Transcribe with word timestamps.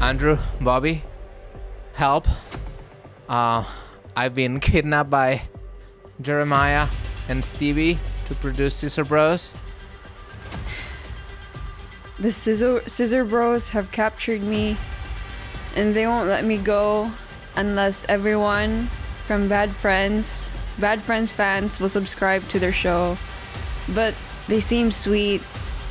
Andrew, 0.00 0.38
Bobby, 0.62 1.04
help. 1.92 2.26
Uh, 3.28 3.64
I've 4.16 4.34
been 4.34 4.58
kidnapped 4.58 5.10
by 5.10 5.42
Jeremiah 6.22 6.88
and 7.28 7.44
Stevie 7.44 7.98
to 8.24 8.34
produce 8.34 8.74
Scissor 8.74 9.04
Bros. 9.04 9.54
The 12.18 12.32
Scissor, 12.32 12.80
Scissor 12.88 13.26
Bros 13.26 13.68
have 13.68 13.92
captured 13.92 14.42
me, 14.42 14.78
and 15.76 15.94
they 15.94 16.06
won't 16.06 16.28
let 16.28 16.46
me 16.46 16.56
go 16.56 17.10
unless 17.54 18.06
everyone 18.08 18.86
from 19.26 19.48
Bad 19.48 19.70
Friends, 19.70 20.48
Bad 20.78 21.02
Friends 21.02 21.30
fans 21.30 21.78
will 21.78 21.90
subscribe 21.90 22.48
to 22.48 22.58
their 22.58 22.72
show. 22.72 23.18
But 23.94 24.14
they 24.48 24.60
seem 24.60 24.92
sweet, 24.92 25.42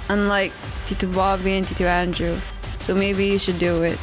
unlike 0.10 0.52
Tito 0.88 1.06
Bobby 1.12 1.54
and 1.54 1.68
Tito 1.68 1.86
Andrew. 1.86 2.40
So 2.90 2.96
maybe 2.96 3.28
you 3.28 3.38
should 3.38 3.60
do 3.60 3.84
it. 3.84 4.00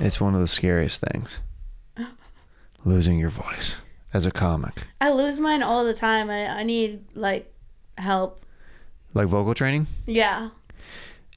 It's 0.00 0.20
one 0.20 0.34
of 0.34 0.40
the 0.40 0.48
scariest 0.48 1.00
things. 1.12 1.38
Losing 2.84 3.20
your 3.20 3.30
voice 3.30 3.76
as 4.12 4.26
a 4.26 4.32
comic. 4.32 4.88
I 5.00 5.10
lose 5.10 5.38
mine 5.38 5.62
all 5.62 5.84
the 5.84 5.94
time. 5.94 6.28
I, 6.30 6.48
I 6.48 6.62
need 6.64 7.04
like 7.14 7.54
help. 7.96 8.43
Like 9.14 9.28
vocal 9.28 9.54
training? 9.54 9.86
Yeah. 10.06 10.50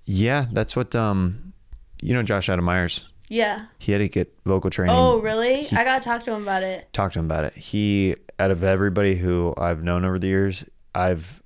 Yeah, 0.05 0.45
that's 0.51 0.75
what 0.75 0.95
um 0.95 1.53
you 2.01 2.13
know 2.13 2.23
Josh 2.23 2.49
Adam 2.49 2.65
Meyers. 2.65 3.05
Yeah. 3.29 3.65
He 3.77 3.91
had 3.91 3.97
to 3.99 4.07
get 4.07 4.33
vocal 4.45 4.69
training. 4.69 4.95
Oh, 4.97 5.19
really? 5.19 5.63
He- 5.63 5.75
I 5.75 5.83
gotta 5.83 6.03
talk 6.03 6.23
to 6.23 6.31
him 6.33 6.43
about 6.43 6.63
it. 6.63 6.91
Talk 6.93 7.11
to 7.13 7.19
him 7.19 7.25
about 7.25 7.43
it. 7.43 7.55
He 7.55 8.15
out 8.39 8.51
of 8.51 8.63
everybody 8.63 9.15
who 9.15 9.53
I've 9.57 9.83
known 9.83 10.05
over 10.05 10.17
the 10.19 10.27
years, 10.27 10.63
I've 10.95 11.41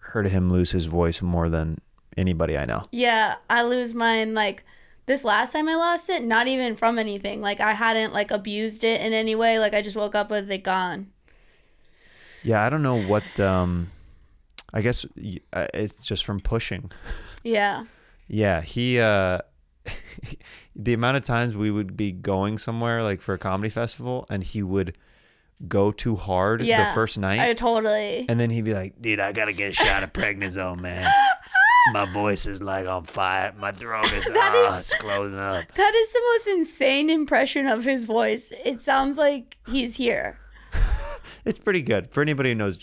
heard 0.00 0.28
him 0.28 0.50
lose 0.50 0.70
his 0.72 0.86
voice 0.86 1.22
more 1.22 1.48
than 1.48 1.80
anybody 2.16 2.56
I 2.58 2.64
know. 2.64 2.84
Yeah, 2.92 3.36
I 3.50 3.62
lose 3.62 3.94
mine 3.94 4.34
like 4.34 4.64
this 5.06 5.24
last 5.24 5.52
time 5.52 5.68
I 5.68 5.76
lost 5.76 6.08
it, 6.10 6.22
not 6.24 6.48
even 6.48 6.76
from 6.76 6.98
anything. 6.98 7.40
Like 7.40 7.60
I 7.60 7.72
hadn't 7.72 8.12
like 8.12 8.30
abused 8.30 8.84
it 8.84 9.00
in 9.00 9.12
any 9.12 9.34
way. 9.34 9.58
Like 9.58 9.72
I 9.74 9.82
just 9.82 9.96
woke 9.96 10.14
up 10.14 10.30
with 10.30 10.50
it 10.50 10.62
gone. 10.64 11.10
Yeah, 12.42 12.62
I 12.64 12.68
don't 12.70 12.82
know 12.82 13.00
what 13.02 13.24
um 13.40 13.90
I 14.76 14.82
guess 14.82 15.06
uh, 15.54 15.66
it's 15.72 16.02
just 16.02 16.26
from 16.26 16.38
pushing. 16.40 16.90
Yeah. 17.42 17.84
Yeah, 18.28 18.60
he 18.60 19.00
uh 19.00 19.38
the 20.76 20.92
amount 20.92 21.16
of 21.16 21.24
times 21.24 21.56
we 21.56 21.70
would 21.70 21.96
be 21.96 22.12
going 22.12 22.58
somewhere 22.58 23.02
like 23.02 23.22
for 23.22 23.32
a 23.32 23.38
comedy 23.38 23.70
festival 23.70 24.26
and 24.28 24.44
he 24.44 24.62
would 24.62 24.96
go 25.66 25.92
too 25.92 26.14
hard 26.16 26.60
Yeah. 26.60 26.88
the 26.88 26.92
first 26.94 27.18
night 27.18 27.40
I 27.40 27.54
totally. 27.54 28.26
and 28.28 28.38
then 28.38 28.50
he'd 28.50 28.64
be 28.66 28.74
like, 28.74 29.00
"Dude, 29.00 29.18
I 29.18 29.32
got 29.32 29.46
to 29.46 29.54
get 29.54 29.70
a 29.70 29.72
shot 29.72 30.02
of 30.02 30.12
prednisone, 30.12 30.80
man. 30.80 31.10
My 31.94 32.04
voice 32.04 32.44
is 32.44 32.60
like 32.60 32.86
on 32.86 33.04
fire. 33.04 33.54
My 33.58 33.72
throat 33.72 34.12
is 34.12 34.28
ah, 34.34 34.78
it's 34.78 34.92
closing 34.94 35.38
up." 35.38 35.64
That 35.74 35.94
is 35.94 36.12
the 36.12 36.20
most 36.34 36.46
insane 36.58 37.08
impression 37.08 37.66
of 37.66 37.84
his 37.84 38.04
voice. 38.04 38.52
It 38.62 38.82
sounds 38.82 39.16
like 39.16 39.56
he's 39.66 39.96
here. 39.96 40.38
It's 41.46 41.60
pretty 41.60 41.80
good. 41.82 42.10
For 42.10 42.20
anybody 42.22 42.50
who 42.50 42.56
knows 42.56 42.76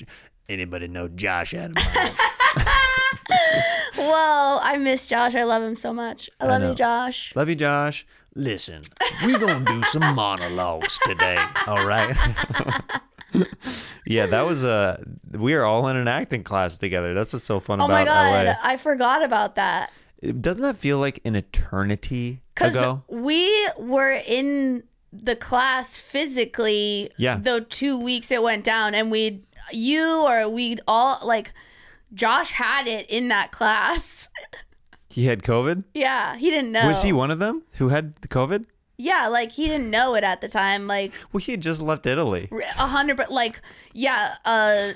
anybody 0.49 0.87
know 0.87 1.07
Josh 1.07 1.53
Adam. 1.53 1.75
Well, 3.95 4.59
I 4.63 4.77
miss 4.77 5.07
Josh. 5.07 5.35
I 5.35 5.43
love 5.43 5.63
him 5.63 5.75
so 5.75 5.93
much. 5.93 6.29
I 6.39 6.45
I 6.45 6.47
love 6.49 6.61
know. 6.61 6.69
you, 6.71 6.75
Josh. 6.75 7.33
Love 7.35 7.47
you, 7.47 7.55
Josh. 7.55 8.05
Listen, 8.35 8.81
we're 9.23 9.37
gonna 9.39 9.63
do 9.65 9.83
some 9.83 10.01
monologues 10.15 10.99
today. 11.05 11.37
All 11.67 11.85
right. 11.85 12.15
yeah, 14.05 14.25
that 14.25 14.41
was 14.41 14.63
a. 14.63 15.03
we 15.31 15.53
are 15.53 15.63
all 15.63 15.87
in 15.87 15.95
an 15.95 16.07
acting 16.07 16.43
class 16.43 16.77
together. 16.77 17.13
That's 17.13 17.31
what's 17.33 17.45
so 17.45 17.59
fun 17.59 17.81
oh 17.81 17.85
about. 17.85 17.99
Oh 17.99 18.01
about 18.03 18.31
my 18.31 18.43
god, 18.43 18.45
LA. 18.47 18.55
I 18.63 18.77
forgot 18.77 19.23
about 19.23 19.55
that. 19.55 19.91
Doesn't 20.41 20.63
that 20.63 20.77
feel 20.77 20.97
like 20.99 21.19
an 21.25 21.35
eternity 21.35 22.41
Because 22.55 22.71
ago? 22.71 23.03
we 23.09 23.69
were 23.77 24.19
in 24.25 24.83
the 25.11 25.35
class 25.35 25.95
physically 25.97 27.11
Yeah. 27.17 27.37
the 27.37 27.61
two 27.61 27.97
weeks 27.97 28.31
it 28.31 28.41
went 28.41 28.63
down, 28.63 28.95
and 28.95 29.11
we, 29.11 29.43
you 29.75 30.21
or 30.25 30.47
we 30.49 30.77
all, 30.87 31.19
like, 31.25 31.51
Josh 32.13 32.51
had 32.51 32.87
it 32.87 33.09
in 33.09 33.27
that 33.29 33.51
class. 33.51 34.29
He 35.09 35.25
had 35.25 35.43
COVID. 35.43 35.83
yeah, 35.93 36.35
he 36.37 36.49
didn't 36.49 36.71
know. 36.71 36.87
Was 36.87 37.03
he 37.03 37.13
one 37.13 37.29
of 37.31 37.39
them 37.39 37.63
who 37.73 37.89
had 37.89 38.15
the 38.21 38.27
COVID? 38.27 38.65
Yeah, 38.97 39.27
like, 39.27 39.51
he 39.51 39.67
didn't 39.67 39.89
know 39.89 40.15
it 40.15 40.23
at 40.23 40.41
the 40.41 40.47
time. 40.47 40.87
Like, 40.87 41.11
Well, 41.31 41.39
he 41.39 41.51
had 41.51 41.61
just 41.61 41.81
left 41.81 42.05
Italy. 42.07 42.49
a 42.77 42.87
hundred, 42.87 43.17
but 43.17 43.31
like, 43.31 43.61
yeah, 43.93 44.35
uh, 44.45 44.93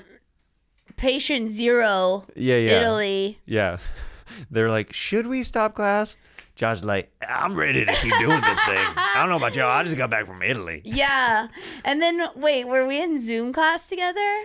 patient 0.96 1.50
zero, 1.50 2.24
Yeah, 2.34 2.56
yeah. 2.56 2.80
Italy. 2.80 3.38
Yeah. 3.46 3.78
They're 4.50 4.70
like, 4.70 4.92
should 4.92 5.26
we 5.26 5.42
stop 5.42 5.74
class? 5.74 6.16
Josh's 6.54 6.84
like, 6.84 7.12
I'm 7.28 7.54
ready 7.54 7.84
to 7.84 7.92
keep 7.92 8.12
doing 8.18 8.40
this 8.40 8.64
thing. 8.64 8.76
I 8.78 9.14
don't 9.20 9.28
know 9.30 9.36
about 9.36 9.54
y'all. 9.54 9.68
I 9.70 9.84
just 9.84 9.96
got 9.96 10.10
back 10.10 10.26
from 10.26 10.42
Italy. 10.42 10.82
Yeah. 10.84 11.48
And 11.84 12.02
then, 12.02 12.20
wait, 12.34 12.66
were 12.66 12.84
we 12.86 13.00
in 13.00 13.24
Zoom 13.24 13.52
class 13.52 13.88
together? 13.88 14.42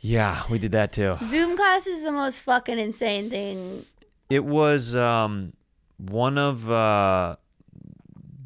Yeah, 0.00 0.42
we 0.48 0.58
did 0.58 0.72
that 0.72 0.92
too. 0.92 1.16
Zoom 1.24 1.56
class 1.56 1.86
is 1.86 2.02
the 2.02 2.12
most 2.12 2.40
fucking 2.40 2.78
insane 2.78 3.28
thing. 3.28 3.84
It 4.30 4.44
was 4.44 4.94
um, 4.94 5.52
one 5.98 6.38
of 6.38 6.70
uh, 6.70 7.36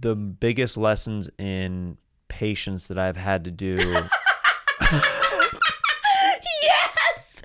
the 0.00 0.16
biggest 0.16 0.76
lessons 0.76 1.28
in 1.38 1.96
patience 2.28 2.88
that 2.88 2.98
I've 2.98 3.16
had 3.16 3.44
to 3.44 3.50
do 3.52 3.72
Yes. 6.62 7.42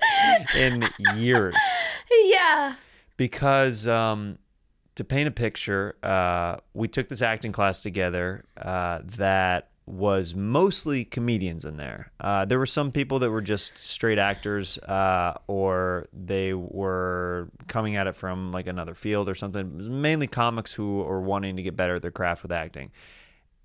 in 0.56 0.84
years. 1.16 1.54
Yeah. 2.24 2.74
because 3.16 3.86
um, 3.86 4.38
to 4.96 5.04
paint 5.04 5.28
a 5.28 5.30
picture, 5.30 5.96
uh, 6.02 6.56
we 6.74 6.88
took 6.88 7.08
this 7.08 7.22
acting 7.22 7.52
class 7.52 7.80
together 7.80 8.44
uh, 8.56 9.00
that 9.16 9.69
was 9.86 10.34
mostly 10.34 11.04
comedians 11.04 11.64
in 11.64 11.76
there. 11.76 12.12
Uh, 12.20 12.44
there 12.44 12.58
were 12.58 12.66
some 12.66 12.92
people 12.92 13.18
that 13.18 13.30
were 13.30 13.40
just 13.40 13.76
straight 13.78 14.18
actors, 14.18 14.78
uh, 14.78 15.34
or 15.46 16.06
they 16.12 16.54
were 16.54 17.48
coming 17.66 17.96
at 17.96 18.06
it 18.06 18.14
from 18.14 18.52
like 18.52 18.66
another 18.66 18.94
field 18.94 19.28
or 19.28 19.34
something. 19.34 19.66
It 19.66 19.76
was 19.76 19.88
mainly 19.88 20.26
comics 20.26 20.74
who 20.74 20.98
were 20.98 21.20
wanting 21.20 21.56
to 21.56 21.62
get 21.62 21.76
better 21.76 21.94
at 21.94 22.02
their 22.02 22.10
craft 22.10 22.42
with 22.42 22.52
acting. 22.52 22.90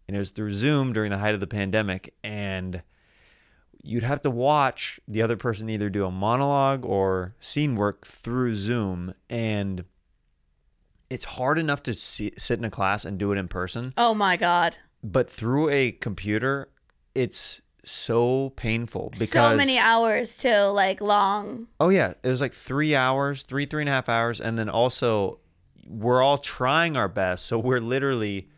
And 0.07 0.15
it 0.15 0.19
was 0.19 0.31
through 0.31 0.53
Zoom 0.53 0.93
during 0.93 1.11
the 1.11 1.17
height 1.17 1.33
of 1.33 1.39
the 1.39 1.47
pandemic, 1.47 2.13
and 2.23 2.81
you'd 3.83 4.03
have 4.03 4.21
to 4.23 4.31
watch 4.31 4.99
the 5.07 5.21
other 5.21 5.37
person 5.37 5.69
either 5.69 5.89
do 5.89 6.05
a 6.05 6.11
monologue 6.11 6.85
or 6.85 7.35
scene 7.39 7.75
work 7.75 8.05
through 8.05 8.55
Zoom, 8.55 9.13
and 9.29 9.85
it's 11.09 11.25
hard 11.25 11.59
enough 11.59 11.83
to 11.83 11.93
see, 11.93 12.31
sit 12.37 12.57
in 12.59 12.65
a 12.65 12.69
class 12.71 13.05
and 13.05 13.17
do 13.17 13.31
it 13.31 13.37
in 13.37 13.47
person, 13.47 13.93
Oh 13.97 14.13
my 14.15 14.37
god. 14.37 14.77
But 15.11 15.29
through 15.29 15.69
a 15.69 15.91
computer, 15.91 16.69
it's 17.13 17.61
so 17.83 18.51
painful 18.55 19.09
because 19.11 19.29
so 19.29 19.55
many 19.55 19.77
hours 19.77 20.37
too, 20.37 20.49
like 20.73 21.01
long. 21.01 21.67
Oh 21.79 21.89
yeah, 21.89 22.13
it 22.23 22.29
was 22.29 22.41
like 22.41 22.53
three 22.53 22.95
hours, 22.95 23.43
three 23.43 23.65
three 23.65 23.83
and 23.83 23.89
a 23.89 23.91
half 23.91 24.09
hours, 24.09 24.41
and 24.41 24.57
then 24.57 24.69
also 24.69 25.39
we're 25.87 26.21
all 26.23 26.39
trying 26.39 26.97
our 26.97 27.07
best, 27.07 27.45
so 27.45 27.59
we're 27.59 27.79
literally 27.79 28.49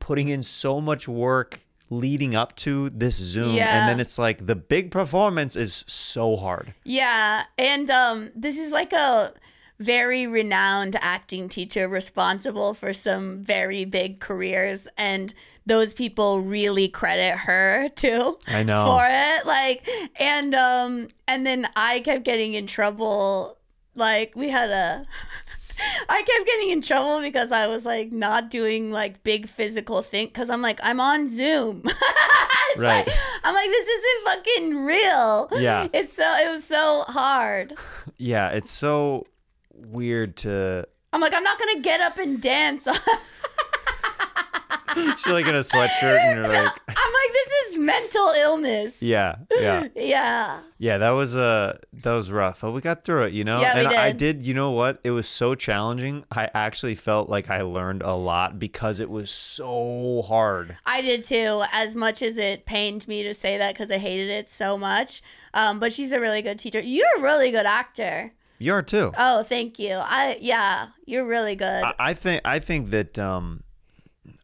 putting 0.00 0.28
in 0.28 0.42
so 0.42 0.80
much 0.80 1.06
work 1.06 1.60
leading 1.90 2.34
up 2.34 2.54
to 2.56 2.90
this 2.90 3.14
Zoom, 3.16 3.54
Yeah. 3.54 3.78
and 3.80 3.88
then 3.88 4.00
it's 4.00 4.18
like 4.18 4.44
the 4.46 4.56
big 4.56 4.90
performance 4.90 5.54
is 5.56 5.84
so 5.86 6.36
hard. 6.36 6.74
Yeah, 6.84 7.44
and 7.56 7.88
um 7.90 8.30
this 8.34 8.58
is 8.58 8.72
like 8.72 8.92
a 8.92 9.32
very 9.78 10.26
renowned 10.26 10.96
acting 11.00 11.48
teacher 11.48 11.88
responsible 11.88 12.74
for 12.74 12.92
some 12.92 13.42
very 13.42 13.84
big 13.84 14.18
careers 14.20 14.88
and 14.96 15.32
those 15.66 15.92
people 15.92 16.40
really 16.40 16.88
credit 16.88 17.36
her 17.36 17.88
too 17.90 18.38
I 18.48 18.62
know. 18.62 18.86
for 18.86 19.06
it 19.08 19.46
like 19.46 19.88
and 20.18 20.54
um 20.54 21.08
and 21.28 21.46
then 21.46 21.68
I 21.76 22.00
kept 22.00 22.24
getting 22.24 22.54
in 22.54 22.66
trouble 22.66 23.58
like 23.94 24.32
we 24.34 24.48
had 24.48 24.70
a 24.70 25.06
I 26.08 26.22
kept 26.22 26.46
getting 26.46 26.70
in 26.70 26.82
trouble 26.82 27.20
because 27.20 27.52
I 27.52 27.68
was 27.68 27.84
like 27.84 28.10
not 28.10 28.50
doing 28.50 28.90
like 28.90 29.22
big 29.22 29.48
physical 29.48 30.02
thing 30.02 30.26
because 30.26 30.50
I'm 30.50 30.60
like 30.62 30.80
I'm 30.82 31.00
on 31.00 31.28
Zoom. 31.28 31.84
It's 32.72 32.80
Right. 32.80 33.06
like- 33.06 33.16
I'm 33.44 33.54
like 33.54 33.70
this 33.70 33.88
isn't 33.88 34.24
fucking 34.26 34.84
real. 34.84 35.48
Yeah. 35.52 35.88
It's 35.94 36.14
so 36.14 36.22
it 36.36 36.50
was 36.50 36.64
so 36.64 37.02
hard. 37.08 37.74
Yeah, 38.18 38.48
it's 38.50 38.70
so 38.70 39.26
weird 39.86 40.36
to. 40.38 40.86
I'm 41.12 41.20
like 41.20 41.34
I'm 41.34 41.42
not 41.44 41.58
gonna 41.58 41.80
get 41.80 42.00
up 42.00 42.18
and 42.18 42.40
dance. 42.40 42.86
She's 44.94 45.26
like 45.32 45.46
in 45.46 45.54
a 45.54 45.60
sweatshirt, 45.60 46.18
and 46.18 46.38
you're 46.38 46.48
like, 46.48 46.56
I'm 46.88 47.12
like, 47.12 47.32
this 47.32 47.52
is 47.68 47.76
mental 47.78 48.30
illness. 48.30 49.00
Yeah, 49.00 49.36
yeah, 49.54 49.86
Yeah. 49.94 50.60
yeah. 50.78 50.98
That 50.98 51.10
was 51.10 51.36
uh 51.36 51.78
that 51.92 52.12
was 52.14 52.32
rough, 52.32 52.62
but 52.62 52.72
we 52.72 52.80
got 52.80 53.04
through 53.04 53.24
it, 53.26 53.32
you 53.32 53.44
know. 53.44 53.60
Yeah, 53.60 53.74
we 53.74 53.80
and 53.86 53.88
I 53.94 54.10
did. 54.12 54.38
did. 54.38 54.46
You 54.46 54.54
know 54.54 54.72
what? 54.72 54.98
It 55.04 55.10
was 55.12 55.28
so 55.28 55.54
challenging. 55.54 56.24
I 56.32 56.50
actually 56.52 56.94
felt 56.96 57.28
like 57.28 57.48
I 57.48 57.62
learned 57.62 58.02
a 58.02 58.14
lot 58.14 58.58
because 58.58 58.98
it 58.98 59.08
was 59.10 59.30
so 59.30 60.22
hard. 60.26 60.76
I 60.84 61.00
did 61.02 61.22
too, 61.24 61.62
as 61.70 61.94
much 61.94 62.20
as 62.22 62.36
it 62.36 62.66
pained 62.66 63.06
me 63.06 63.22
to 63.22 63.34
say 63.34 63.56
that 63.58 63.74
because 63.74 63.90
I 63.92 63.98
hated 63.98 64.30
it 64.30 64.50
so 64.50 64.76
much. 64.76 65.22
Um, 65.54 65.78
but 65.78 65.92
she's 65.92 66.12
a 66.12 66.18
really 66.18 66.42
good 66.42 66.58
teacher. 66.58 66.80
You're 66.80 67.06
a 67.18 67.22
really 67.22 67.50
good 67.52 67.66
actor. 67.66 68.32
You 68.58 68.72
are 68.74 68.82
too. 68.82 69.12
Oh, 69.16 69.42
thank 69.42 69.78
you. 69.78 69.92
I 69.94 70.38
yeah, 70.40 70.88
you're 71.06 71.26
really 71.26 71.56
good. 71.56 71.84
I, 71.84 71.94
I 71.98 72.14
think 72.14 72.42
I 72.44 72.58
think 72.58 72.90
that 72.90 73.18
um, 73.18 73.62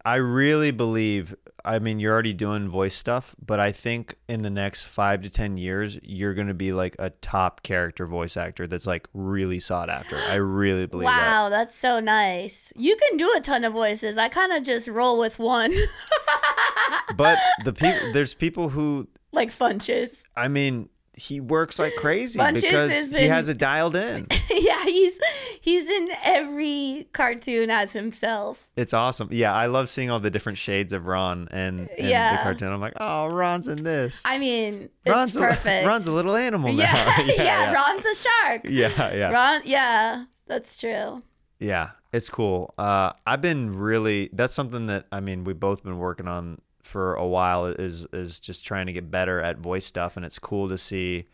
I 0.04 0.16
really 0.16 0.70
believe. 0.70 1.34
I 1.66 1.78
mean, 1.78 1.98
you're 1.98 2.12
already 2.12 2.34
doing 2.34 2.68
voice 2.68 2.94
stuff, 2.94 3.34
but 3.42 3.58
I 3.58 3.72
think 3.72 4.16
in 4.28 4.42
the 4.42 4.50
next 4.50 4.82
five 4.82 5.22
to 5.22 5.30
ten 5.30 5.56
years, 5.56 5.98
you're 6.02 6.34
going 6.34 6.48
to 6.48 6.54
be 6.54 6.74
like 6.74 6.94
a 6.98 7.08
top 7.08 7.62
character 7.62 8.06
voice 8.06 8.36
actor 8.36 8.66
that's 8.66 8.86
like 8.86 9.08
really 9.14 9.60
sought 9.60 9.88
after. 9.88 10.16
I 10.16 10.34
really 10.34 10.84
believe 10.84 11.08
that. 11.08 11.26
wow, 11.26 11.48
that's 11.48 11.74
so 11.74 12.00
nice. 12.00 12.70
You 12.76 12.94
can 12.96 13.16
do 13.16 13.32
a 13.34 13.40
ton 13.40 13.64
of 13.64 13.72
voices. 13.72 14.18
I 14.18 14.28
kind 14.28 14.52
of 14.52 14.62
just 14.62 14.88
roll 14.88 15.18
with 15.18 15.38
one, 15.38 15.72
But 17.16 17.38
the 17.64 17.72
people, 17.72 18.12
there's 18.12 18.34
people 18.34 18.68
who, 18.68 19.08
like 19.32 19.50
Funches. 19.50 20.22
I 20.36 20.48
mean, 20.48 20.88
he 21.16 21.40
works 21.40 21.78
like 21.78 21.94
crazy 21.96 22.38
Bunches 22.38 22.62
because 22.62 23.14
he 23.14 23.24
in- 23.24 23.30
has 23.30 23.48
it 23.48 23.58
dialed 23.58 23.96
in. 23.96 24.26
yeah, 24.50 24.84
he's 24.84 25.18
he's 25.60 25.88
in 25.88 26.10
every 26.22 27.08
cartoon 27.12 27.70
as 27.70 27.92
himself. 27.92 28.70
It's 28.76 28.92
awesome. 28.92 29.28
Yeah, 29.30 29.54
I 29.54 29.66
love 29.66 29.88
seeing 29.88 30.10
all 30.10 30.20
the 30.20 30.30
different 30.30 30.58
shades 30.58 30.92
of 30.92 31.06
Ron 31.06 31.48
and, 31.50 31.88
and 31.90 32.08
the 32.08 32.42
cartoon. 32.42 32.72
I'm 32.72 32.80
like, 32.80 32.94
oh, 32.98 33.28
Ron's 33.28 33.68
in 33.68 33.82
this. 33.82 34.22
I 34.24 34.38
mean, 34.38 34.88
it's 35.04 35.14
Ron's 35.14 35.36
perfect. 35.36 35.84
A, 35.84 35.86
Ron's 35.86 36.06
a 36.06 36.12
little 36.12 36.36
animal 36.36 36.72
now. 36.72 36.82
yeah, 36.84 37.20
yeah, 37.26 37.42
yeah, 37.42 37.72
Ron's 37.72 38.04
a 38.04 38.14
shark. 38.14 38.60
yeah, 38.64 39.14
yeah. 39.14 39.32
Ron, 39.32 39.62
yeah, 39.64 40.24
that's 40.46 40.80
true. 40.80 41.22
Yeah, 41.60 41.90
it's 42.12 42.28
cool. 42.28 42.74
Uh, 42.76 43.12
I've 43.26 43.40
been 43.40 43.76
really. 43.76 44.30
That's 44.32 44.54
something 44.54 44.86
that 44.86 45.06
I 45.12 45.20
mean 45.20 45.44
we've 45.44 45.58
both 45.58 45.82
been 45.82 45.98
working 45.98 46.28
on 46.28 46.60
for 46.84 47.14
a 47.14 47.26
while. 47.26 47.66
Is 47.66 48.06
is 48.12 48.38
just 48.40 48.64
trying 48.64 48.86
to 48.86 48.92
get 48.92 49.10
better 49.10 49.40
at 49.40 49.58
voice 49.58 49.84
stuff, 49.86 50.16
and 50.16 50.24
it's 50.24 50.38
cool 50.38 50.68
to 50.68 50.78
see 50.78 51.26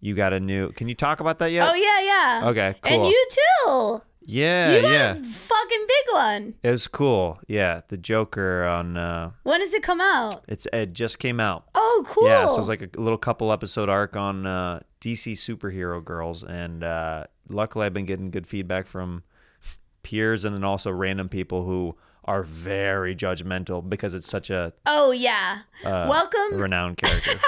you 0.00 0.14
got 0.14 0.32
a 0.32 0.40
new. 0.40 0.70
Can 0.72 0.88
you 0.88 0.94
talk 0.94 1.20
about 1.20 1.38
that 1.38 1.50
yet? 1.52 1.68
Oh 1.68 1.74
yeah, 1.74 2.00
yeah. 2.00 2.48
Okay, 2.50 2.66
And 2.84 3.02
cool. 3.02 3.10
you 3.10 3.26
too. 3.32 4.02
Yeah, 4.30 4.74
You 4.76 4.82
got 4.82 4.92
yeah. 4.92 5.12
a 5.16 5.22
fucking 5.22 5.86
big 5.88 6.12
one. 6.14 6.54
It 6.62 6.70
was 6.70 6.86
cool. 6.86 7.38
Yeah, 7.48 7.80
the 7.88 7.96
Joker 7.96 8.64
on. 8.66 8.98
Uh, 8.98 9.30
When 9.44 9.60
does 9.60 9.72
it 9.72 9.82
come 9.82 10.02
out? 10.02 10.44
it's 10.46 10.66
it 10.72 10.92
just 10.92 11.18
came 11.18 11.40
out. 11.40 11.64
Oh, 11.74 12.04
cool. 12.06 12.28
Yeah, 12.28 12.46
so 12.48 12.58
it's 12.60 12.68
like 12.68 12.82
a 12.82 13.00
little 13.00 13.16
couple 13.16 13.50
episode 13.50 13.88
arc 13.88 14.16
on 14.16 14.46
uh, 14.46 14.80
DC 15.00 15.32
superhero 15.32 16.04
girls, 16.04 16.44
and 16.44 16.84
uh, 16.84 17.24
luckily 17.48 17.86
I've 17.86 17.94
been 17.94 18.04
getting 18.04 18.30
good 18.30 18.46
feedback 18.46 18.86
from 18.86 19.22
peers 20.02 20.44
and 20.44 20.54
then 20.54 20.64
also 20.64 20.90
random 20.90 21.28
people 21.30 21.64
who 21.64 21.96
are 22.28 22.42
very 22.42 23.16
judgmental 23.16 23.88
because 23.88 24.14
it's 24.14 24.28
such 24.28 24.50
a 24.50 24.70
oh 24.84 25.10
yeah. 25.12 25.60
uh, 25.82 26.06
Welcome. 26.08 26.60
renowned 26.60 26.98
character. 26.98 27.32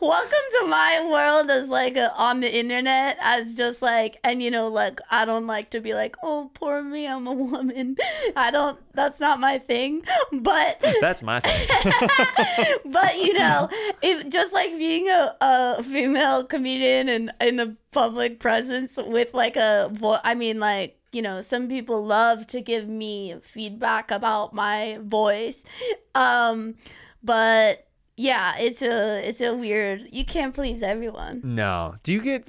Welcome 0.00 0.46
to 0.60 0.66
my 0.66 1.06
world 1.08 1.50
as 1.50 1.68
like 1.68 1.96
a, 1.96 2.12
on 2.16 2.40
the 2.40 2.52
internet 2.52 3.18
as 3.20 3.54
just 3.54 3.82
like 3.82 4.18
and 4.24 4.42
you 4.42 4.50
know 4.50 4.66
like 4.66 5.00
I 5.10 5.24
don't 5.24 5.46
like 5.46 5.70
to 5.70 5.80
be 5.80 5.94
like 5.94 6.16
oh 6.24 6.50
poor 6.54 6.82
me 6.82 7.06
I'm 7.06 7.26
a 7.26 7.32
woman 7.32 7.96
I 8.34 8.50
don't 8.50 8.78
that's 8.94 9.20
not 9.20 9.38
my 9.38 9.58
thing 9.58 10.02
but 10.32 10.84
That's 11.00 11.22
my 11.22 11.40
thing. 11.40 11.68
but 12.86 13.18
you 13.18 13.34
know, 13.34 13.68
if 14.02 14.28
just 14.28 14.52
like 14.52 14.76
being 14.76 15.08
a, 15.08 15.36
a 15.40 15.82
female 15.82 16.44
comedian 16.44 17.08
and 17.08 17.32
in 17.40 17.56
the 17.56 17.76
public 17.92 18.40
presence 18.40 18.96
with 18.96 19.32
like 19.34 19.56
a 19.56 19.88
vo- 19.92 20.18
I 20.24 20.34
mean 20.34 20.58
like 20.58 20.99
you 21.12 21.22
know 21.22 21.40
some 21.40 21.68
people 21.68 22.04
love 22.04 22.46
to 22.46 22.60
give 22.60 22.88
me 22.88 23.34
feedback 23.42 24.10
about 24.10 24.54
my 24.54 24.98
voice 25.02 25.64
um 26.14 26.74
but 27.22 27.86
yeah 28.16 28.56
it's 28.58 28.82
a 28.82 29.26
it's 29.28 29.40
a 29.40 29.54
weird 29.54 30.06
you 30.12 30.24
can't 30.24 30.54
please 30.54 30.82
everyone 30.82 31.40
no. 31.42 31.94
Do 32.02 32.12
you 32.12 32.20
get 32.20 32.46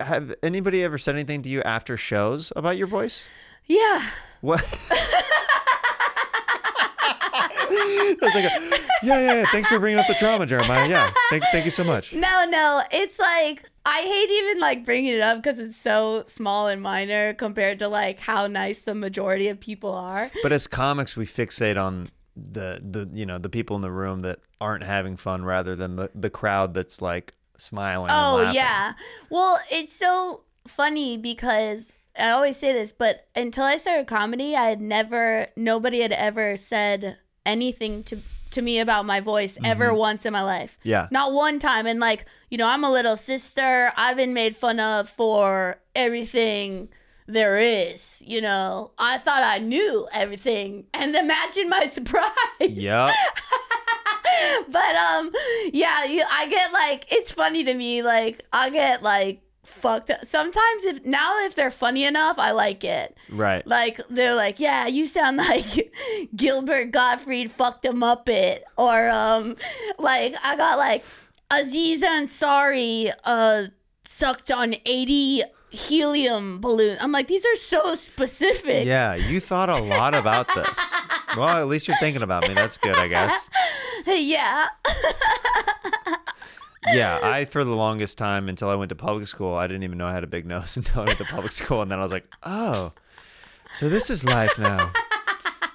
have 0.00 0.34
anybody 0.42 0.82
ever 0.82 0.98
said 0.98 1.14
anything 1.14 1.42
to 1.42 1.48
you 1.48 1.62
after 1.62 1.96
shows 1.96 2.52
about 2.56 2.76
your 2.76 2.86
voice? 2.88 3.24
yeah 3.66 4.10
What? 4.40 4.62
I 7.60 8.16
was 8.20 8.34
like, 8.34 8.44
yeah, 9.02 9.20
yeah, 9.20 9.34
yeah. 9.34 9.46
Thanks 9.50 9.68
for 9.68 9.78
bringing 9.78 9.98
up 9.98 10.06
the 10.06 10.14
trauma, 10.14 10.46
Jeremiah. 10.46 10.88
Yeah, 10.88 11.10
thank, 11.30 11.44
thank 11.52 11.64
you 11.64 11.70
so 11.70 11.84
much. 11.84 12.12
No, 12.12 12.44
no, 12.48 12.82
it's 12.90 13.18
like 13.18 13.70
I 13.86 14.00
hate 14.00 14.30
even 14.30 14.60
like 14.60 14.84
bringing 14.84 15.14
it 15.14 15.20
up 15.20 15.38
because 15.38 15.58
it's 15.58 15.76
so 15.76 16.24
small 16.26 16.68
and 16.68 16.80
minor 16.80 17.34
compared 17.34 17.78
to 17.80 17.88
like 17.88 18.18
how 18.18 18.46
nice 18.46 18.82
the 18.82 18.94
majority 18.94 19.48
of 19.48 19.60
people 19.60 19.92
are. 19.92 20.30
But 20.42 20.52
as 20.52 20.66
comics, 20.66 21.16
we 21.16 21.26
fixate 21.26 21.82
on 21.82 22.06
the 22.36 22.80
the 22.82 23.08
you 23.12 23.26
know 23.26 23.38
the 23.38 23.48
people 23.48 23.76
in 23.76 23.82
the 23.82 23.90
room 23.90 24.22
that 24.22 24.40
aren't 24.60 24.82
having 24.82 25.16
fun 25.16 25.44
rather 25.44 25.76
than 25.76 25.96
the, 25.96 26.10
the 26.14 26.30
crowd 26.30 26.74
that's 26.74 27.02
like 27.02 27.34
smiling. 27.56 28.10
Oh 28.12 28.50
yeah. 28.52 28.94
Well, 29.30 29.60
it's 29.70 29.92
so 29.92 30.42
funny 30.66 31.18
because 31.18 31.92
I 32.18 32.30
always 32.30 32.56
say 32.56 32.72
this, 32.72 32.92
but 32.92 33.26
until 33.34 33.64
I 33.64 33.76
started 33.76 34.06
comedy, 34.06 34.56
I 34.56 34.68
had 34.68 34.80
never 34.80 35.48
nobody 35.56 36.00
had 36.00 36.12
ever 36.12 36.56
said 36.56 37.18
anything 37.46 38.02
to 38.04 38.18
to 38.54 38.62
me 38.62 38.78
about 38.78 39.04
my 39.04 39.20
voice 39.20 39.58
ever 39.64 39.92
once 39.92 40.24
in 40.24 40.32
my 40.32 40.42
life. 40.42 40.78
Yeah. 40.84 41.08
Not 41.10 41.32
one 41.32 41.58
time. 41.58 41.86
And 41.86 41.98
like, 41.98 42.24
you 42.50 42.58
know, 42.58 42.66
I'm 42.66 42.84
a 42.84 42.90
little 42.90 43.16
sister. 43.16 43.92
I've 43.96 44.16
been 44.16 44.32
made 44.32 44.56
fun 44.56 44.78
of 44.78 45.10
for 45.10 45.76
everything 45.94 46.88
there 47.26 47.58
is, 47.58 48.22
you 48.26 48.40
know. 48.40 48.92
I 48.98 49.18
thought 49.18 49.42
I 49.42 49.58
knew 49.58 50.06
everything. 50.12 50.86
And 50.94 51.16
imagine 51.24 51.68
my 51.68 51.86
surprise. 51.86 52.30
Yeah. 52.60 53.12
but 54.68 54.96
um 54.96 55.30
yeah 55.72 56.04
you, 56.04 56.24
i 56.30 56.48
get 56.48 56.72
like 56.72 57.06
it's 57.12 57.30
funny 57.30 57.62
to 57.62 57.72
me 57.74 58.02
like 58.02 58.44
i 58.52 58.68
get 58.68 59.02
like 59.02 59.40
fucked 59.64 60.10
up 60.10 60.24
sometimes 60.24 60.84
if 60.84 61.04
now 61.04 61.44
if 61.44 61.54
they're 61.54 61.70
funny 61.70 62.04
enough 62.04 62.36
i 62.38 62.50
like 62.50 62.84
it 62.84 63.16
Right. 63.30 63.66
like 63.66 64.00
they're 64.08 64.34
like 64.34 64.60
yeah 64.60 64.86
you 64.86 65.06
sound 65.06 65.36
like 65.48 65.92
gilbert 66.36 66.90
gottfried 66.90 67.50
fucked 67.52 67.84
a 67.86 67.92
muppet 67.92 68.60
or 68.78 69.08
um 69.08 69.56
like 69.98 70.34
i 70.44 70.56
got 70.56 70.78
like 70.78 71.04
aziz 71.50 72.02
ansari 72.02 73.12
uh 73.24 73.64
sucked 74.04 74.50
on 74.50 74.74
80 74.86 75.42
helium 75.70 76.60
balloon 76.60 76.96
i'm 77.00 77.10
like 77.10 77.26
these 77.26 77.44
are 77.44 77.56
so 77.56 77.94
specific 77.96 78.84
Yeah, 78.86 79.14
you 79.16 79.40
thought 79.40 79.68
a 79.68 79.76
lot 79.78 80.14
about 80.14 80.46
this. 80.54 80.78
Well, 81.36 81.48
at 81.48 81.66
least 81.66 81.88
you're 81.88 81.96
thinking 81.96 82.22
about 82.22 82.46
me. 82.46 82.54
That's 82.54 82.76
good, 82.76 82.94
I 82.96 83.08
guess. 83.08 83.50
yeah 84.06 84.68
Yeah, 86.92 87.18
I 87.22 87.44
for 87.46 87.64
the 87.64 87.74
longest 87.74 88.18
time 88.18 88.48
until 88.48 88.68
I 88.68 88.74
went 88.74 88.90
to 88.90 88.94
public 88.94 89.26
school, 89.28 89.54
I 89.54 89.66
didn't 89.66 89.84
even 89.84 89.98
know 89.98 90.06
I 90.06 90.12
had 90.12 90.24
a 90.24 90.28
big 90.28 90.46
nose 90.46 90.76
until 90.80 91.02
I 91.02 91.04
went 91.06 91.18
to 91.18 91.24
public 91.24 91.52
school, 91.52 91.82
and 91.82 91.90
then 91.90 91.98
I 91.98 92.02
was 92.02 92.12
like, 92.12 92.26
oh, 92.42 92.92
so 93.74 93.88
this 93.88 94.10
is 94.10 94.24
life 94.24 94.58
now. 94.58 94.92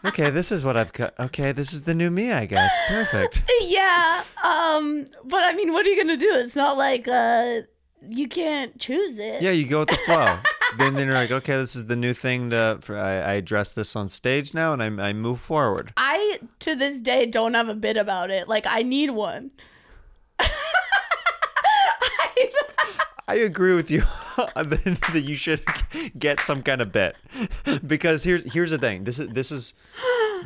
Okay, 0.05 0.29
this 0.29 0.51
is 0.51 0.63
what 0.63 0.77
I've 0.77 0.93
got. 0.93 1.13
Okay, 1.19 1.51
this 1.51 1.73
is 1.73 1.83
the 1.83 1.93
new 1.93 2.09
me, 2.09 2.31
I 2.31 2.45
guess. 2.45 2.71
Perfect. 2.87 3.43
yeah 3.61 4.23
um 4.43 5.05
but 5.25 5.43
i 5.43 5.53
mean 5.53 5.73
what 5.73 5.85
are 5.85 5.89
you 5.89 5.97
gonna 5.97 6.15
do 6.17 6.31
it's 6.35 6.55
not 6.55 6.77
like 6.77 7.07
uh 7.09 7.59
you 8.07 8.27
can't 8.27 8.79
choose 8.79 9.19
it 9.19 9.41
Yeah, 9.41 9.51
you 9.51 9.67
go 9.67 9.79
with 9.79 9.89
the 9.89 9.97
flow. 9.97 10.39
then 10.77 10.93
then 10.93 11.07
you're 11.07 11.15
like, 11.15 11.31
okay, 11.31 11.57
this 11.57 11.75
is 11.75 11.87
the 11.87 11.97
new 11.97 12.13
thing 12.13 12.51
to. 12.51 12.77
For, 12.81 12.97
I, 12.97 13.15
I 13.19 13.33
address 13.33 13.73
this 13.73 13.93
on 13.95 14.07
stage 14.07 14.53
now, 14.53 14.71
and 14.71 14.81
I, 14.81 15.09
I 15.09 15.13
move 15.13 15.41
forward. 15.41 15.91
i 15.97 16.39
to 16.59 16.75
this 16.75 17.01
day 17.01 17.25
don't 17.25 17.55
have 17.55 17.67
a 17.67 17.75
bit 17.75 17.97
about 17.97 18.31
it 18.31 18.47
like 18.47 18.65
i 18.67 18.81
need 18.83 19.09
one 19.11 19.51
I 23.29 23.35
agree 23.35 23.75
with 23.75 23.91
you 23.91 24.01
that 24.37 25.21
you 25.23 25.35
should 25.35 25.61
get 26.17 26.39
some 26.39 26.63
kind 26.63 26.81
of 26.81 26.91
bit 26.91 27.15
because 27.85 28.23
here's 28.23 28.51
here's 28.53 28.71
the 28.71 28.79
thing. 28.79 29.03
This 29.03 29.19
is 29.19 29.27
this 29.27 29.51
is 29.51 29.75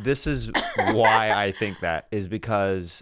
this 0.02 0.28
is 0.28 0.52
why 0.92 1.32
I 1.32 1.54
think 1.54 1.80
that 1.80 2.08
is 2.12 2.28
because 2.28 3.02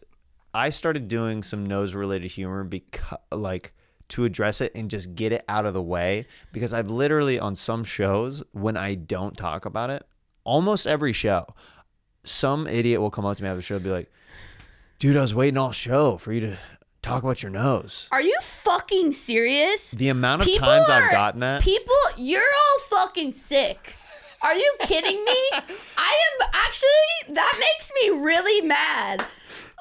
I 0.53 0.69
started 0.69 1.07
doing 1.07 1.41
some 1.41 1.65
nose 1.65 1.95
related 1.95 2.29
humor 2.29 2.63
because 2.63 3.17
like 3.31 3.73
to 4.09 4.23
address 4.23 4.61
it 4.61 4.71
and 4.75 4.87
just 4.87 5.15
get 5.15 5.31
it 5.31 5.43
out 5.49 5.65
of 5.65 5.73
the 5.73 5.81
way 5.81 6.27
because 6.53 6.73
I've 6.73 6.91
literally 6.91 7.39
on 7.39 7.55
some 7.55 7.83
shows 7.83 8.43
when 8.51 8.77
I 8.77 8.93
don't 8.93 9.35
talk 9.35 9.65
about 9.65 9.89
it, 9.89 10.05
almost 10.43 10.85
every 10.85 11.13
show, 11.13 11.47
some 12.23 12.67
idiot 12.67 13.01
will 13.01 13.09
come 13.09 13.25
up 13.25 13.35
to 13.37 13.41
me 13.41 13.49
after 13.49 13.55
the 13.55 13.63
show 13.63 13.75
and 13.77 13.83
be 13.83 13.89
like, 13.89 14.11
"Dude, 14.99 15.17
I 15.17 15.23
was 15.23 15.33
waiting 15.33 15.57
all 15.57 15.71
show 15.71 16.17
for 16.17 16.31
you 16.33 16.41
to 16.41 16.57
talk 17.01 17.23
about 17.23 17.41
your 17.41 17.51
nose." 17.51 18.07
are 18.11 18.21
you 18.21 18.37
fucking 18.63 19.11
serious 19.13 19.91
The 19.91 20.09
amount 20.09 20.41
of 20.41 20.47
People 20.47 20.67
times 20.67 20.89
are- 20.89 21.03
I've 21.03 21.11
gotten 21.11 21.39
that. 21.41 21.61
people 21.61 21.95
you're 22.17 22.41
all 22.41 22.79
fucking 22.99 23.31
sick 23.31 23.95
are 24.41 24.55
you 24.55 24.73
kidding 24.81 25.23
me 25.23 25.39
i 25.97 26.17
am 26.41 26.49
actually 26.53 27.33
that 27.35 27.55
makes 27.59 27.91
me 28.01 28.09
really 28.23 28.61
mad 28.65 29.25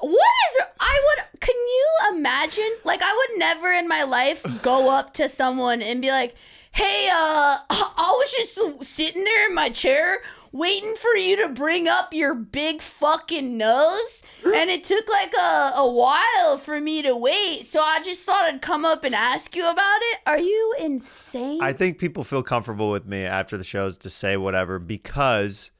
What 0.00 0.12
is 0.50 0.64
I 0.80 1.00
would 1.06 1.40
can 1.40 1.54
you 1.56 2.16
imagine? 2.16 2.70
Like 2.84 3.00
I 3.02 3.12
would 3.14 3.38
never 3.38 3.70
in 3.72 3.86
my 3.88 4.02
life 4.04 4.44
go 4.62 4.90
up 4.90 5.14
to 5.14 5.28
someone 5.28 5.82
and 5.82 6.00
be 6.00 6.08
like, 6.10 6.34
"Hey, 6.72 7.08
uh 7.12 7.58
I 7.68 8.12
was 8.18 8.30
just 8.32 8.84
sitting 8.84 9.24
there 9.24 9.46
in 9.48 9.54
my 9.54 9.68
chair 9.68 10.22
waiting 10.52 10.94
for 10.94 11.16
you 11.16 11.36
to 11.36 11.48
bring 11.48 11.88
up 11.88 12.12
your 12.12 12.34
big 12.34 12.80
fucking 12.80 13.56
nose, 13.56 14.22
and 14.44 14.70
it 14.70 14.84
took 14.84 15.08
like 15.08 15.32
a, 15.34 15.72
a 15.76 15.90
while 15.90 16.58
for 16.58 16.80
me 16.80 17.02
to 17.02 17.14
wait. 17.14 17.66
So 17.66 17.80
I 17.80 18.02
just 18.02 18.24
thought 18.24 18.44
I'd 18.44 18.62
come 18.62 18.84
up 18.84 19.04
and 19.04 19.14
ask 19.14 19.54
you 19.54 19.68
about 19.70 20.00
it. 20.02 20.18
Are 20.26 20.38
you 20.38 20.74
insane? 20.78 21.60
I 21.62 21.72
think 21.72 21.98
people 21.98 22.24
feel 22.24 22.42
comfortable 22.42 22.90
with 22.90 23.06
me 23.06 23.24
after 23.24 23.56
the 23.56 23.64
shows 23.64 23.98
to 23.98 24.10
say 24.10 24.36
whatever 24.36 24.78
because 24.78 25.70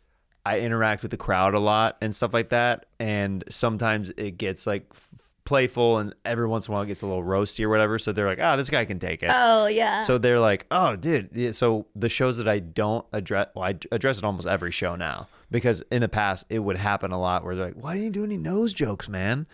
I 0.45 0.61
interact 0.61 1.03
with 1.03 1.11
the 1.11 1.17
crowd 1.17 1.55
a 1.55 1.61
lot 1.61 1.97
and 2.01 2.15
stuff 2.15 2.33
like 2.33 2.49
that. 2.51 2.87
And 2.99 3.45
sometimes 3.51 4.11
it 4.17 4.39
gets 4.39 4.67
like 4.67 4.93
playful 5.45 5.99
and 5.99 6.15
every 6.25 6.47
once 6.47 6.69
in 6.69 6.73
a 6.73 6.75
while 6.75 6.83
it 6.83 6.87
gets 6.87 7.03
a 7.03 7.07
little 7.07 7.23
roasty 7.25 7.65
or 7.65 7.69
whatever. 7.69 7.99
So 7.99 8.13
they're 8.13 8.27
like, 8.27 8.39
oh, 8.41 8.57
this 8.57 8.71
guy 8.71 8.85
can 8.85 8.99
take 8.99 9.23
it. 9.23 9.31
oh 9.33 9.67
yeah. 9.67 9.99
So 10.01 10.19
they're 10.19 10.41
like, 10.41 10.67
oh, 10.71 10.97
dude. 10.97 11.55
So 11.55 11.87
the 11.97 12.09
shows 12.09 12.37
that 12.39 12.49
I 12.49 12.59
don't 12.61 13.05
address, 13.13 13.49
well, 13.55 13.65
I 13.65 13.77
address 13.93 14.19
it 14.19 14.25
almost 14.25 14.47
every 14.47 14.71
show 14.71 14.97
now 14.97 15.29
because 15.51 15.83
in 15.91 16.03
the 16.03 16.09
past 16.09 16.47
it 16.51 16.61
would 16.61 16.77
happen 16.77 17.11
a 17.13 17.21
lot 17.21 17.45
where 17.45 17.57
they're 17.57 17.67
like, 17.67 17.75
why 17.83 17.97
do 17.97 18.03
you 18.03 18.11
do 18.11 18.25
any 18.25 18.37
nose 18.37 18.73
jokes, 18.73 19.09
man? 19.09 19.47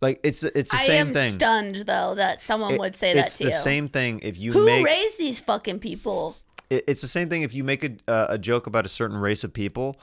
Like 0.00 0.20
it's 0.22 0.44
it's 0.44 0.70
the 0.70 0.76
I 0.76 0.86
same 0.86 1.08
am 1.08 1.12
thing. 1.14 1.32
stunned 1.32 1.76
though 1.86 2.14
that 2.14 2.40
someone 2.42 2.74
It- 2.74 2.78
would 2.80 2.94
say 2.94 3.14
that 3.14 3.28
to 3.28 3.42
you. 3.44 3.48
it's 3.48 3.56
the 3.58 3.62
same 3.62 3.88
thing 3.88 4.20
if 4.22 4.38
you 4.38 4.52
Who 4.52 4.64
make 4.64 4.86
raised 4.86 5.18
these 5.18 5.40
fucking 5.40 5.80
people? 5.80 6.36
it- 6.70 6.84
it's 6.86 7.02
the 7.02 7.08
same 7.08 7.28
thing 7.28 7.42
if 7.42 7.52
you 7.52 7.64
make 7.64 7.82
a 7.82 7.90
uh, 8.06 8.26
a 8.30 8.38
joke 8.38 8.68
about 8.68 8.86
a 8.86 8.88
certain 8.88 9.16
race 9.16 9.42
of 9.42 9.52
people 9.52 9.96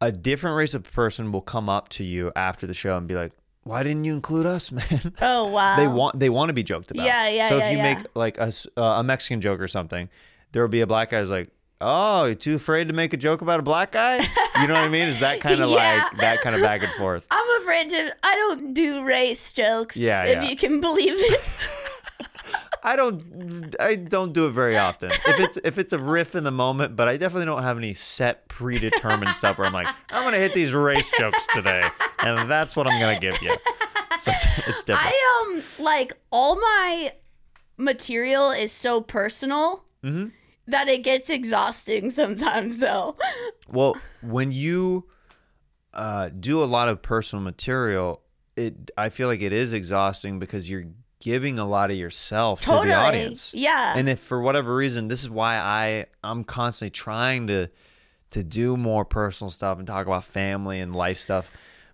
a 0.00 0.12
different 0.12 0.56
race 0.56 0.74
of 0.74 0.84
person 0.92 1.32
will 1.32 1.40
come 1.42 1.68
up 1.68 1.88
to 1.90 2.04
you 2.04 2.30
after 2.36 2.66
the 2.66 2.72
show 2.74 2.96
and 2.96 3.08
be 3.08 3.14
like 3.16 3.32
why 3.70 3.82
didn't 3.82 4.04
you 4.04 4.12
include 4.14 4.46
us 4.46 4.70
man 4.78 5.14
Oh 5.22 5.46
wow. 5.46 5.76
they 5.76 5.86
want 5.86 6.18
they 6.18 6.28
want 6.28 6.48
to 6.48 6.52
be 6.54 6.62
joked 6.62 6.90
about 6.90 7.06
Yeah, 7.06 7.28
yeah, 7.28 7.48
so 7.48 7.56
yeah, 7.58 7.64
if 7.66 7.70
you 7.72 7.78
yeah. 7.78 7.94
make 7.94 8.06
like 8.14 8.36
a, 8.38 8.52
uh, 8.76 8.82
a 9.00 9.04
mexican 9.04 9.40
joke 9.40 9.60
or 9.60 9.68
something 9.68 10.08
there 10.52 10.62
will 10.62 10.68
be 10.68 10.80
a 10.80 10.86
black 10.86 11.10
guy 11.10 11.20
who's 11.20 11.30
like 11.30 11.50
oh 11.80 12.24
you're 12.24 12.34
too 12.34 12.56
afraid 12.56 12.88
to 12.88 12.94
make 12.94 13.12
a 13.12 13.16
joke 13.16 13.40
about 13.42 13.60
a 13.60 13.62
black 13.62 13.92
guy 13.92 14.16
you 14.60 14.66
know 14.66 14.74
what 14.74 14.82
i 14.84 14.88
mean 14.88 15.08
is 15.08 15.20
that 15.20 15.40
kind 15.40 15.60
of 15.62 15.70
Yeah. 15.78 16.08
like 16.10 16.18
that 16.18 16.40
kind 16.42 16.54
of 16.56 16.62
back 16.62 16.82
and 16.82 16.92
forth 16.92 17.24
I'm 17.30 17.62
afraid 17.62 17.90
to. 17.90 18.14
I 18.24 18.34
don't 18.34 18.74
do 18.74 19.04
race 19.04 19.52
jokes. 19.52 19.96
Yeah, 19.96 20.24
if 20.24 20.42
yeah. 20.42 20.48
you 20.50 20.56
can 20.56 20.80
believe 20.80 21.14
it. 21.14 21.40
I 22.82 22.96
don't 22.96 23.74
I 23.78 23.94
don't 23.96 24.32
do 24.32 24.46
it 24.46 24.50
very 24.52 24.76
often. 24.76 25.10
If 25.10 25.38
it's 25.38 25.58
if 25.64 25.78
it's 25.78 25.92
a 25.92 25.98
riff 25.98 26.34
in 26.34 26.44
the 26.44 26.50
moment, 26.52 26.96
but 26.96 27.08
I 27.08 27.16
definitely 27.16 27.46
don't 27.46 27.62
have 27.62 27.76
any 27.78 27.94
set 27.94 28.48
predetermined 28.48 29.34
stuff 29.36 29.58
where 29.58 29.66
I'm 29.66 29.72
like, 29.72 29.88
I'm 30.10 30.24
gonna 30.24 30.38
hit 30.38 30.54
these 30.54 30.72
race 30.72 31.10
jokes 31.18 31.46
today, 31.54 31.82
and 32.20 32.50
that's 32.50 32.74
what 32.76 32.86
I'm 32.86 32.98
gonna 33.00 33.20
give 33.20 33.40
you. 33.42 33.54
So 34.18 34.30
it's, 34.32 34.68
it's 34.68 34.84
different. 34.84 35.12
I 35.12 35.46
um 35.54 35.62
like 35.78 36.12
all 36.30 36.56
my 36.56 37.12
material 37.76 38.50
is 38.50 38.72
so 38.72 39.00
personal 39.00 39.84
Mm-hmm. 40.04 40.28
that 40.68 40.88
it 40.88 41.02
gets 41.02 41.28
exhausting 41.28 42.10
sometimes. 42.10 42.78
Though. 42.78 43.16
well, 43.68 43.96
when 44.22 44.50
you 44.52 45.06
uh, 45.92 46.30
do 46.30 46.62
a 46.62 46.64
lot 46.64 46.88
of 46.88 47.02
personal 47.02 47.42
material, 47.42 48.22
it 48.56 48.90
I 48.96 49.10
feel 49.10 49.28
like 49.28 49.42
it 49.42 49.52
is 49.52 49.72
exhausting 49.74 50.38
because 50.38 50.70
you're 50.70 50.84
giving 51.20 51.58
a 51.58 51.66
lot 51.66 51.90
of 51.90 51.96
yourself 51.96 52.60
Totally. 52.62 52.86
to 52.86 52.88
the 52.88 52.96
audience. 52.96 53.52
Yeah. 53.54 53.94
and 53.96 54.08
if 54.08 54.18
for 54.20 54.40
whatever 54.40 54.74
reason 54.74 55.08
this 55.08 55.20
is 55.22 55.30
why 55.30 55.56
i 55.58 56.06
i'm 56.24 56.42
constantly 56.44 56.90
trying 56.90 57.46
to 57.46 57.68
to 58.30 58.42
do 58.42 58.76
more 58.76 59.04
personal 59.04 59.50
stuff 59.50 59.78
and 59.78 59.86
talk 59.86 60.06
about 60.06 60.24
family 60.24 60.80
and 60.80 60.94
life 60.96 61.18
stuff 61.18 61.50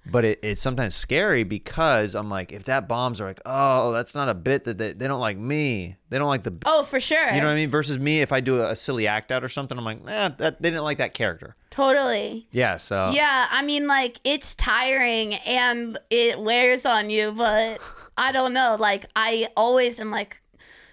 but 0.09 0.25
it, 0.25 0.38
it's 0.42 0.62
sometimes 0.62 0.95
scary 0.95 1.42
because 1.42 2.14
i'm 2.14 2.30
like 2.30 2.52
if 2.52 2.64
that 2.64 2.87
bombs 2.87 3.21
are 3.21 3.26
like 3.26 3.40
oh 3.45 3.90
that's 3.92 4.14
not 4.14 4.28
a 4.28 4.35
bit 4.35 4.62
that 4.64 4.78
they, 4.78 4.92
they 4.92 5.09
don't 5.09 5.18
like 5.21 5.37
me 5.38 5.97
they 6.11 6.18
don't 6.18 6.28
like 6.28 6.45
the 6.45 6.54
oh, 6.64 6.85
for 6.85 7.00
sure. 7.00 7.26
you 7.35 7.40
know 7.40 7.47
what 7.49 7.52
i 7.52 7.56
mean 7.56 7.68
versus 7.68 7.99
me 7.99 8.21
if 8.21 8.30
i 8.33 8.38
do 8.40 8.61
a, 8.61 8.71
a 8.71 8.76
silly 8.76 9.09
act 9.09 9.33
out 9.33 9.42
or 9.42 9.49
something 9.49 9.76
i'm 9.76 9.85
like 9.85 9.99
eh, 10.06 10.28
that 10.38 10.62
they 10.62 10.71
didn't 10.71 10.85
like 10.85 10.99
that 10.99 11.12
character 11.14 11.56
Totally. 11.71 12.47
yeah 12.52 12.78
so 12.78 13.11
Yeah, 13.12 13.49
I 13.50 13.62
mean, 13.62 13.87
like, 13.87 14.18
it's 14.25 14.54
tiring 14.54 15.35
and 15.35 15.99
it 16.09 16.40
wears 16.40 16.87
on 16.87 17.11
you, 17.11 17.33
but 17.33 17.83
I 18.16 18.32
don't 18.32 18.52
know. 18.52 18.76
Like, 18.78 19.06
I 19.14 19.49
always 19.56 20.00
am 20.00 20.11
like, 20.11 20.40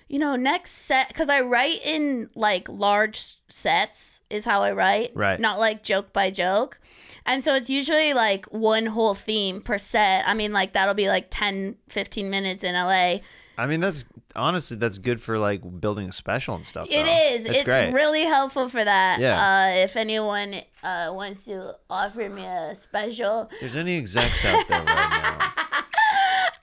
you 0.08 0.20
know, 0.20 0.36
next 0.36 0.72
set, 0.72 1.08
because 1.08 1.30
I 1.30 1.42
write 1.42 1.80
in 1.86 2.30
like 2.36 2.68
large 2.70 3.38
sets, 3.50 4.22
is 4.30 4.46
how 4.46 4.62
I 4.62 4.72
write. 4.74 5.12
Right. 5.16 5.40
Not 5.40 5.60
like 5.60 5.84
joke 5.84 6.12
by 6.14 6.30
joke. 6.32 6.80
And 7.26 7.44
so 7.44 7.56
it's 7.56 7.70
usually 7.70 8.14
like 8.14 8.46
one 8.48 8.86
whole 8.86 9.14
theme 9.14 9.62
per 9.62 9.78
set. 9.78 10.28
I 10.28 10.34
mean, 10.34 10.52
like, 10.52 10.74
that'll 10.74 10.94
be 10.94 11.08
like 11.08 11.28
10, 11.30 11.78
15 11.90 12.30
minutes 12.30 12.64
in 12.64 12.76
LA. 12.76 13.20
i 13.58 13.68
mean 13.68 13.80
that's 13.80 14.04
honestly 14.36 14.76
that's 14.78 14.98
good 14.98 15.22
for 15.22 15.38
like 15.38 15.62
building 15.80 16.10
a 16.10 16.12
special 16.12 16.56
and 16.56 16.66
stuff 16.66 16.88
It 16.90 17.04
though. 17.06 17.36
is. 17.36 17.46
it's, 17.46 17.58
It's, 17.60 17.64
great 17.64 17.94
really 17.94 18.24
helpful 18.24 18.68
for 18.68 18.84
that. 18.84 19.20
Yeah. 19.20 19.38
Uh, 19.40 19.76
if 19.84 19.96
anyone 19.96 20.56
uh, 20.84 21.12
wants 21.14 21.46
to 21.46 21.76
offer 21.90 22.28
me 22.30 22.44
a 22.44 22.76
special, 22.76 23.50
If 23.54 23.60
there's 23.62 23.76
any 23.78 23.96
execs 23.98 24.44
out 24.44 24.68
there 24.68 24.80
right 24.84 24.86
now 24.86 25.84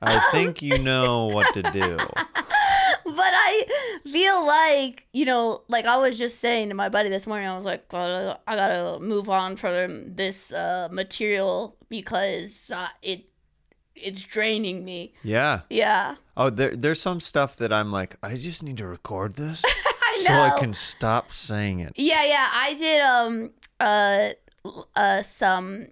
i 0.02 0.18
think 0.30 0.62
you 0.62 0.78
know 0.78 1.26
what 1.26 1.52
to 1.54 1.62
do 1.62 1.98
but 3.04 3.32
I 3.34 3.64
feel 4.04 4.44
like 4.46 5.06
you 5.12 5.24
know, 5.24 5.62
like 5.68 5.86
I 5.86 5.96
was 5.96 6.18
just 6.18 6.38
saying 6.38 6.68
to 6.68 6.74
my 6.74 6.88
buddy 6.88 7.08
this 7.08 7.26
morning, 7.26 7.48
I 7.48 7.56
was 7.56 7.64
like, 7.64 7.90
well, 7.92 8.40
I 8.46 8.56
gotta 8.56 9.00
move 9.00 9.28
on 9.28 9.56
from 9.56 10.14
this 10.14 10.52
uh, 10.52 10.88
material 10.92 11.76
because 11.88 12.70
uh, 12.74 12.88
it 13.02 13.24
it's 13.94 14.22
draining 14.22 14.84
me. 14.84 15.14
yeah 15.22 15.60
Yeah, 15.70 16.16
Oh, 16.36 16.50
there, 16.50 16.74
there's 16.76 17.00
some 17.00 17.20
stuff 17.20 17.56
that 17.56 17.72
I'm 17.72 17.90
like, 17.92 18.16
I 18.22 18.34
just 18.34 18.62
need 18.62 18.78
to 18.78 18.86
record 18.86 19.34
this 19.34 19.62
I 19.64 20.22
so 20.26 20.32
I 20.32 20.58
can 20.58 20.72
stop 20.74 21.32
saying 21.32 21.80
it. 21.80 21.92
yeah, 21.96 22.24
yeah. 22.24 22.48
I 22.52 22.74
did 22.74 23.00
um 23.02 23.50
uh 23.80 24.30
uh 24.96 25.22
some 25.22 25.86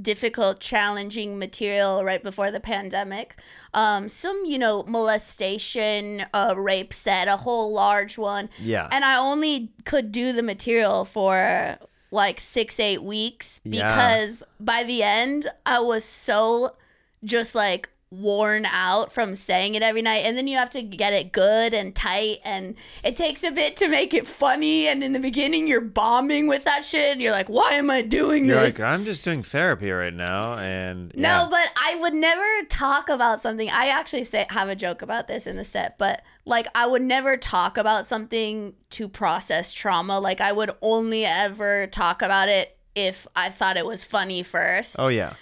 difficult 0.00 0.58
challenging 0.58 1.38
material 1.38 2.02
right 2.02 2.22
before 2.22 2.50
the 2.50 2.58
pandemic 2.60 3.36
um 3.74 4.08
some 4.08 4.42
you 4.46 4.58
know 4.58 4.82
molestation 4.88 6.24
uh 6.32 6.54
rape 6.56 6.94
set 6.94 7.28
a 7.28 7.36
whole 7.36 7.72
large 7.72 8.16
one 8.16 8.48
Yeah. 8.58 8.88
and 8.90 9.04
I 9.04 9.18
only 9.18 9.70
could 9.84 10.10
do 10.12 10.32
the 10.32 10.42
material 10.42 11.04
for 11.04 11.76
like 12.10 12.40
six, 12.40 12.78
eight 12.80 13.02
weeks 13.02 13.60
Yeah. 13.64 13.94
because 13.94 14.42
by 14.60 14.84
the 14.84 15.02
end, 15.02 15.50
I 15.64 15.80
was 15.80 16.04
so 16.04 16.76
just 17.24 17.54
like 17.54 17.88
worn 18.12 18.66
out 18.66 19.10
from 19.10 19.34
saying 19.34 19.74
it 19.74 19.82
every 19.82 20.02
night. 20.02 20.24
And 20.26 20.36
then 20.36 20.46
you 20.46 20.58
have 20.58 20.70
to 20.70 20.82
get 20.82 21.12
it 21.12 21.32
good 21.32 21.72
and 21.74 21.94
tight, 21.94 22.38
and 22.44 22.74
it 23.02 23.16
takes 23.16 23.42
a 23.42 23.50
bit 23.50 23.76
to 23.78 23.88
make 23.88 24.12
it 24.12 24.26
funny. 24.26 24.86
And 24.86 25.02
in 25.02 25.12
the 25.12 25.18
beginning, 25.18 25.66
you're 25.66 25.80
bombing 25.80 26.46
with 26.46 26.64
that 26.64 26.84
shit, 26.84 27.12
and 27.12 27.20
you're 27.20 27.32
like, 27.32 27.48
why 27.48 27.72
am 27.72 27.90
I 27.90 28.02
doing 28.02 28.46
You're 28.46 28.60
this? 28.60 28.78
like, 28.78 28.88
I'm 28.88 29.04
just 29.04 29.24
doing 29.24 29.42
therapy 29.42 29.90
right 29.90 30.12
now, 30.14 30.58
and 30.58 31.12
No, 31.16 31.48
but 31.50 31.68
I 31.82 31.96
would 31.96 32.14
never 32.14 32.44
talk 32.68 33.08
about 33.08 33.42
something. 33.42 33.68
I 33.70 33.86
actually 33.88 34.24
say 34.24 34.46
have 34.50 34.68
a 34.68 34.76
joke 34.76 35.02
about 35.02 35.28
this 35.28 35.46
in 35.46 35.56
the 35.56 35.64
set, 35.64 35.96
but 35.98 36.22
like 36.44 36.66
I 36.74 36.86
would 36.86 37.02
never 37.02 37.36
talk 37.36 37.78
about 37.78 38.06
something 38.06 38.74
to 38.90 39.08
process 39.08 39.72
trauma. 39.72 40.18
Like 40.18 40.40
I 40.40 40.52
would 40.52 40.70
only 40.82 41.24
ever 41.24 41.86
talk 41.86 42.20
about 42.20 42.48
it 42.48 42.76
if 42.94 43.26
I 43.34 43.48
thought 43.48 43.76
it 43.76 43.86
was 43.86 44.04
funny 44.04 44.42
first. 44.42 44.96
oh 44.98 45.08
yeah, 45.08 45.34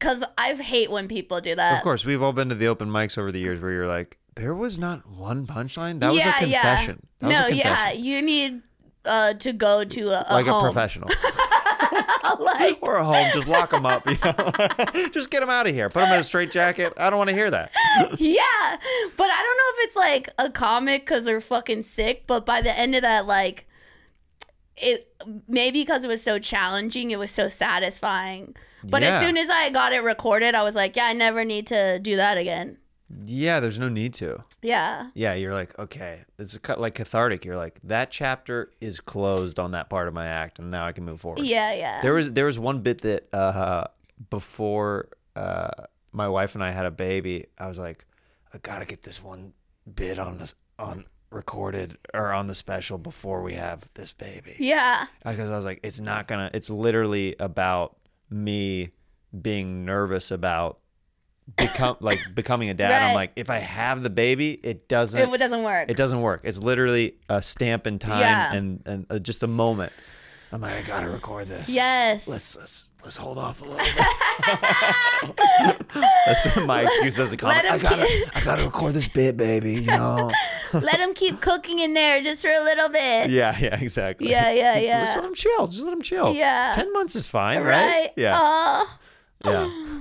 Cuz 0.00 0.24
I 0.36 0.54
hate 0.54 0.90
when 0.90 1.08
people 1.08 1.40
do 1.40 1.54
that. 1.54 1.76
of 1.78 1.82
course. 1.82 2.04
We've 2.04 2.22
all 2.22 2.32
been 2.32 2.48
to 2.50 2.54
the 2.54 2.68
open 2.68 2.88
mics 2.88 3.18
over 3.18 3.32
the 3.32 3.40
years 3.40 3.60
where 3.60 3.72
you're 3.72 3.86
like, 3.88 4.18
there 4.36 4.54
was 4.54 4.78
not 4.78 5.06
one 5.08 5.46
punchline. 5.46 6.00
That 6.00 6.08
was 6.12 6.18
a 6.18 6.20
Yeah, 6.20 6.44
yeah. 6.44 6.60
confession. 6.62 7.06
That 7.20 7.26
was 7.28 7.38
no, 7.40 7.46
a 7.46 7.50
yeah, 7.52 7.62
confession. 7.62 8.04
you 8.04 8.22
need 8.22 8.62
uh 9.04 9.34
to 9.34 9.52
go 9.52 9.84
to 9.84 10.00
a, 10.10 10.26
a 10.28 10.34
like 10.34 10.46
a 10.46 10.60
professional 10.62 11.08
like 12.38 12.78
or 12.82 12.96
a 12.96 13.04
home. 13.04 13.28
Just 13.32 13.48
lock 13.48 13.70
them 13.70 13.86
up. 13.86 14.06
You 14.06 14.16
know, 14.24 15.08
just 15.12 15.30
get 15.30 15.40
them 15.40 15.50
out 15.50 15.66
of 15.66 15.74
here. 15.74 15.88
Put 15.88 16.00
them 16.00 16.12
in 16.14 16.20
a 16.20 16.24
straight 16.24 16.50
jacket. 16.50 16.92
I 16.96 17.10
don't 17.10 17.18
want 17.18 17.30
to 17.30 17.34
hear 17.36 17.50
that. 17.50 17.70
yeah, 18.18 18.76
but 19.16 19.30
I 19.30 19.42
don't 19.42 19.56
know 19.56 19.82
if 19.82 19.86
it's 19.86 19.96
like 19.96 20.28
a 20.38 20.50
comic 20.50 21.02
because 21.06 21.24
they're 21.24 21.40
fucking 21.40 21.82
sick. 21.82 22.24
But 22.26 22.44
by 22.46 22.60
the 22.60 22.76
end 22.76 22.94
of 22.94 23.02
that, 23.02 23.26
like, 23.26 23.66
it 24.76 25.12
maybe 25.48 25.80
because 25.82 26.04
it 26.04 26.08
was 26.08 26.22
so 26.22 26.38
challenging, 26.38 27.10
it 27.10 27.18
was 27.18 27.30
so 27.30 27.48
satisfying. 27.48 28.54
But 28.84 29.02
Yeah. 29.02 29.16
as 29.16 29.22
soon 29.22 29.36
as 29.36 29.50
I 29.50 29.70
got 29.70 29.92
it 29.92 30.02
recorded, 30.02 30.54
I 30.54 30.62
was 30.62 30.74
like, 30.74 30.96
yeah, 30.96 31.06
I 31.06 31.12
never 31.12 31.44
need 31.44 31.66
to 31.68 31.98
do 31.98 32.16
that 32.16 32.38
again. 32.38 32.78
Yeah, 33.24 33.60
there's 33.60 33.78
no 33.78 33.88
need 33.88 34.12
to. 34.14 34.44
Yeah. 34.62 35.08
Yeah, 35.14 35.32
you're 35.34 35.54
like, 35.54 35.78
okay, 35.78 36.24
it's 36.38 36.54
a, 36.54 36.60
cut- 36.60 36.78
like 36.78 36.94
cathartic. 36.94 37.44
You're 37.44 37.56
like, 37.56 37.80
that 37.84 38.10
chapter 38.10 38.70
is 38.80 39.00
closed 39.00 39.58
on 39.58 39.70
that 39.70 39.88
part 39.88 40.08
of 40.08 40.14
my 40.14 40.26
act, 40.26 40.58
and 40.58 40.70
now 40.70 40.86
I 40.86 40.92
can 40.92 41.04
move 41.04 41.20
forward. 41.20 41.40
Yeah, 41.40 41.72
yeah. 41.72 42.02
There 42.02 42.12
was 42.12 42.32
there 42.32 42.44
was 42.44 42.58
one 42.58 42.80
bit 42.80 43.00
that 43.02 43.32
uh, 43.32 43.86
before 44.28 45.08
uh, 45.36 45.70
my 46.12 46.28
wife 46.28 46.54
and 46.54 46.62
I 46.62 46.70
had 46.72 46.84
a 46.84 46.90
baby, 46.90 47.46
I 47.58 47.66
was 47.66 47.78
like, 47.78 48.04
I 48.52 48.58
gotta 48.58 48.84
get 48.84 49.02
this 49.04 49.22
one 49.22 49.54
bit 49.94 50.18
on 50.18 50.38
this 50.38 50.54
on 50.78 51.06
recorded 51.30 51.96
or 52.14 52.32
on 52.32 52.46
the 52.46 52.54
special 52.54 52.98
before 52.98 53.42
we 53.42 53.54
have 53.54 53.86
this 53.94 54.12
baby 54.14 54.54
yeah. 54.58 55.06
because 55.24 55.50
I 55.50 55.56
was 55.56 55.64
like, 55.64 55.80
it's 55.82 56.00
not 56.00 56.26
gonna. 56.28 56.50
It's 56.52 56.68
literally 56.70 57.36
about 57.40 57.96
me 58.30 58.90
being 59.40 59.84
nervous 59.84 60.30
about 60.30 60.78
become 61.56 61.96
like 62.00 62.18
becoming 62.34 62.68
a 62.70 62.74
dad. 62.74 62.92
I'm 63.10 63.14
like, 63.14 63.32
if 63.36 63.50
I 63.50 63.58
have 63.58 64.02
the 64.02 64.10
baby, 64.10 64.52
it 64.62 64.88
doesn't. 64.88 65.20
It 65.34 65.38
doesn't 65.38 65.62
work. 65.62 65.88
It 65.90 65.96
doesn't 65.96 66.20
work. 66.20 66.40
It's 66.44 66.58
literally 66.58 67.16
a 67.28 67.40
stamp 67.42 67.86
in 67.86 67.98
time 67.98 68.20
Yeah. 68.20 68.52
and 68.52 68.82
and 68.86 69.06
uh, 69.10 69.18
just 69.18 69.42
a 69.42 69.46
moment. 69.46 69.92
I'm 70.52 70.60
like, 70.60 70.74
I 70.74 70.82
gotta 70.82 71.08
record 71.08 71.48
this. 71.48 71.68
yes. 71.68 72.26
Let's 72.26 72.56
let's 72.56 72.90
let's 73.04 73.16
hold 73.16 73.38
off 73.38 73.60
a 73.60 73.64
little 73.64 73.78
bit. 73.78 73.94
That's 76.26 76.56
my 76.56 76.82
excuse 76.82 77.18
as 77.20 77.32
a 77.32 77.36
comic. 77.36 77.64
Let 77.64 77.72
I 77.72 77.78
gotta 77.78 78.06
keep- 78.06 78.36
I 78.36 78.44
gotta 78.44 78.64
record 78.64 78.94
this 78.94 79.08
bit, 79.08 79.36
baby. 79.36 79.74
You 79.74 79.86
know. 79.86 80.30
Let 80.72 81.00
him 81.00 81.14
keep 81.14 81.40
cooking 81.40 81.78
in 81.78 81.94
there 81.94 82.22
just 82.22 82.42
for 82.42 82.50
a 82.50 82.62
little 82.62 82.88
bit. 82.88 83.30
yeah, 83.30 83.56
yeah, 83.58 83.80
exactly. 83.80 84.30
Yeah, 84.30 84.50
yeah, 84.50 84.74
Just- 84.74 84.86
yeah. 84.86 85.04
Just 85.04 85.16
let 85.16 85.24
him 85.24 85.34
chill. 85.34 85.66
Just 85.66 85.82
let 85.82 85.92
him 85.92 86.02
chill. 86.02 86.34
Yeah. 86.34 86.72
Ten 86.74 86.92
months 86.92 87.16
is 87.16 87.28
fine, 87.28 87.62
right? 87.62 87.86
Right? 87.86 88.10
Yeah. 88.16 88.38
Aw. 88.38 88.98
yeah 89.44 89.98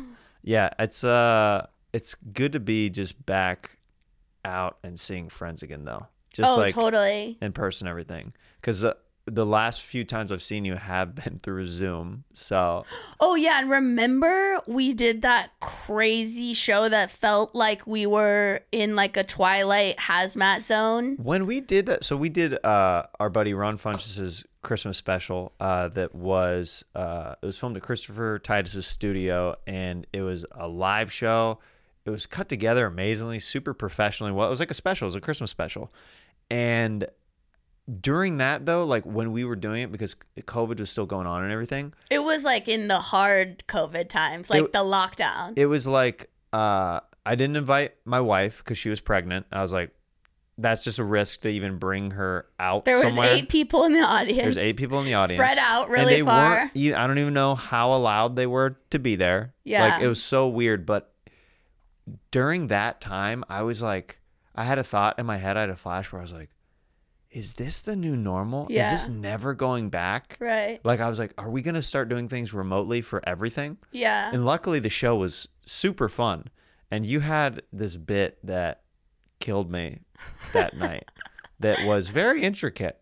yeah 0.47 0.69
it's 0.79 1.03
uh 1.03 1.67
it's 1.91 2.15
good 2.33 2.53
to 2.53 2.59
be 2.59 2.89
just 2.89 3.25
back 3.25 3.77
out 4.45 4.77
and 4.81 4.97
seeing 4.97 5.27
friends 5.27 5.61
again 5.61 5.83
though 5.83 6.07
just 6.31 6.49
oh, 6.49 6.61
like 6.61 6.71
totally. 6.71 7.37
in 7.41 7.51
person 7.51 7.85
everything 7.87 8.31
because 8.61 8.85
uh, 8.85 8.93
the 9.29 9.45
last 9.45 9.83
few 9.83 10.03
times 10.05 10.31
i've 10.31 10.41
seen 10.41 10.63
you 10.65 10.75
have 10.75 11.13
been 11.23 11.37
through 11.43 11.67
zoom 11.67 12.23
so. 12.33 12.85
Oh 13.19 13.35
yeah, 13.35 13.59
and 13.59 13.69
remember 13.69 14.59
we 14.67 14.93
did 14.93 15.21
that 15.23 15.51
crazy 15.59 16.53
show 16.53 16.87
that 16.87 17.11
felt 17.11 17.53
like 17.55 17.85
we 17.85 18.05
were 18.05 18.61
in 18.71 18.95
like 18.95 19.17
a 19.17 19.23
Twilight 19.23 19.97
hazmat 19.97 20.63
zone. 20.63 21.17
when 21.17 21.45
we 21.45 21.59
did 21.61 21.85
that 21.87 22.03
so 22.03 22.15
we 22.15 22.29
did 22.29 22.63
uh 22.65 23.03
our 23.19 23.29
buddy 23.29 23.53
ron 23.53 23.77
funches's 23.77 24.45
christmas 24.61 24.97
special 24.97 25.53
uh 25.59 25.87
that 25.89 26.13
was 26.13 26.83
uh 26.95 27.35
it 27.41 27.45
was 27.45 27.57
filmed 27.57 27.75
at 27.77 27.83
christopher 27.83 28.37
titus's 28.39 28.85
studio 28.87 29.55
and 29.65 30.05
it 30.13 30.21
was 30.21 30.45
a 30.51 30.67
live 30.67 31.11
show. 31.11 31.59
It 32.05 32.09
was 32.09 32.25
cut 32.25 32.47
together 32.47 32.85
amazingly 32.85 33.39
super 33.39 33.73
professionally. 33.73 34.31
Well 34.31 34.47
it 34.47 34.49
was 34.49 34.59
like 34.61 34.71
a 34.71 34.75
special 34.75 35.05
it 35.05 35.09
was 35.09 35.15
a 35.15 35.21
christmas 35.21 35.51
special. 35.51 35.91
And 36.49 37.05
during 38.01 38.37
that 38.37 38.65
though 38.65 38.83
like 38.85 39.05
when 39.05 39.31
we 39.31 39.45
were 39.45 39.55
doing 39.55 39.81
it 39.83 39.91
because 39.91 40.15
covid 40.41 40.79
was 40.79 40.89
still 40.89 41.05
going 41.05 41.25
on 41.25 41.43
and 41.43 41.53
everything 41.53 41.93
It 42.11 42.19
was 42.23 42.43
like 42.43 42.67
in 42.67 42.87
the 42.89 42.99
hard 42.99 43.63
COVID 43.67 44.09
times, 44.09 44.49
like 44.49 44.63
It- 44.63 44.73
the 44.73 44.79
lockdown. 44.79 45.53
it 45.55 45.67
was 45.67 45.87
like 45.87 46.29
uh 46.51 46.99
i 47.25 47.35
didn't 47.35 47.55
invite 47.55 47.93
my 48.05 48.19
wife 48.19 48.57
because 48.59 48.77
she 48.77 48.89
was 48.89 48.99
pregnant 48.99 49.45
i 49.51 49.61
was 49.61 49.71
like 49.73 49.91
that's 50.57 50.83
just 50.83 50.97
a 50.97 51.03
risk 51.03 51.41
to 51.41 51.49
even 51.49 51.77
bring 51.77 52.11
her 52.11 52.47
out 52.59 52.83
there 52.85 52.95
was 52.95 53.03
somewhere 53.13 53.29
eight 53.31 53.47
people 53.47 53.83
in 53.83 53.93
the 53.93 54.01
audience. 54.01 54.41
There's 54.41 54.57
eight 54.57 54.75
people 54.75 54.97
in 54.99 55.05
the 55.05 55.13
audience. 55.13 55.37
Spread 55.39 55.59
out 55.59 55.83
and 55.83 55.93
really 55.93 56.15
they 56.15 56.21
far. 56.23 56.71
Weren't, 56.75 56.95
I 56.95 57.05
don't 57.05 57.19
even 57.19 57.35
know 57.35 57.53
how 57.53 57.93
allowed 57.93 58.35
they 58.35 58.47
were 58.47 58.75
to 58.89 58.97
be 58.97 59.15
there. 59.15 59.53
Yeah. 59.63 59.85
Like 59.85 60.01
it 60.01 60.07
was 60.07 60.19
so 60.23 60.47
weird. 60.47 60.83
But 60.87 61.13
during 62.31 62.67
that 62.67 63.01
time, 63.01 63.43
I 63.49 63.61
was 63.61 63.83
like, 63.83 64.19
I 64.55 64.63
had 64.63 64.79
a 64.79 64.83
thought 64.83 65.19
in 65.19 65.27
my 65.27 65.37
head. 65.37 65.57
I 65.57 65.61
had 65.61 65.69
a 65.69 65.75
flash 65.75 66.11
where 66.11 66.21
I 66.21 66.23
was 66.23 66.31
like, 66.33 66.49
is 67.31 67.55
this 67.55 67.81
the 67.81 67.95
new 67.95 68.15
normal? 68.15 68.67
Is 68.69 68.89
this 68.89 69.07
never 69.09 69.53
going 69.53 69.89
back? 69.89 70.37
Right. 70.39 70.79
Like 70.83 70.99
I 70.99 71.09
was 71.09 71.19
like, 71.19 71.33
are 71.37 71.49
we 71.49 71.61
going 71.61 71.75
to 71.75 71.81
start 71.81 72.09
doing 72.09 72.27
things 72.29 72.53
remotely 72.53 73.01
for 73.01 73.21
everything? 73.27 73.77
Yeah. 73.91 74.29
And 74.33 74.45
luckily 74.45 74.79
the 74.79 74.89
show 74.89 75.15
was 75.15 75.47
super 75.65 76.07
fun. 76.09 76.45
And 76.89 77.05
you 77.05 77.19
had 77.19 77.63
this 77.73 77.95
bit 77.97 78.39
that 78.43 78.81
killed 79.39 79.69
me 79.69 79.99
that 80.53 80.75
night 80.77 81.05
that 81.59 81.85
was 81.85 82.07
very 82.07 82.41
intricate. 82.43 82.99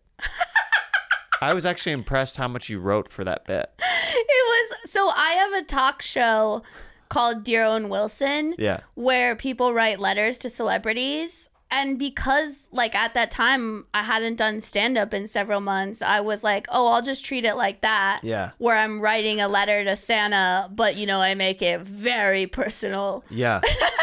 I 1.40 1.54
was 1.54 1.64
actually 1.66 1.92
impressed 1.92 2.36
how 2.36 2.48
much 2.48 2.68
you 2.68 2.78
wrote 2.80 3.12
for 3.12 3.22
that 3.24 3.44
bit. 3.46 3.70
It 3.78 4.72
was 4.82 4.90
so 4.90 5.08
I 5.08 5.32
have 5.32 5.52
a 5.52 5.62
talk 5.64 6.02
show 6.02 6.62
called 7.08 7.44
Dear 7.44 7.64
Owen 7.64 7.88
Wilson 7.88 8.54
Yeah. 8.58 8.80
where 8.94 9.36
people 9.36 9.72
write 9.72 10.00
letters 10.00 10.38
to 10.38 10.50
celebrities. 10.50 11.48
And 11.70 11.98
because 11.98 12.68
like 12.70 12.94
at 12.94 13.14
that 13.14 13.30
time 13.30 13.86
I 13.92 14.02
hadn't 14.04 14.36
done 14.36 14.60
stand 14.60 14.96
up 14.96 15.12
in 15.12 15.26
several 15.26 15.60
months, 15.60 16.00
I 16.00 16.20
was 16.20 16.44
like, 16.44 16.66
"Oh, 16.70 16.86
I'll 16.88 17.02
just 17.02 17.24
treat 17.24 17.44
it 17.44 17.54
like 17.54 17.80
that." 17.80 18.20
Yeah. 18.22 18.50
Where 18.58 18.76
I'm 18.76 19.00
writing 19.00 19.40
a 19.40 19.48
letter 19.48 19.84
to 19.84 19.96
Santa, 19.96 20.70
but 20.72 20.96
you 20.96 21.06
know, 21.06 21.18
I 21.18 21.34
make 21.34 21.62
it 21.62 21.80
very 21.80 22.46
personal. 22.46 23.24
Yeah. 23.30 23.60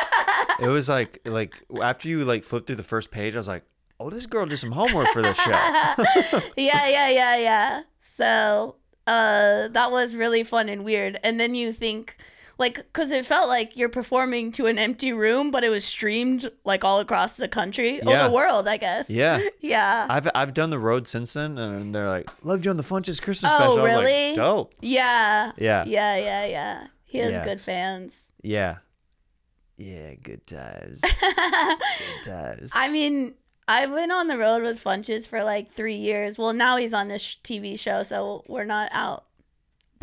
it 0.60 0.68
was 0.68 0.90
like 0.90 1.20
like 1.26 1.64
after 1.82 2.10
you 2.10 2.26
like 2.26 2.44
flipped 2.44 2.68
through 2.68 2.76
the 2.76 2.84
first 2.84 3.12
page, 3.12 3.34
I 3.36 3.38
was 3.38 3.48
like, 3.48 3.64
"Oh, 4.00 4.10
this 4.10 4.26
girl 4.26 4.46
did 4.46 4.58
some 4.58 4.72
homework 4.72 5.08
for 5.10 5.22
this 5.22 5.38
show." 5.38 5.52
yeah, 6.58 6.88
yeah, 6.88 7.10
yeah, 7.10 7.36
yeah. 7.38 7.84
So, 8.02 8.76
uh 9.08 9.70
that 9.70 9.90
was 9.90 10.16
really 10.16 10.44
fun 10.44 10.68
and 10.68 10.84
weird. 10.84 11.18
And 11.24 11.40
then 11.40 11.56
you 11.56 11.72
think 11.72 12.18
like 12.58 12.92
cuz 12.94 13.12
it 13.12 13.26
felt 13.26 13.48
like 13.50 13.76
you're 13.76 13.90
performing 13.90 14.52
to 14.54 14.66
an 14.68 14.78
empty 14.78 15.12
room, 15.14 15.52
but 15.52 15.64
it 15.64 15.70
was 15.70 15.84
streamed 15.86 16.50
like 16.64 16.84
all 16.84 17.00
across 17.00 17.36
the 17.38 17.48
country, 17.48 18.02
oh, 18.02 18.08
or 18.10 18.14
Yeah. 18.14 18.28
the 18.28 18.34
world, 18.34 18.68
I 18.68 18.78
guess. 18.78 19.10
yeah. 19.10 19.42
Yeah. 19.62 20.06
I've 20.10 20.30
I've 20.36 20.54
done 20.54 20.70
the 20.70 20.80
road 20.80 21.08
since 21.08 21.34
then 21.34 21.58
and 21.58 21.94
they're 21.96 22.10
like, 22.10 22.30
"Loved 22.44 22.66
you 22.66 22.72
on 22.72 22.78
the 22.78 22.84
Funches 22.84 23.22
Christmas 23.22 23.52
Oh, 23.54 23.58
special." 23.58 23.84
Really? 23.84 24.28
like, 24.30 24.36
"Dope." 24.36 24.74
Yeah. 24.82 25.52
Yeah. 25.58 25.84
Yeah, 25.88 26.16
yeah, 26.18 26.46
yeah. 26.46 26.88
He 27.06 27.18
has 27.20 27.32
Yeah. 27.32 27.44
good 27.44 27.62
fans. 27.62 28.26
Yeah. 28.42 28.78
Yeah, 29.78 30.14
good 30.22 30.46
times. 30.46 31.02
good 31.20 32.24
times. 32.26 32.70
I 32.74 32.90
mean, 32.90 33.34
I've 33.68 33.94
been 33.94 34.12
on 34.12 34.28
the 34.28 34.38
road 34.38 34.62
with 34.62 34.84
Funches 34.84 35.28
for 35.28 35.44
like 35.44 35.74
three 35.74 35.96
years. 35.96 36.38
Well, 36.38 36.54
now 36.54 36.78
he's 36.78 36.94
on 36.94 37.08
this 37.08 37.38
TV 37.44 37.78
show, 37.80 38.04
so 38.04 38.44
we're 38.48 38.66
not 38.66 38.90
out. 38.92 39.26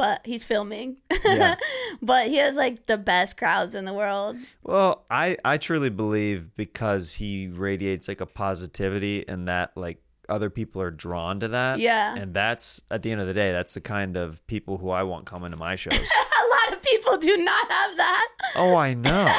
But 0.00 0.22
he's 0.24 0.42
filming. 0.42 0.96
Yeah. 1.26 1.56
but 2.02 2.28
he 2.28 2.36
has 2.36 2.54
like 2.54 2.86
the 2.86 2.96
best 2.96 3.36
crowds 3.36 3.74
in 3.74 3.84
the 3.84 3.92
world. 3.92 4.38
Well, 4.62 5.04
I 5.10 5.36
I 5.44 5.58
truly 5.58 5.90
believe 5.90 6.56
because 6.56 7.12
he 7.12 7.48
radiates 7.48 8.08
like 8.08 8.22
a 8.22 8.26
positivity 8.26 9.28
and 9.28 9.46
that 9.46 9.76
like 9.76 10.02
other 10.26 10.48
people 10.48 10.80
are 10.80 10.90
drawn 10.90 11.38
to 11.40 11.48
that. 11.48 11.80
Yeah. 11.80 12.14
And 12.16 12.32
that's 12.32 12.80
at 12.90 13.02
the 13.02 13.12
end 13.12 13.20
of 13.20 13.26
the 13.26 13.34
day, 13.34 13.52
that's 13.52 13.74
the 13.74 13.82
kind 13.82 14.16
of 14.16 14.46
people 14.46 14.78
who 14.78 14.88
I 14.88 15.02
want 15.02 15.26
coming 15.26 15.50
to 15.50 15.58
my 15.58 15.76
shows. 15.76 15.92
A 15.92 15.98
lot 15.98 16.72
of 16.72 16.82
people 16.82 17.18
do 17.18 17.36
not 17.36 17.70
have 17.70 17.96
that. 17.98 18.28
oh, 18.56 18.76
I 18.76 18.94
know. 18.94 19.30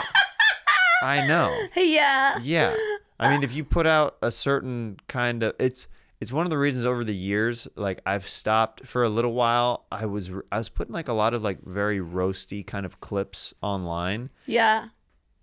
I 1.02 1.26
know. 1.28 1.60
Yeah. 1.76 2.38
Yeah. 2.44 2.76
I 3.20 3.32
mean, 3.32 3.42
if 3.42 3.56
you 3.56 3.64
put 3.64 3.88
out 3.88 4.18
a 4.22 4.30
certain 4.30 4.98
kind 5.08 5.42
of 5.42 5.56
it's 5.58 5.88
it's 6.22 6.32
one 6.32 6.46
of 6.46 6.50
the 6.52 6.58
reasons 6.58 6.86
over 6.86 7.04
the 7.04 7.14
years 7.16 7.68
like 7.76 8.00
I've 8.06 8.28
stopped 8.30 8.86
for 8.88 9.04
a 9.04 9.10
little 9.10 9.34
while. 9.34 9.86
I 9.92 10.06
was 10.06 10.32
I 10.52 10.58
was 10.60 10.70
putting 10.70 10.94
like 10.94 11.08
a 11.10 11.14
lot 11.14 11.34
of 11.34 11.42
like 11.44 11.62
very 11.64 12.00
roasty 12.00 12.66
kind 12.66 12.86
of 12.86 13.02
clips 13.02 13.54
online. 13.62 14.30
Yeah. 14.46 14.90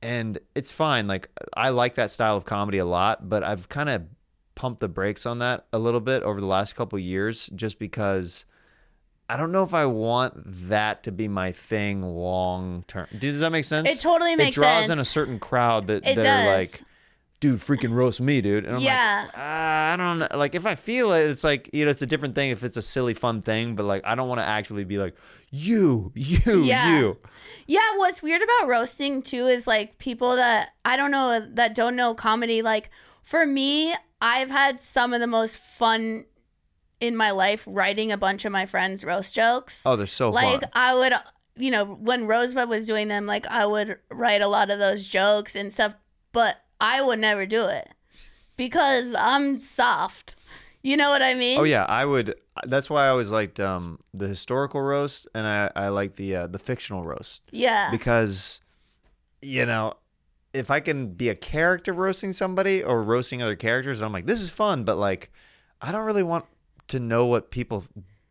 and 0.01 0.39
it's 0.55 0.71
fine. 0.71 1.07
Like 1.09 1.29
I 1.55 1.69
like 1.71 1.97
that 1.97 2.11
style 2.13 2.37
of 2.37 2.45
comedy 2.45 2.79
a 2.79 2.85
lot, 2.87 3.29
but 3.29 3.43
I've 3.43 3.69
kind 3.69 3.89
of 3.91 4.05
pumped 4.55 4.81
the 4.81 4.89
brakes 4.89 5.27
on 5.27 5.41
that 5.41 5.67
a 5.73 5.79
little 5.79 6.01
bit 6.01 6.23
over 6.23 6.41
the 6.41 6.47
last 6.47 6.75
couple 6.77 6.99
years, 6.99 7.49
just 7.55 7.79
because 7.79 8.45
I 9.29 9.37
don't 9.37 9.53
know 9.53 9.63
if 9.63 9.75
I 9.75 9.85
want 9.87 10.35
that 10.69 11.03
to 11.03 11.13
be 11.13 11.29
my 11.29 11.53
thing 11.53 12.03
long 12.03 12.85
term. 12.89 13.07
Does 13.19 13.41
that 13.41 13.51
make 13.51 13.65
sense? 13.67 13.89
It 13.91 14.01
totally 14.01 14.37
makes 14.37 14.57
sense. 14.57 14.57
It 14.57 14.61
draws 14.87 14.91
in 14.91 14.99
a 14.99 15.05
certain 15.05 15.39
crowd 15.39 15.89
that 15.89 16.07
It 16.09 16.15
they're 16.17 16.25
does. 16.25 16.73
like, 16.73 16.83
dude, 17.41 17.61
freaking 17.61 17.93
roast 17.93 18.21
me, 18.21 18.41
dude. 18.41 18.65
And 18.65 18.77
I'm 18.77 18.83
Yeah. 18.83 19.23
like, 19.27 19.35
ah, 19.37 19.93
I 19.93 19.97
don't 19.97 20.19
know. 20.19 20.29
Like 20.35 20.55
if 20.55 20.67
I 20.67 20.75
feel 20.75 21.13
it, 21.13 21.31
it's 21.31 21.45
like 21.45 21.71
you 21.73 21.85
know, 21.85 21.91
it's 21.91 22.03
a 22.03 22.07
different 22.07 22.35
thing 22.35 22.51
if 22.51 22.65
it's 22.65 22.77
a 22.77 22.83
silly, 22.83 23.15
fun 23.15 23.43
thing. 23.43 23.75
But 23.77 23.85
like, 23.87 24.03
I 24.05 24.15
don't 24.15 24.29
want 24.29 24.41
to 24.41 24.47
actually 24.47 24.85
be 24.85 24.99
like, 24.99 25.15
you, 25.51 26.13
you, 26.15 26.63
Yeah. 26.65 26.99
you. 26.99 27.17
Yeah, 27.67 27.97
what's 27.97 28.23
weird 28.23 28.43
about 28.43 28.69
roasting 28.69 29.23
too 29.23 29.47
is 29.47 29.67
like 29.67 29.99
people 29.99 30.37
that 30.37 30.71
I 30.85 30.97
don't 30.97 31.11
know 31.11 31.47
that 31.55 31.75
don't 31.75 31.97
know 31.97 32.15
comedy. 32.15 32.63
Like 32.63 32.91
for 33.23 33.47
me, 33.47 33.95
I've 34.21 34.51
had 34.51 34.81
some 34.81 35.13
of 35.13 35.21
the 35.21 35.27
most 35.27 35.59
fun 35.59 36.25
in 37.01 37.17
my 37.17 37.31
life 37.31 37.63
writing 37.69 38.11
a 38.11 38.17
bunch 38.17 38.45
of 38.45 38.51
my 38.51 38.67
friends' 38.67 39.05
roast 39.05 39.33
jokes. 39.35 39.83
Oh, 39.87 39.95
they're 39.95 40.07
so 40.09 40.31
like 40.31 40.63
fun. 40.63 40.71
I 40.73 40.95
would, 40.95 41.13
you 41.57 41.71
know, 41.71 41.85
when 41.85 42.27
Rosebud 42.27 42.69
was 42.69 42.87
doing 42.87 43.07
them, 43.07 43.27
like 43.27 43.47
I 43.47 43.65
would 43.67 43.99
write 44.11 44.41
a 44.43 44.49
lot 44.49 44.71
of 44.71 44.81
those 44.81 45.07
jokes 45.07 45.55
and 45.55 45.73
stuff, 45.73 45.95
but 46.33 46.57
I 46.81 47.03
would 47.03 47.19
never 47.19 47.47
do 47.47 47.65
it 47.67 47.89
because 48.57 49.15
I'm 49.19 49.59
soft. 49.59 50.37
You 50.83 50.97
know 50.97 51.11
what 51.11 51.23
I 51.23 51.35
mean? 51.35 51.59
Oh 51.59 51.65
yeah, 51.65 51.85
I 51.85 52.05
would. 52.05 52.35
That's 52.65 52.89
why 52.89 53.07
I 53.07 53.09
always 53.09 53.33
liked 53.33 53.59
um, 53.61 53.99
the 54.15 54.29
historical 54.29 54.81
roast, 54.81 55.27
and 55.35 55.47
I 55.47 55.71
I 55.75 55.89
like 55.89 56.17
the 56.17 56.37
uh, 56.37 56.47
the 56.47 56.59
fictional 56.59 57.05
roast 57.05 57.43
Yeah. 57.51 57.91
because, 57.91 58.61
you 59.43 59.67
know, 59.67 59.95
if 60.53 60.71
I 60.71 60.81
can 60.81 61.09
be 61.15 61.29
a 61.29 61.35
character 61.35 61.93
roasting 61.93 62.33
somebody 62.33 62.83
or 62.83 63.03
roasting 63.03 63.43
other 63.43 63.57
characters, 63.57 64.01
I'm 64.01 64.13
like, 64.13 64.27
this 64.27 64.41
is 64.41 64.51
fun, 64.51 64.85
but 64.85 64.97
like, 64.97 65.31
I 65.83 65.93
don't 65.93 66.07
really 66.07 66.23
want 66.23 66.47
to 66.89 67.01
know 67.01 67.27
what 67.27 67.51
people 67.51 67.85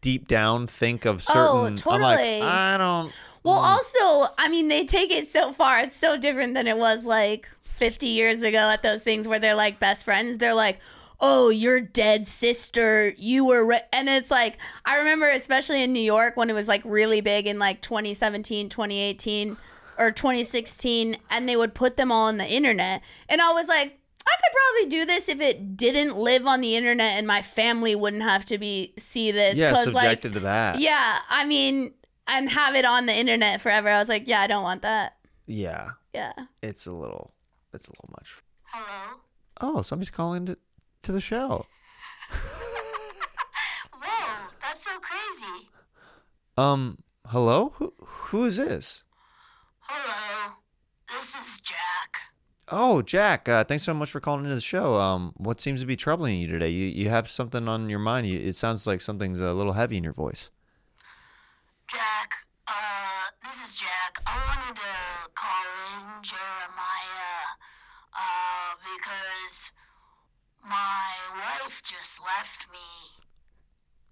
deep 0.07 0.25
down 0.25 0.67
think 0.67 1.03
of 1.03 1.21
oh, 1.27 1.65
certain. 1.67 1.91
I'm 1.91 1.99
like, 1.99 2.17
Oh, 2.17 2.23
totally. 2.23 2.41
I 2.41 2.77
don't. 2.77 3.11
Well, 3.43 3.61
mm. 3.61 3.65
also, 3.65 4.33
I 4.37 4.47
mean, 4.47 4.69
they 4.69 4.85
take 4.85 5.11
it 5.11 5.29
so 5.29 5.51
far. 5.51 5.79
It's 5.79 5.97
so 5.97 6.17
different 6.17 6.53
than 6.53 6.65
it 6.65 6.77
was 6.77 7.03
like 7.03 7.49
50 7.63 8.07
years 8.07 8.41
ago 8.41 8.57
at 8.57 8.83
those 8.83 9.03
things 9.03 9.27
where 9.27 9.37
they're 9.37 9.53
like 9.53 9.81
best 9.81 10.05
friends. 10.05 10.37
They're 10.37 10.53
like, 10.53 10.79
oh, 11.19 11.49
your 11.49 11.81
dead 11.81 12.25
sister, 12.25 13.13
you 13.17 13.43
were. 13.43 13.65
Re-. 13.65 13.81
And 13.91 14.07
it's 14.07 14.31
like, 14.31 14.57
I 14.85 14.95
remember, 14.95 15.27
especially 15.27 15.83
in 15.83 15.91
New 15.91 15.99
York 15.99 16.37
when 16.37 16.49
it 16.49 16.53
was 16.53 16.69
like 16.69 16.83
really 16.85 17.19
big 17.19 17.45
in 17.45 17.59
like 17.59 17.81
2017, 17.81 18.69
2018. 18.69 19.57
or 19.99 20.11
2016 20.11 21.17
and 21.29 21.49
they 21.49 21.57
would 21.57 21.73
put 21.73 21.97
them 21.97 22.13
all 22.13 22.27
on 22.27 22.37
the 22.37 22.47
internet. 22.47 23.01
And 23.27 23.41
I 23.41 23.51
was 23.51 23.67
like, 23.67 23.99
I 24.27 24.35
could 24.35 24.53
probably 24.53 24.89
do 24.99 25.05
this 25.05 25.29
if 25.29 25.39
it 25.41 25.77
didn't 25.77 26.17
live 26.17 26.45
on 26.45 26.59
the 26.61 26.75
internet 26.75 27.13
and 27.17 27.25
my 27.25 27.41
family 27.41 27.95
wouldn't 27.95 28.23
have 28.23 28.45
to 28.45 28.57
be 28.57 28.93
see 28.99 29.31
this. 29.31 29.55
Yeah, 29.55 29.71
'cause, 29.71 29.87
like, 29.93 30.03
subjected 30.03 30.33
to 30.33 30.39
that. 30.41 30.79
yeah, 30.79 31.19
I 31.29 31.45
mean, 31.45 31.93
and 32.27 32.49
have 32.49 32.75
it 32.75 32.83
on 32.85 33.05
the 33.05 33.13
internet 33.15 33.61
forever. 33.61 33.87
I 33.89 33.99
was 33.99 34.09
like, 34.09 34.27
yeah, 34.27 34.41
I 34.41 34.47
don't 34.47 34.63
want 34.63 34.81
that. 34.81 35.13
Yeah. 35.45 35.91
Yeah. 36.13 36.33
It's 36.61 36.85
a 36.87 36.91
little 36.91 37.33
it's 37.73 37.87
a 37.87 37.91
little 37.91 38.09
much. 38.17 38.41
Hello? 38.63 39.19
Oh, 39.61 39.81
somebody's 39.81 40.09
calling 40.09 40.45
to, 40.47 40.57
to 41.03 41.11
the 41.11 41.21
show. 41.21 41.65
Whoa, 43.93 44.49
that's 44.61 44.83
so 44.83 44.91
crazy. 44.99 45.69
Um, 46.57 46.99
hello? 47.27 47.73
Who 47.77 47.93
who 47.99 48.45
is 48.45 48.57
this? 48.57 49.03
Hello, 49.79 50.55
this 51.13 51.35
is 51.35 51.61
Jack. 51.61 52.17
Oh, 52.69 53.01
Jack, 53.01 53.47
uh, 53.47 53.63
thanks 53.63 53.85
so 53.85 53.93
much 53.93 54.11
for 54.11 54.19
calling 54.19 54.43
into 54.43 54.55
the 54.55 54.59
show. 54.59 54.95
Um, 54.95 55.31
what 55.37 55.61
seems 55.61 55.79
to 55.79 55.85
be 55.85 55.95
troubling 55.95 56.37
you 56.37 56.47
today? 56.47 56.69
You 56.69 56.85
you 56.87 57.09
have 57.09 57.29
something 57.29 57.65
on 57.67 57.89
your 57.89 57.99
mind. 57.99 58.27
You, 58.27 58.39
it 58.39 58.57
sounds 58.57 58.85
like 58.85 58.99
something's 58.99 59.39
a 59.39 59.53
little 59.53 59.71
heavy 59.73 59.95
in 59.95 60.03
your 60.03 60.11
voice. 60.11 60.51
Jack, 61.87 62.33
uh, 62.67 63.31
this 63.41 63.63
is 63.63 63.77
Jack. 63.77 64.19
I 64.25 64.35
wanted 64.47 64.75
to 64.75 65.29
call 65.33 65.63
in 65.95 66.21
Jeremiah, 66.21 67.39
uh, 68.13 68.75
because 68.83 69.71
my 70.61 71.13
wife 71.39 71.81
just 71.83 72.19
left 72.19 72.67
me 72.69 73.23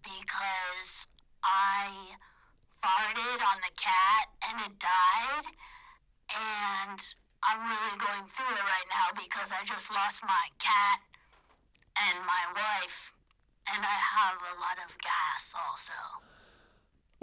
because 0.02 1.08
I 1.44 1.92
farted 2.82 3.42
on 3.52 3.58
the 3.68 3.76
cat 3.76 4.28
and 4.48 4.62
it 4.62 4.80
died, 4.80 5.46
and 6.90 7.00
I'm 7.48 7.62
really 7.62 7.98
going 8.00 8.28
through 8.30 8.56
it 8.56 8.66
right 8.66 8.90
now 8.90 9.14
because 9.16 9.52
I 9.52 9.64
just 9.66 9.94
lost 9.94 10.24
my 10.24 10.48
cat 10.58 11.00
and 12.10 12.26
my 12.26 12.44
wife, 12.56 13.14
and 13.74 13.84
I 13.84 13.98
have 14.18 14.36
a 14.36 14.56
lot 14.60 14.78
of 14.86 14.98
gas 15.00 15.54
also. 15.54 15.94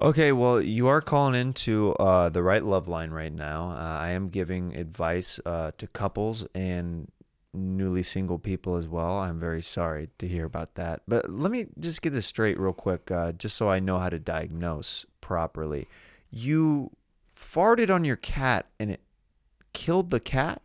Okay, 0.00 0.32
well, 0.32 0.61
you 0.61 0.88
are 0.88 1.00
calling 1.00 1.35
into 1.35 1.92
uh, 1.94 2.28
the 2.28 2.42
right 2.42 2.64
love 2.64 2.88
line 2.88 3.11
right 3.11 3.32
now. 3.32 3.70
Uh, 3.70 3.98
I 4.00 4.11
am 4.11 4.28
giving 4.28 4.74
advice 4.74 5.38
uh, 5.44 5.72
to 5.78 5.87
couples 5.88 6.46
and 6.54 7.11
newly 7.54 8.02
single 8.02 8.38
people 8.38 8.76
as 8.76 8.88
well. 8.88 9.18
I'm 9.18 9.38
very 9.38 9.62
sorry 9.62 10.08
to 10.18 10.26
hear 10.26 10.44
about 10.44 10.76
that. 10.76 11.02
But 11.06 11.30
let 11.30 11.52
me 11.52 11.66
just 11.78 12.00
get 12.00 12.12
this 12.12 12.26
straight 12.26 12.58
real 12.58 12.72
quick, 12.72 13.11
uh, 13.11 13.32
just 13.32 13.56
so 13.56 13.68
I 13.68 13.78
know 13.78 13.98
how 13.98 14.08
to 14.08 14.18
diagnose 14.18 15.04
properly. 15.20 15.87
You 16.30 16.90
farted 17.37 17.90
on 17.90 18.04
your 18.04 18.16
cat 18.16 18.66
and 18.80 18.90
it 18.90 19.00
killed 19.72 20.11
the 20.11 20.20
cat? 20.20 20.62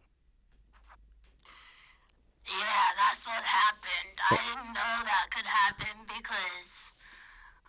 Yeah, 2.48 2.88
that's 2.96 3.28
what 3.28 3.44
happened. 3.44 4.16
I 4.32 4.38
didn't 4.38 4.74
know 4.74 4.94
that 5.04 5.28
could 5.32 5.46
happen 5.46 5.96
because 6.08 6.94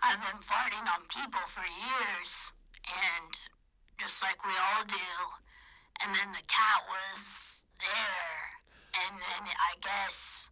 I've 0.03 0.21
been 0.21 0.41
farting 0.41 0.87
on 0.87 1.03
people 1.09 1.41
for 1.47 1.65
years, 1.67 2.53
and 2.87 3.35
just 3.99 4.23
like 4.23 4.45
we 4.47 4.53
all 4.53 4.85
do. 4.85 5.11
And 6.05 6.15
then 6.15 6.31
the 6.31 6.47
cat 6.47 6.83
was 6.89 7.63
there, 7.81 9.05
and 9.07 9.19
then 9.19 9.49
I 9.49 9.75
guess 9.81 10.49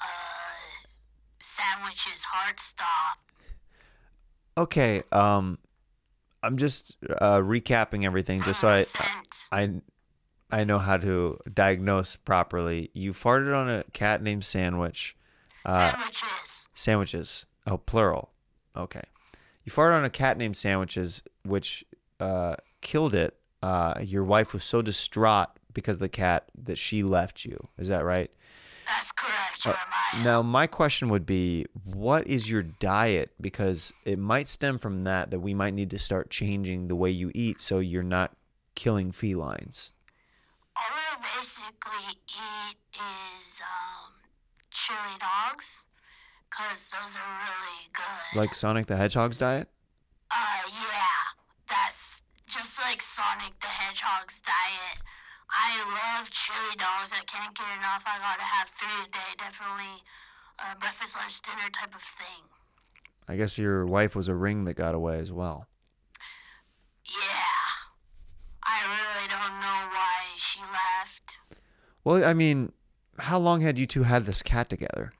uh, 0.00 0.86
Sandwich's 1.40 2.24
heart 2.24 2.58
stopped. 2.58 3.28
Okay, 4.56 5.02
um, 5.12 5.58
I'm 6.42 6.56
just 6.56 6.96
uh, 7.20 7.38
recapping 7.38 8.04
everything 8.04 8.42
just 8.42 8.60
so 8.60 8.68
I, 8.68 8.82
Sent. 8.82 9.48
I 9.52 9.70
I 10.50 10.64
know 10.64 10.78
how 10.78 10.96
to 10.98 11.38
diagnose 11.52 12.16
properly. 12.16 12.90
You 12.94 13.12
farted 13.12 13.54
on 13.56 13.68
a 13.68 13.84
cat 13.92 14.22
named 14.22 14.44
Sandwich. 14.44 15.16
Uh, 15.64 15.90
Sandwiches. 15.90 16.68
sandwiches. 16.74 17.46
Oh, 17.66 17.76
plural. 17.78 18.30
Okay. 18.76 19.02
You 19.64 19.72
farted 19.72 19.98
on 19.98 20.04
a 20.04 20.10
cat 20.10 20.38
named 20.38 20.56
Sandwiches, 20.56 21.22
which 21.44 21.84
uh, 22.20 22.56
killed 22.80 23.14
it. 23.14 23.36
Uh, 23.62 23.94
your 24.00 24.24
wife 24.24 24.52
was 24.54 24.64
so 24.64 24.80
distraught 24.80 25.48
because 25.74 25.96
of 25.96 26.00
the 26.00 26.08
cat 26.08 26.48
that 26.56 26.78
she 26.78 27.02
left 27.02 27.44
you. 27.44 27.68
Is 27.76 27.88
that 27.88 28.04
right? 28.04 28.30
That's 28.86 29.12
correct, 29.12 29.66
Uh, 29.66 29.72
Jeremiah. 30.14 30.24
Now, 30.24 30.42
my 30.42 30.66
question 30.66 31.10
would 31.10 31.26
be, 31.26 31.66
what 31.84 32.26
is 32.26 32.48
your 32.48 32.62
diet? 32.62 33.32
Because 33.38 33.92
it 34.06 34.18
might 34.18 34.48
stem 34.48 34.78
from 34.78 35.04
that 35.04 35.30
that 35.30 35.40
we 35.40 35.52
might 35.52 35.74
need 35.74 35.90
to 35.90 35.98
start 35.98 36.30
changing 36.30 36.88
the 36.88 36.96
way 36.96 37.10
you 37.10 37.30
eat 37.34 37.60
so 37.60 37.80
you're 37.80 38.02
not 38.02 38.34
killing 38.74 39.12
felines. 39.12 39.92
All 40.78 40.94
I 40.94 41.18
basically 41.36 42.14
eat 42.30 42.78
is 42.94 43.60
um, 43.60 44.14
chili 44.70 45.18
dogs, 45.18 45.84
cause 46.50 46.90
those 46.94 47.16
are 47.16 47.32
really 47.42 47.90
good. 47.92 48.38
Like 48.38 48.54
Sonic 48.54 48.86
the 48.86 48.96
Hedgehog's 48.96 49.38
diet? 49.38 49.68
Uh, 50.30 50.62
yeah, 50.70 51.34
that's 51.68 52.22
just 52.46 52.80
like 52.80 53.02
Sonic 53.02 53.58
the 53.60 53.66
Hedgehog's 53.66 54.40
diet. 54.40 55.02
I 55.50 55.82
love 55.82 56.30
chili 56.30 56.76
dogs. 56.76 57.10
I 57.12 57.24
can't 57.26 57.56
get 57.56 57.66
enough. 57.78 58.04
I 58.06 58.18
gotta 58.18 58.42
have 58.42 58.68
three 58.78 59.04
a 59.04 59.08
day. 59.10 59.30
Definitely, 59.38 60.04
uh, 60.60 60.74
breakfast, 60.78 61.16
lunch, 61.16 61.40
dinner 61.42 61.70
type 61.72 61.94
of 61.94 62.02
thing. 62.02 62.44
I 63.26 63.36
guess 63.36 63.58
your 63.58 63.84
wife 63.84 64.14
was 64.14 64.28
a 64.28 64.34
ring 64.34 64.64
that 64.64 64.74
got 64.74 64.94
away 64.94 65.18
as 65.18 65.32
well. 65.32 65.66
Yeah, 67.04 67.77
I 68.70 68.78
really 68.84 69.28
don't 69.28 69.60
know 69.60 69.88
why 69.96 70.22
she 70.36 70.60
left. 70.60 71.38
Well, 72.04 72.24
I 72.24 72.34
mean, 72.34 72.72
how 73.18 73.38
long 73.38 73.60
had 73.62 73.78
you 73.78 73.86
two 73.86 74.02
had 74.04 74.26
this 74.26 74.42
cat 74.42 74.68
together? 74.68 75.12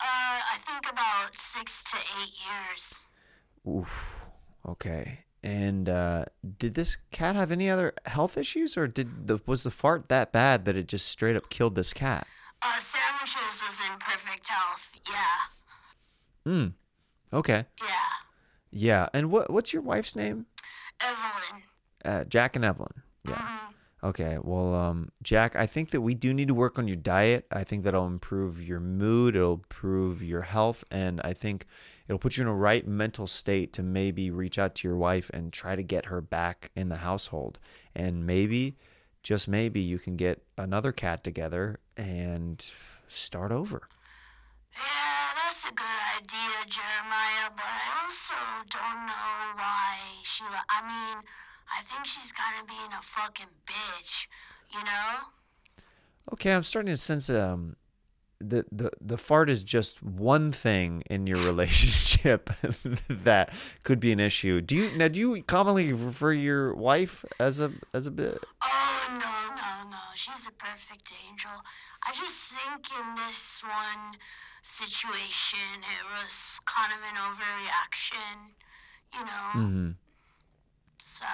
Uh, 0.00 0.40
I 0.54 0.56
think 0.66 0.90
about 0.90 1.38
six 1.38 1.84
to 1.84 1.96
eight 2.20 2.32
years. 2.48 3.04
Oof. 3.68 4.22
Okay. 4.66 5.20
And 5.42 5.88
uh, 5.88 6.24
did 6.58 6.74
this 6.74 6.98
cat 7.10 7.34
have 7.36 7.50
any 7.52 7.68
other 7.70 7.92
health 8.06 8.36
issues, 8.36 8.76
or 8.76 8.86
did 8.86 9.26
the 9.26 9.40
was 9.46 9.62
the 9.62 9.70
fart 9.70 10.08
that 10.08 10.32
bad 10.32 10.64
that 10.66 10.76
it 10.76 10.86
just 10.88 11.06
straight 11.08 11.36
up 11.36 11.48
killed 11.50 11.74
this 11.74 11.92
cat? 11.92 12.26
Uh, 12.62 12.78
sandwiches 12.78 13.62
was 13.66 13.80
in 13.80 13.96
perfect 13.98 14.46
health. 14.48 14.90
Yeah, 15.08 15.22
Hmm. 16.44 16.66
Okay. 17.32 17.64
yeah. 17.82 17.88
Yeah. 18.70 19.08
And 19.14 19.30
what 19.30 19.50
what's 19.50 19.72
your 19.72 19.82
wife's 19.82 20.14
name? 20.14 20.44
Evelyn. 21.00 21.62
Uh, 22.04 22.24
Jack 22.24 22.56
and 22.56 22.64
Evelyn. 22.64 22.92
Yeah. 23.28 23.58
Okay. 24.02 24.38
Well, 24.40 24.74
um, 24.74 25.12
Jack, 25.22 25.56
I 25.56 25.66
think 25.66 25.90
that 25.90 26.00
we 26.00 26.14
do 26.14 26.32
need 26.32 26.48
to 26.48 26.54
work 26.54 26.78
on 26.78 26.88
your 26.88 26.96
diet. 26.96 27.46
I 27.52 27.64
think 27.64 27.84
that'll 27.84 28.06
improve 28.06 28.62
your 28.66 28.80
mood. 28.80 29.36
It'll 29.36 29.54
improve 29.54 30.22
your 30.22 30.42
health, 30.42 30.84
and 30.90 31.20
I 31.22 31.34
think 31.34 31.66
it'll 32.08 32.18
put 32.18 32.36
you 32.36 32.42
in 32.42 32.48
a 32.48 32.54
right 32.54 32.86
mental 32.86 33.26
state 33.26 33.74
to 33.74 33.82
maybe 33.82 34.30
reach 34.30 34.58
out 34.58 34.74
to 34.76 34.88
your 34.88 34.96
wife 34.96 35.30
and 35.34 35.52
try 35.52 35.76
to 35.76 35.82
get 35.82 36.06
her 36.06 36.22
back 36.22 36.70
in 36.74 36.88
the 36.88 36.96
household. 36.96 37.58
And 37.94 38.26
maybe, 38.26 38.78
just 39.22 39.48
maybe, 39.48 39.80
you 39.80 39.98
can 39.98 40.16
get 40.16 40.42
another 40.56 40.92
cat 40.92 41.22
together 41.22 41.78
and 41.96 42.64
start 43.06 43.52
over. 43.52 43.82
Yeah, 44.72 45.34
that's 45.44 45.64
a 45.66 45.72
good 45.74 46.00
idea, 46.16 46.64
Jeremiah, 46.66 47.50
but 47.54 47.64
I 47.66 48.04
also 48.04 48.34
don't 48.70 49.06
know 49.06 49.56
why 49.56 49.98
Sheila. 50.22 50.64
I 50.70 50.80
mean, 50.86 51.22
I 51.76 51.82
think 51.82 52.04
she's 52.04 52.32
kind 52.32 52.60
of 52.60 52.66
being 52.66 52.92
a 52.92 53.02
fucking 53.02 53.46
bitch, 53.66 54.26
you 54.72 54.82
know? 54.84 55.18
Okay, 56.32 56.52
I'm 56.52 56.62
starting 56.62 56.92
to 56.92 56.96
sense 56.96 57.28
um 57.30 57.76
the 58.38 58.64
the 58.72 58.90
the 59.00 59.18
fart 59.18 59.50
is 59.50 59.62
just 59.62 60.02
one 60.02 60.50
thing 60.52 61.02
in 61.10 61.26
your 61.26 61.36
relationship 61.46 62.50
that 63.08 63.52
could 63.84 64.00
be 64.00 64.12
an 64.12 64.20
issue. 64.20 64.60
Do 64.60 64.76
you 64.76 64.96
now 64.96 65.08
do 65.08 65.18
you 65.20 65.42
commonly 65.42 65.92
refer 65.92 66.34
to 66.34 66.40
your 66.40 66.74
wife 66.74 67.24
as 67.38 67.60
a 67.60 67.72
as 67.94 68.06
a 68.06 68.10
bit? 68.10 68.38
Oh, 68.64 69.06
no, 69.18 69.54
no, 69.56 69.90
no. 69.90 69.98
She's 70.14 70.46
a 70.46 70.52
perfect 70.52 71.12
angel. 71.28 71.50
I 72.06 72.12
just 72.14 72.52
think 72.54 72.86
in 72.98 73.14
this 73.26 73.62
one 73.62 74.14
situation, 74.62 75.58
it 75.82 76.04
was 76.18 76.60
kind 76.64 76.92
of 76.92 76.98
an 77.10 77.16
overreaction, 77.16 78.54
you 79.14 79.24
know? 79.24 79.68
Mhm. 79.68 79.94
So, 81.00 81.24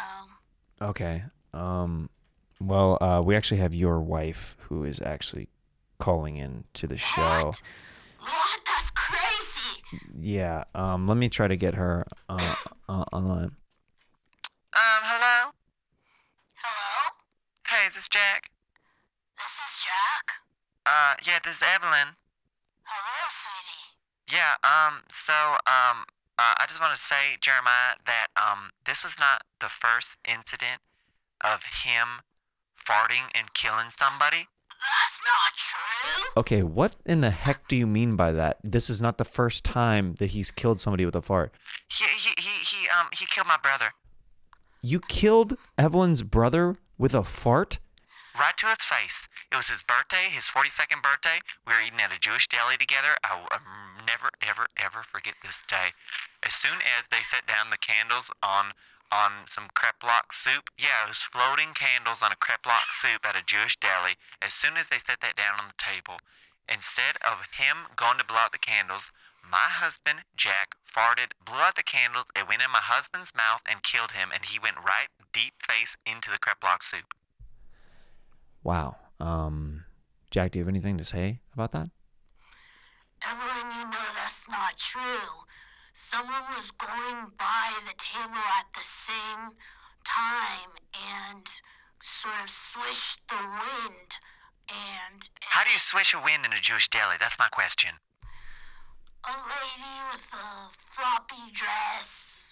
Okay. 0.80 1.24
Um 1.52 2.08
well, 2.60 2.98
uh 3.00 3.22
we 3.24 3.36
actually 3.36 3.58
have 3.60 3.74
your 3.74 4.00
wife 4.00 4.56
who 4.68 4.84
is 4.84 5.00
actually 5.00 5.48
calling 5.98 6.36
in 6.36 6.64
to 6.74 6.86
the 6.86 6.96
show. 6.96 7.20
what? 7.22 7.62
What? 8.20 8.60
That's 8.66 8.90
crazy. 8.90 9.82
Yeah. 10.18 10.64
Um 10.74 11.06
let 11.06 11.16
me 11.16 11.28
try 11.28 11.48
to 11.48 11.56
get 11.56 11.74
her 11.74 12.06
uh, 12.28 12.54
uh 12.88 13.04
online. 13.12 13.56
Um, 14.76 15.00
hello? 15.04 15.52
Hello? 16.54 17.16
Hey, 17.66 17.86
is 17.86 17.94
this 17.94 18.08
Jack? 18.10 18.50
This 19.38 19.52
is 19.64 19.84
Jack. 19.84 20.42
Uh, 20.84 21.14
yeah, 21.26 21.38
this 21.42 21.56
is 21.56 21.62
Evelyn. 21.62 22.16
Hello, 22.84 23.26
sweetie. 23.30 23.96
Yeah, 24.36 24.56
um, 24.62 25.00
so, 25.10 25.32
um, 25.66 26.04
uh, 26.38 26.54
I 26.58 26.64
just 26.68 26.80
want 26.80 26.94
to 26.94 27.00
say, 27.00 27.36
Jeremiah, 27.40 27.96
that, 28.06 28.28
um, 28.36 28.70
this 28.84 29.02
was 29.02 29.18
not 29.18 29.42
the 29.60 29.68
first 29.68 30.18
incident 30.28 30.80
of 31.42 31.64
him 31.84 32.22
farting 32.78 33.30
and 33.34 33.52
killing 33.54 33.90
somebody? 33.90 34.48
That's 34.86 35.20
not 35.24 35.52
true. 35.56 36.40
Okay, 36.40 36.62
what 36.62 36.96
in 37.04 37.20
the 37.20 37.30
heck 37.30 37.66
do 37.68 37.76
you 37.76 37.86
mean 37.86 38.16
by 38.16 38.32
that? 38.32 38.58
This 38.62 38.90
is 38.90 39.00
not 39.00 39.18
the 39.18 39.24
first 39.24 39.64
time 39.64 40.14
that 40.18 40.28
he's 40.28 40.50
killed 40.50 40.80
somebody 40.80 41.04
with 41.04 41.16
a 41.16 41.22
fart. 41.22 41.52
He 41.88 42.04
he 42.04 42.34
he, 42.38 42.64
he 42.64 42.88
um 42.88 43.08
he 43.12 43.26
killed 43.26 43.46
my 43.46 43.56
brother. 43.60 43.94
You 44.82 45.00
killed 45.00 45.56
Evelyn's 45.78 46.22
brother 46.22 46.76
with 46.98 47.14
a 47.14 47.24
fart? 47.24 47.78
Right 48.38 48.56
to 48.58 48.68
his 48.68 48.84
face. 48.84 49.28
It 49.50 49.56
was 49.56 49.68
his 49.68 49.82
birthday, 49.82 50.28
his 50.30 50.52
42nd 50.52 51.02
birthday. 51.02 51.40
We 51.66 51.72
were 51.72 51.82
eating 51.82 52.00
at 52.00 52.14
a 52.14 52.20
Jewish 52.20 52.48
deli 52.48 52.76
together. 52.76 53.16
I 53.24 53.36
will 53.36 53.48
um, 53.50 54.04
never, 54.04 54.30
ever, 54.40 54.68
ever 54.76 55.02
forget 55.02 55.34
this 55.42 55.62
day. 55.64 55.96
As 56.44 56.54
soon 56.54 56.78
as 56.84 57.08
they 57.08 57.24
set 57.24 57.46
down 57.46 57.70
the 57.70 57.80
candles 57.80 58.30
on 58.42 58.76
on 59.06 59.46
some 59.46 59.70
crepe 59.72 60.02
soup, 60.32 60.68
yeah, 60.76 61.06
it 61.06 61.14
was 61.14 61.22
floating 61.22 61.70
candles 61.78 62.22
on 62.22 62.32
a 62.32 62.36
crepe 62.36 62.66
soup 62.90 63.22
at 63.22 63.38
a 63.38 63.46
Jewish 63.46 63.78
deli. 63.78 64.18
As 64.42 64.52
soon 64.52 64.76
as 64.76 64.88
they 64.88 64.98
set 64.98 65.20
that 65.20 65.36
down 65.36 65.60
on 65.62 65.68
the 65.68 65.78
table, 65.78 66.18
instead 66.66 67.14
of 67.22 67.46
him 67.54 67.86
going 67.94 68.18
to 68.18 68.26
blow 68.26 68.50
out 68.50 68.52
the 68.52 68.58
candles, 68.58 69.12
my 69.46 69.70
husband, 69.70 70.26
Jack, 70.36 70.74
farted, 70.82 71.38
blew 71.38 71.62
out 71.62 71.76
the 71.76 71.86
candles, 71.86 72.34
it 72.34 72.48
went 72.48 72.62
in 72.62 72.70
my 72.70 72.82
husband's 72.82 73.30
mouth 73.30 73.62
and 73.62 73.86
killed 73.86 74.10
him, 74.10 74.30
and 74.34 74.44
he 74.44 74.58
went 74.58 74.76
right 74.82 75.06
deep 75.32 75.54
face 75.62 75.96
into 76.04 76.30
the 76.30 76.38
crepe 76.38 76.66
soup. 76.82 77.14
Wow. 78.66 78.96
Um, 79.20 79.84
Jack, 80.32 80.50
do 80.50 80.58
you 80.58 80.64
have 80.64 80.68
anything 80.68 80.98
to 80.98 81.04
say 81.04 81.38
about 81.54 81.70
that? 81.70 81.88
Evelyn, 83.22 83.70
you 83.78 83.84
know 83.84 84.06
that's 84.18 84.48
not 84.50 84.76
true. 84.76 85.46
Someone 85.92 86.42
was 86.56 86.72
going 86.72 87.30
by 87.38 87.70
the 87.86 87.94
table 87.96 88.42
at 88.58 88.66
the 88.74 88.82
same 88.82 89.54
time 90.02 90.70
and 91.30 91.46
sort 92.02 92.34
of 92.42 92.50
swished 92.50 93.20
the 93.28 93.36
wind. 93.36 94.10
And 94.68 95.30
How 95.42 95.62
do 95.62 95.70
you 95.70 95.78
swish 95.78 96.12
a 96.12 96.18
wind 96.18 96.44
in 96.44 96.52
a 96.52 96.60
Jewish 96.60 96.88
deli? 96.88 97.14
That's 97.20 97.38
my 97.38 97.46
question. 97.52 97.90
a 99.24 99.30
lady 99.30 99.96
with 100.10 100.28
a 100.34 100.74
floppy 100.90 101.52
dress. 101.52 102.45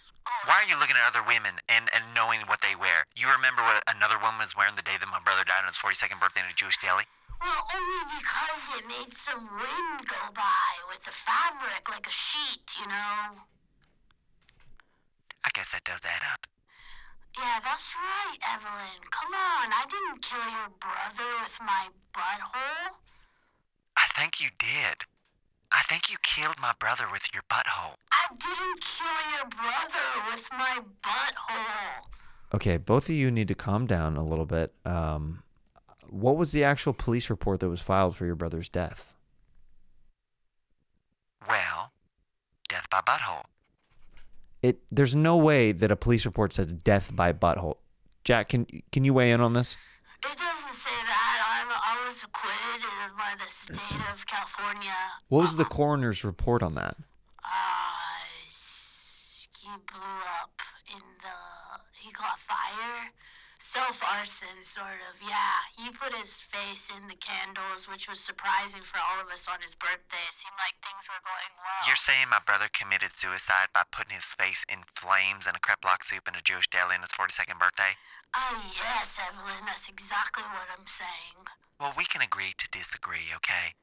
Why 0.45 0.65
are 0.65 0.69
you 0.69 0.77
looking 0.79 0.97
at 0.97 1.05
other 1.05 1.25
women 1.25 1.61
and, 1.69 1.89
and 1.93 2.05
knowing 2.15 2.41
what 2.49 2.61
they 2.61 2.77
wear? 2.77 3.05
You 3.17 3.29
remember 3.33 3.61
what 3.63 3.85
another 3.89 4.17
woman 4.17 4.41
was 4.41 4.57
wearing 4.57 4.77
the 4.77 4.85
day 4.85 4.97
that 4.97 5.09
my 5.09 5.21
brother 5.21 5.45
died 5.45 5.65
on 5.65 5.69
his 5.69 5.81
42nd 5.81 6.21
birthday 6.21 6.41
in 6.41 6.49
a 6.49 6.57
Jewish 6.57 6.77
deli? 6.81 7.05
Well, 7.41 7.65
only 7.77 8.03
because 8.17 8.63
it 8.81 8.85
made 8.89 9.13
some 9.13 9.45
wind 9.53 9.99
go 10.09 10.23
by 10.33 10.69
with 10.89 11.05
the 11.05 11.13
fabric 11.13 11.89
like 11.93 12.07
a 12.09 12.15
sheet, 12.15 12.65
you 12.81 12.89
know? 12.89 13.45
I 15.45 15.51
guess 15.53 15.73
that 15.73 15.85
does 15.85 16.01
add 16.05 16.25
up. 16.25 16.47
Yeah, 17.37 17.61
that's 17.61 17.97
right, 17.97 18.39
Evelyn. 18.49 19.01
Come 19.11 19.35
on, 19.35 19.67
I 19.73 19.85
didn't 19.91 20.23
kill 20.23 20.39
your 20.39 20.73
brother 20.81 21.29
with 21.43 21.59
my 21.61 21.89
butthole. 22.15 22.97
I 23.97 24.07
think 24.15 24.41
you 24.41 24.49
did. 24.59 25.05
I 25.75 25.83
think 25.89 26.11
you 26.11 26.17
killed 26.23 26.55
my 26.61 26.73
brother 26.79 27.05
with 27.11 27.27
your 27.35 27.43
butthole. 27.51 27.97
I 28.13 28.35
didn't 28.39 28.81
kill 28.81 29.07
your 29.37 29.49
brother 29.51 30.31
with 30.31 30.49
my 30.53 30.79
butthole. 31.03 32.07
Okay, 32.55 32.77
both 32.77 33.09
of 33.09 33.15
you 33.17 33.31
need 33.33 33.49
to 33.49 33.57
calm 33.57 33.87
down 33.87 34.17
a 34.17 34.25
little 34.25 34.47
bit. 34.47 34.73
Um, 34.85 35.43
what 36.11 36.37
was 36.37 36.53
the 36.53 36.63
actual 36.63 36.93
police 36.93 37.29
report 37.29 37.59
that 37.59 37.69
was 37.69 37.81
filed 37.81 38.15
for 38.15 38.25
your 38.25 38.37
brother's 38.37 38.69
death? 38.69 39.13
Well, 41.49 41.91
death 42.69 42.89
by 42.89 43.01
butthole. 43.01 43.43
It 44.63 44.81
there's 44.93 45.17
no 45.17 45.37
way 45.37 45.73
that 45.73 45.91
a 45.91 45.97
police 45.97 46.25
report 46.25 46.53
says 46.53 46.73
death 46.73 47.15
by 47.15 47.33
butthole. 47.33 47.79
Jack, 48.23 48.51
can 48.51 48.67
can 48.93 49.05
you 49.05 49.13
weigh 49.13 49.33
in 49.33 49.41
on 49.41 49.53
this? 49.53 49.77
It 50.25 50.39
doesn't 50.39 50.73
say 50.73 50.91
that. 51.05 51.69
I'm, 51.71 52.24
I 52.35 52.79
acquitted 52.79 52.85
uh, 52.85 53.17
by 53.17 53.45
the 53.45 53.51
state 53.51 54.03
of 54.13 54.27
California. 54.27 54.91
What 55.29 55.43
was 55.43 55.57
the 55.57 55.65
coroner's 55.65 56.25
report 56.25 56.63
on 56.63 56.75
that? 56.75 56.97
Uh, 57.45 57.95
he 59.65 59.71
blew 59.89 60.21
up 60.43 60.61
in 60.93 61.01
the. 61.25 61.39
He 61.97 62.13
caught 62.13 62.39
fire. 62.39 63.09
Self 63.59 64.03
arson, 64.05 64.61
sort 64.61 65.01
of. 65.09 65.17
Yeah, 65.25 65.57
he 65.79 65.89
put 65.91 66.13
his 66.13 66.43
face 66.43 66.91
in 66.93 67.09
the 67.09 67.17
candles, 67.17 67.89
which 67.89 68.09
was 68.09 68.21
surprising 68.21 68.83
for 68.85 69.01
all 69.01 69.25
of 69.25 69.33
us 69.33 69.49
on 69.49 69.57
his 69.65 69.75
birthday. 69.75 70.21
It 70.29 70.37
seemed 70.37 70.59
like 70.61 70.77
things 70.85 71.09
were 71.09 71.23
going 71.25 71.55
well. 71.57 71.83
You're 71.89 71.97
saying 71.97 72.29
my 72.29 72.45
brother 72.45 72.69
committed 72.69 73.17
suicide 73.17 73.73
by 73.73 73.89
putting 73.89 74.21
his 74.21 74.37
face 74.37 74.69
in 74.69 74.85
flames 74.93 75.47
and 75.49 75.57
a 75.57 75.61
crepe 75.61 75.87
soup 76.05 76.29
in 76.29 76.37
a 76.37 76.45
Jewish 76.45 76.69
deli 76.69 77.01
on 77.01 77.03
his 77.03 77.17
42nd 77.17 77.57
birthday? 77.57 77.97
Oh, 78.37 78.61
yes, 78.77 79.17
Evelyn, 79.17 79.65
that's 79.65 79.89
exactly 79.89 80.45
what 80.53 80.69
I'm 80.69 80.87
saying. 80.87 81.49
Well, 81.81 81.93
we 81.99 82.05
can 82.05 82.23
agree 82.23 82.55
to 82.57 82.69
disagree, 82.71 83.33
okay? 83.37 83.75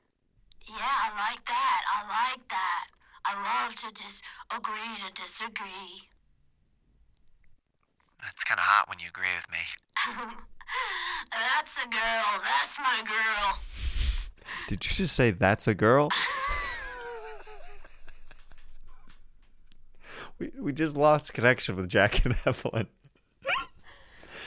Yeah, 0.67 0.75
I 0.79 1.09
like 1.31 1.43
that. 1.45 1.81
I 1.93 2.31
like 2.31 2.47
that. 2.49 2.87
I 3.25 3.65
love 3.65 3.75
to 3.75 3.87
disagree 3.91 4.97
to 5.05 5.11
disagree. 5.21 6.07
It's 8.29 8.43
kind 8.43 8.59
of 8.59 8.65
hot 8.65 8.87
when 8.87 8.99
you 8.99 9.07
agree 9.09 9.33
with 9.35 9.49
me. 9.51 9.57
that's 11.31 11.77
a 11.77 11.87
girl. 11.87 12.41
That's 12.43 12.79
my 12.79 13.01
girl. 13.05 13.59
Did 14.67 14.85
you 14.85 14.91
just 14.91 15.15
say 15.15 15.31
that's 15.31 15.67
a 15.67 15.73
girl? 15.73 16.09
we 20.39 20.51
we 20.59 20.71
just 20.73 20.95
lost 20.95 21.33
connection 21.33 21.75
with 21.75 21.89
Jack 21.89 22.25
and 22.25 22.35
Evelyn. 22.45 22.87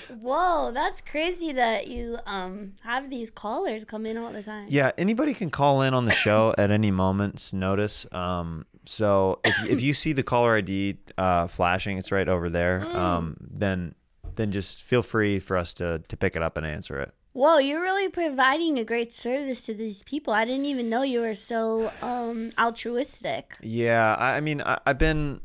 Whoa, 0.09 0.71
that's 0.73 1.01
crazy 1.01 1.53
that 1.53 1.89
you 1.89 2.19
um 2.27 2.75
have 2.83 3.11
these 3.11 3.31
callers 3.31 3.85
come 3.85 4.07
in 4.07 4.17
all 4.17 4.33
the 4.33 4.43
time. 4.43 4.67
Yeah, 4.69 4.93
anybody 4.99 5.35
can 5.35 5.51
call 5.51 5.83
in 5.83 5.95
on 5.95 6.05
the 6.05 6.13
show 6.13 6.55
at 6.59 6.71
any 6.71 6.91
moment's 6.91 7.53
notice. 7.53 8.07
Um, 8.13 8.67
so 8.87 9.41
if 9.45 9.55
if 9.65 9.83
you 9.83 9.95
see 9.95 10.13
the 10.13 10.23
caller 10.23 10.57
ID 10.57 10.99
uh, 11.17 11.47
flashing, 11.47 11.99
it's 11.99 12.13
right 12.13 12.29
over 12.29 12.51
there. 12.51 12.85
Um, 12.97 13.37
then 13.41 13.95
then 14.37 14.53
just 14.53 14.83
feel 14.83 15.03
free 15.03 15.39
for 15.39 15.57
us 15.57 15.75
to 15.75 16.01
to 16.01 16.17
pick 16.17 16.37
it 16.37 16.43
up 16.43 16.57
and 16.57 16.67
answer 16.67 17.01
it. 17.01 17.15
Whoa, 17.33 17.59
you're 17.59 17.81
really 17.81 18.09
providing 18.09 18.79
a 18.79 18.85
great 18.85 19.13
service 19.13 19.67
to 19.67 19.75
these 19.75 20.05
people. 20.05 20.33
I 20.33 20.45
didn't 20.45 20.67
even 20.67 20.89
know 20.89 21.03
you 21.03 21.21
were 21.21 21.35
so 21.35 21.93
um 22.03 22.51
altruistic. 22.59 23.57
Yeah, 23.61 24.15
I, 24.15 24.37
I 24.37 24.41
mean, 24.41 24.63
I, 24.63 24.79
I've 24.87 24.99
been 24.99 25.41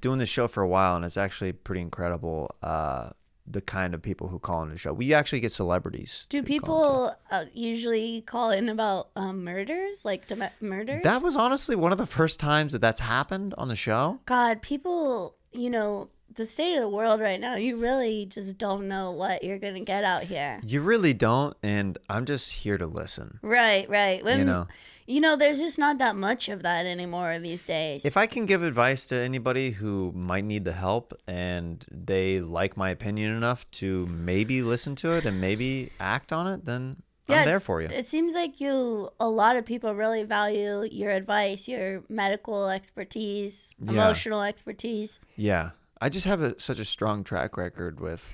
doing 0.00 0.18
this 0.18 0.28
show 0.28 0.48
for 0.48 0.62
a 0.62 0.68
while, 0.68 0.96
and 0.96 1.04
it's 1.04 1.16
actually 1.16 1.52
pretty 1.52 1.80
incredible. 1.80 2.54
Uh, 2.62 3.10
the 3.46 3.60
kind 3.60 3.94
of 3.94 4.02
people 4.02 4.28
who 4.28 4.38
call 4.38 4.62
in 4.62 4.70
the 4.70 4.78
show. 4.78 4.92
We 4.92 5.12
actually 5.12 5.40
get 5.40 5.52
celebrities. 5.52 6.26
Do 6.28 6.42
people 6.42 7.14
uh, 7.30 7.44
usually 7.52 8.22
call 8.22 8.50
in 8.50 8.68
about 8.68 9.08
um, 9.16 9.44
murders, 9.44 10.04
like 10.04 10.26
dom- 10.28 10.44
murders? 10.60 11.02
That 11.02 11.22
was 11.22 11.36
honestly 11.36 11.74
one 11.76 11.92
of 11.92 11.98
the 11.98 12.06
first 12.06 12.38
times 12.38 12.72
that 12.72 12.80
that's 12.80 13.00
happened 13.00 13.54
on 13.58 13.68
the 13.68 13.76
show. 13.76 14.20
God, 14.26 14.62
people, 14.62 15.36
you 15.52 15.70
know, 15.70 16.08
the 16.34 16.46
state 16.46 16.74
of 16.76 16.80
the 16.82 16.88
world 16.88 17.20
right 17.20 17.40
now, 17.40 17.56
you 17.56 17.76
really 17.76 18.26
just 18.26 18.58
don't 18.58 18.88
know 18.88 19.10
what 19.12 19.42
you're 19.44 19.58
going 19.58 19.74
to 19.74 19.80
get 19.80 20.04
out 20.04 20.22
here. 20.22 20.60
You 20.64 20.80
really 20.80 21.12
don't, 21.14 21.56
and 21.62 21.98
I'm 22.08 22.24
just 22.26 22.50
here 22.52 22.78
to 22.78 22.86
listen. 22.86 23.38
Right, 23.42 23.88
right. 23.88 24.24
When, 24.24 24.38
You 24.38 24.44
know. 24.44 24.66
you 25.06 25.20
know, 25.20 25.36
there's 25.36 25.58
just 25.58 25.78
not 25.78 25.98
that 25.98 26.16
much 26.16 26.48
of 26.48 26.62
that 26.62 26.86
anymore 26.86 27.38
these 27.38 27.64
days. 27.64 28.04
If 28.04 28.16
I 28.16 28.26
can 28.26 28.46
give 28.46 28.62
advice 28.62 29.06
to 29.06 29.16
anybody 29.16 29.72
who 29.72 30.12
might 30.14 30.44
need 30.44 30.64
the 30.64 30.72
help 30.72 31.12
and 31.26 31.84
they 31.90 32.40
like 32.40 32.76
my 32.76 32.90
opinion 32.90 33.32
enough 33.36 33.70
to 33.72 34.06
maybe 34.06 34.62
listen 34.62 34.94
to 34.96 35.12
it 35.12 35.24
and 35.26 35.40
maybe 35.40 35.90
act 36.00 36.32
on 36.32 36.46
it, 36.46 36.64
then 36.64 37.02
I'm 37.28 37.46
there 37.46 37.60
for 37.60 37.80
you. 37.80 37.88
It 37.88 38.04
seems 38.06 38.34
like 38.34 38.60
you, 38.60 39.08
a 39.18 39.28
lot 39.28 39.56
of 39.56 39.64
people 39.64 39.94
really 39.94 40.22
value 40.22 40.84
your 40.90 41.10
advice, 41.10 41.66
your 41.66 42.02
medical 42.08 42.68
expertise, 42.68 43.70
Yeah. 43.80 43.92
emotional 43.92 44.42
expertise. 44.42 45.18
Yeah. 45.36 45.70
I 46.02 46.08
just 46.08 46.26
have 46.26 46.42
a, 46.42 46.58
such 46.58 46.80
a 46.80 46.84
strong 46.84 47.22
track 47.22 47.56
record 47.56 48.00
with 48.00 48.26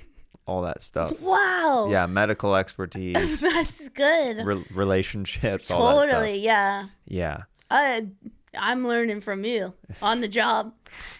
all 0.47 0.63
that 0.63 0.81
stuff. 0.81 1.13
Wow. 1.21 1.87
Yeah, 1.91 2.07
medical 2.07 2.55
expertise, 2.55 3.41
That's 3.41 3.89
good. 3.89 4.43
re- 4.43 4.65
relationships, 4.73 5.69
all 5.69 5.99
that 5.99 6.09
totally. 6.09 6.39
Yeah. 6.39 6.87
Yeah. 7.05 7.43
I, 7.69 8.07
I'm 8.57 8.87
learning 8.87 9.21
from 9.21 9.45
you 9.45 9.75
on 10.01 10.21
the 10.21 10.27
job. 10.27 10.73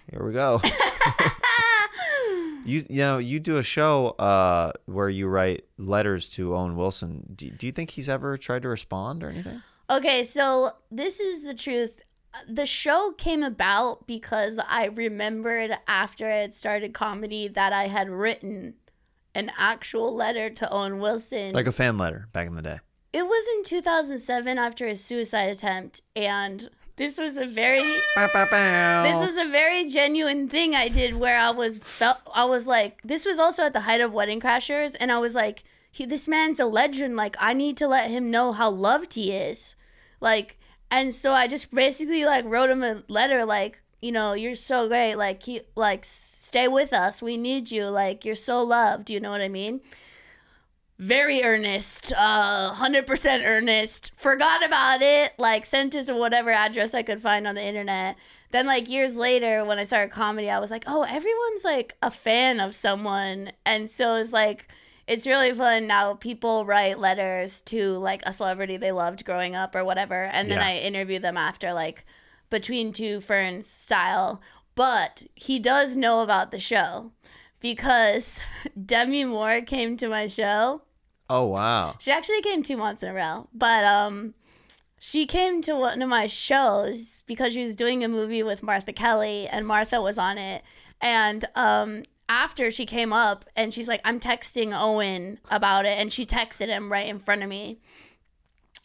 Here 0.10 0.26
we 0.26 0.34
go. 0.34 0.60
you 2.66 2.84
you 2.90 2.98
know 2.98 3.20
you 3.20 3.40
do 3.40 3.58
a 3.58 3.64
show 3.64 4.16
uh, 4.18 4.72
where 4.86 5.10
you 5.10 5.28
write 5.28 5.66
letters 5.78 6.30
to 6.30 6.56
Owen 6.56 6.76
Wilson. 6.76 7.26
Do, 7.36 7.52
do 7.52 7.68
you 7.68 7.72
think 7.72 7.92
he's 7.92 8.10
ever 8.10 8.38
tried 8.38 8.64
to 8.64 8.70
respond 8.70 9.24
or 9.24 9.30
anything? 9.30 9.62
Okay, 9.92 10.24
so 10.24 10.72
this 10.90 11.20
is 11.20 11.44
the 11.44 11.54
truth. 11.54 12.02
The 12.48 12.66
show 12.66 13.12
came 13.18 13.44
about 13.44 14.06
because 14.08 14.60
I 14.68 14.86
remembered 14.86 15.78
after 15.88 16.26
I 16.26 16.36
had 16.36 16.54
started 16.54 16.94
comedy 16.94 17.48
that 17.48 17.74
I 17.74 17.88
had 17.88 18.10
written 18.10 18.76
an 19.36 19.52
actual 19.58 20.14
letter 20.16 20.50
to 20.50 20.72
Owen 20.74 21.00
Wilson. 21.00 21.54
Like 21.54 21.68
a 21.68 21.72
fan 21.72 21.98
letter 21.98 22.28
back 22.34 22.48
in 22.48 22.56
the 22.56 22.62
day. 22.62 22.80
it 23.14 23.24
was 23.24 23.48
in 23.56 23.64
2007 23.64 24.58
after 24.58 24.88
his 24.88 25.04
suicide 25.04 25.50
attempt, 25.50 26.02
and 26.16 26.70
this 26.98 27.18
was 27.18 27.38
a 27.38 27.46
very 27.46 27.82
this 29.04 29.28
was 29.28 29.38
a 29.38 29.50
very 29.50 29.90
genuine 29.90 30.50
thing 30.50 30.76
I 30.76 30.90
did 30.90 31.16
where 31.16 31.38
I 31.40 31.50
was 31.52 31.80
felt 31.80 32.18
I 32.36 32.46
was 32.46 32.68
like 32.68 33.00
this 33.04 33.26
was 33.26 33.40
also 33.40 33.64
at 33.64 33.74
the 33.74 33.82
height 33.82 34.02
of 34.02 34.12
Wedding 34.14 34.40
Crashers 34.42 34.96
and 35.00 35.12
I 35.12 35.18
was 35.18 35.34
like 35.34 35.64
he, 35.92 36.06
this 36.06 36.28
man's 36.28 36.60
a 36.60 36.66
legend 36.66 37.16
like 37.16 37.36
I 37.40 37.54
need 37.54 37.78
to 37.78 37.88
let 37.88 38.12
him 38.12 38.30
know 38.30 38.52
how 38.52 38.70
loved 38.70 39.14
he 39.14 39.32
is 39.32 39.76
like 40.20 40.59
and 40.92 41.14
so 41.14 41.32
I 41.32 41.48
just 41.48 41.74
basically 41.74 42.26
like 42.26 42.46
wrote 42.46 42.70
him 42.70 42.84
a 42.84 43.04
letter 43.08 43.46
like 43.46 43.82
you 44.02 44.12
know 44.12 44.34
you're 44.34 44.56
so 44.56 44.88
great 44.88 45.16
like 45.16 45.44
he 45.44 45.62
like 45.76 46.06
stay 46.06 46.68
with 46.68 46.94
us 46.94 47.22
we 47.22 47.38
need 47.38 47.72
you 47.72 47.86
like 47.86 48.26
you're 48.26 48.36
so 48.36 48.64
loved 48.64 49.10
you 49.10 49.20
know 49.20 49.32
what 49.32 49.42
I 49.42 49.50
mean 49.50 49.82
very 51.00 51.44
earnest, 51.44 52.12
uh, 52.18 52.76
100% 52.76 53.46
earnest. 53.46 54.12
Forgot 54.18 54.66
about 54.66 55.02
it, 55.02 55.32
like 55.38 55.66
sent 55.66 55.96
it 55.96 56.08
to 56.08 56.16
whatever 56.16 56.50
address 56.50 56.94
I 56.94 57.04
could 57.04 57.22
find 57.22 57.48
on 57.48 57.56
the 57.56 57.64
internet. 57.64 58.18
Then, 58.52 58.66
like 58.66 58.90
years 58.90 59.16
later, 59.16 59.64
when 59.64 59.80
I 59.80 59.86
started 59.86 60.12
comedy, 60.12 60.50
I 60.50 60.60
was 60.60 60.72
like, 60.72 60.84
oh, 60.88 61.04
everyone's 61.04 61.64
like 61.64 61.96
a 62.02 62.12
fan 62.12 62.60
of 62.60 62.76
someone. 62.76 63.54
And 63.66 63.90
so 63.90 64.16
it's 64.16 64.34
like, 64.34 64.68
it's 65.10 65.28
really 65.28 65.52
fun 65.54 65.88
now. 65.88 66.14
People 66.14 66.66
write 66.66 67.00
letters 67.00 67.62
to 67.62 67.94
like 67.98 68.22
a 68.26 68.32
celebrity 68.32 68.78
they 68.78 68.92
loved 68.94 69.26
growing 69.26 69.56
up 69.56 69.76
or 69.76 69.84
whatever. 69.84 70.26
And 70.32 70.50
then 70.50 70.60
Yeah. 70.60 70.68
I 70.68 70.78
interview 70.78 71.20
them 71.20 71.36
after, 71.36 71.74
like, 71.74 72.06
between 72.50 72.94
two 72.94 73.20
ferns 73.20 73.68
style. 73.68 74.42
But 74.76 75.24
he 75.36 75.60
does 75.60 75.98
know 75.98 76.22
about 76.22 76.52
the 76.52 76.60
show 76.60 77.12
because 77.60 78.40
Demi 78.86 79.26
Moore 79.26 79.62
came 79.62 79.98
to 79.98 80.08
my 80.08 80.28
show. 80.28 80.84
Oh 81.30 81.46
wow. 81.46 81.96
She 82.00 82.12
actually 82.12 82.42
came 82.42 82.64
two 82.64 82.78
months 82.78 83.04
in 83.04 83.10
a 83.10 83.14
row, 83.14 83.48
but 83.54 83.84
um, 83.84 84.34
she 85.00 85.26
came 85.26 85.62
to 85.64 85.76
one 85.76 86.02
of 86.02 86.10
my 86.10 86.26
shows 86.28 87.24
because 87.28 87.54
she 87.54 87.64
was 87.64 87.76
doing 87.76 88.04
a 88.04 88.08
movie 88.08 88.42
with 88.42 88.64
Martha 88.64 88.94
Kelly, 88.94 89.48
and 89.48 89.68
Martha 89.68 90.02
was 90.02 90.18
on 90.18 90.38
it. 90.38 90.64
And 91.02 91.46
um, 91.56 92.04
after 92.30 92.70
she 92.70 92.86
came 92.86 93.12
up, 93.12 93.44
and 93.56 93.74
she's 93.74 93.88
like, 93.90 94.02
"I'm 94.06 94.20
texting 94.20 94.72
Owen 94.74 95.40
about 95.50 95.86
it," 95.86 96.00
and 96.00 96.14
she 96.14 96.26
texted 96.26 96.68
him 96.68 96.92
right 96.92 97.10
in 97.10 97.20
front 97.20 97.44
of 97.44 97.50
me. 97.50 97.80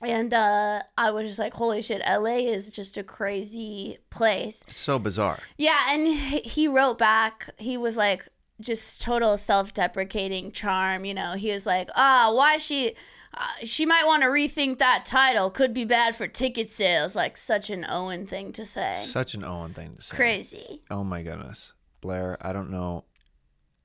And 0.02 0.34
uh, 0.34 0.82
I 0.98 1.10
was 1.12 1.28
just 1.28 1.38
like, 1.38 1.54
"Holy 1.54 1.82
shit! 1.82 2.02
LA 2.08 2.38
is 2.38 2.70
just 2.70 2.96
a 2.96 3.04
crazy 3.04 3.98
place." 4.10 4.60
So 4.70 4.98
bizarre. 4.98 5.38
Yeah, 5.58 5.78
and 5.90 6.08
he 6.08 6.66
wrote 6.66 6.98
back. 6.98 7.50
He 7.58 7.76
was 7.76 7.96
like 7.96 8.26
just 8.60 9.02
total 9.02 9.36
self-deprecating 9.36 10.52
charm, 10.52 11.04
you 11.04 11.14
know. 11.14 11.34
He 11.34 11.50
was 11.52 11.66
like, 11.66 11.90
"Ah, 11.94 12.32
why 12.34 12.56
she 12.56 12.94
uh, 13.34 13.46
she 13.62 13.84
might 13.84 14.06
want 14.06 14.22
to 14.22 14.28
rethink 14.28 14.78
that 14.78 15.04
title. 15.06 15.50
Could 15.50 15.74
be 15.74 15.84
bad 15.84 16.16
for 16.16 16.26
ticket 16.26 16.70
sales." 16.70 17.14
Like 17.14 17.36
such 17.36 17.68
an 17.68 17.84
Owen 17.88 18.26
thing 18.26 18.52
to 18.54 18.64
say. 18.64 18.96
Such 18.98 19.34
an 19.34 19.44
Owen 19.44 19.74
thing 19.74 19.96
to 19.96 20.02
say. 20.02 20.16
Crazy. 20.16 20.82
Oh 20.90 21.04
my 21.04 21.22
goodness. 21.22 21.74
Blair, 22.00 22.36
I 22.42 22.52
don't 22.52 22.70
know 22.70 23.04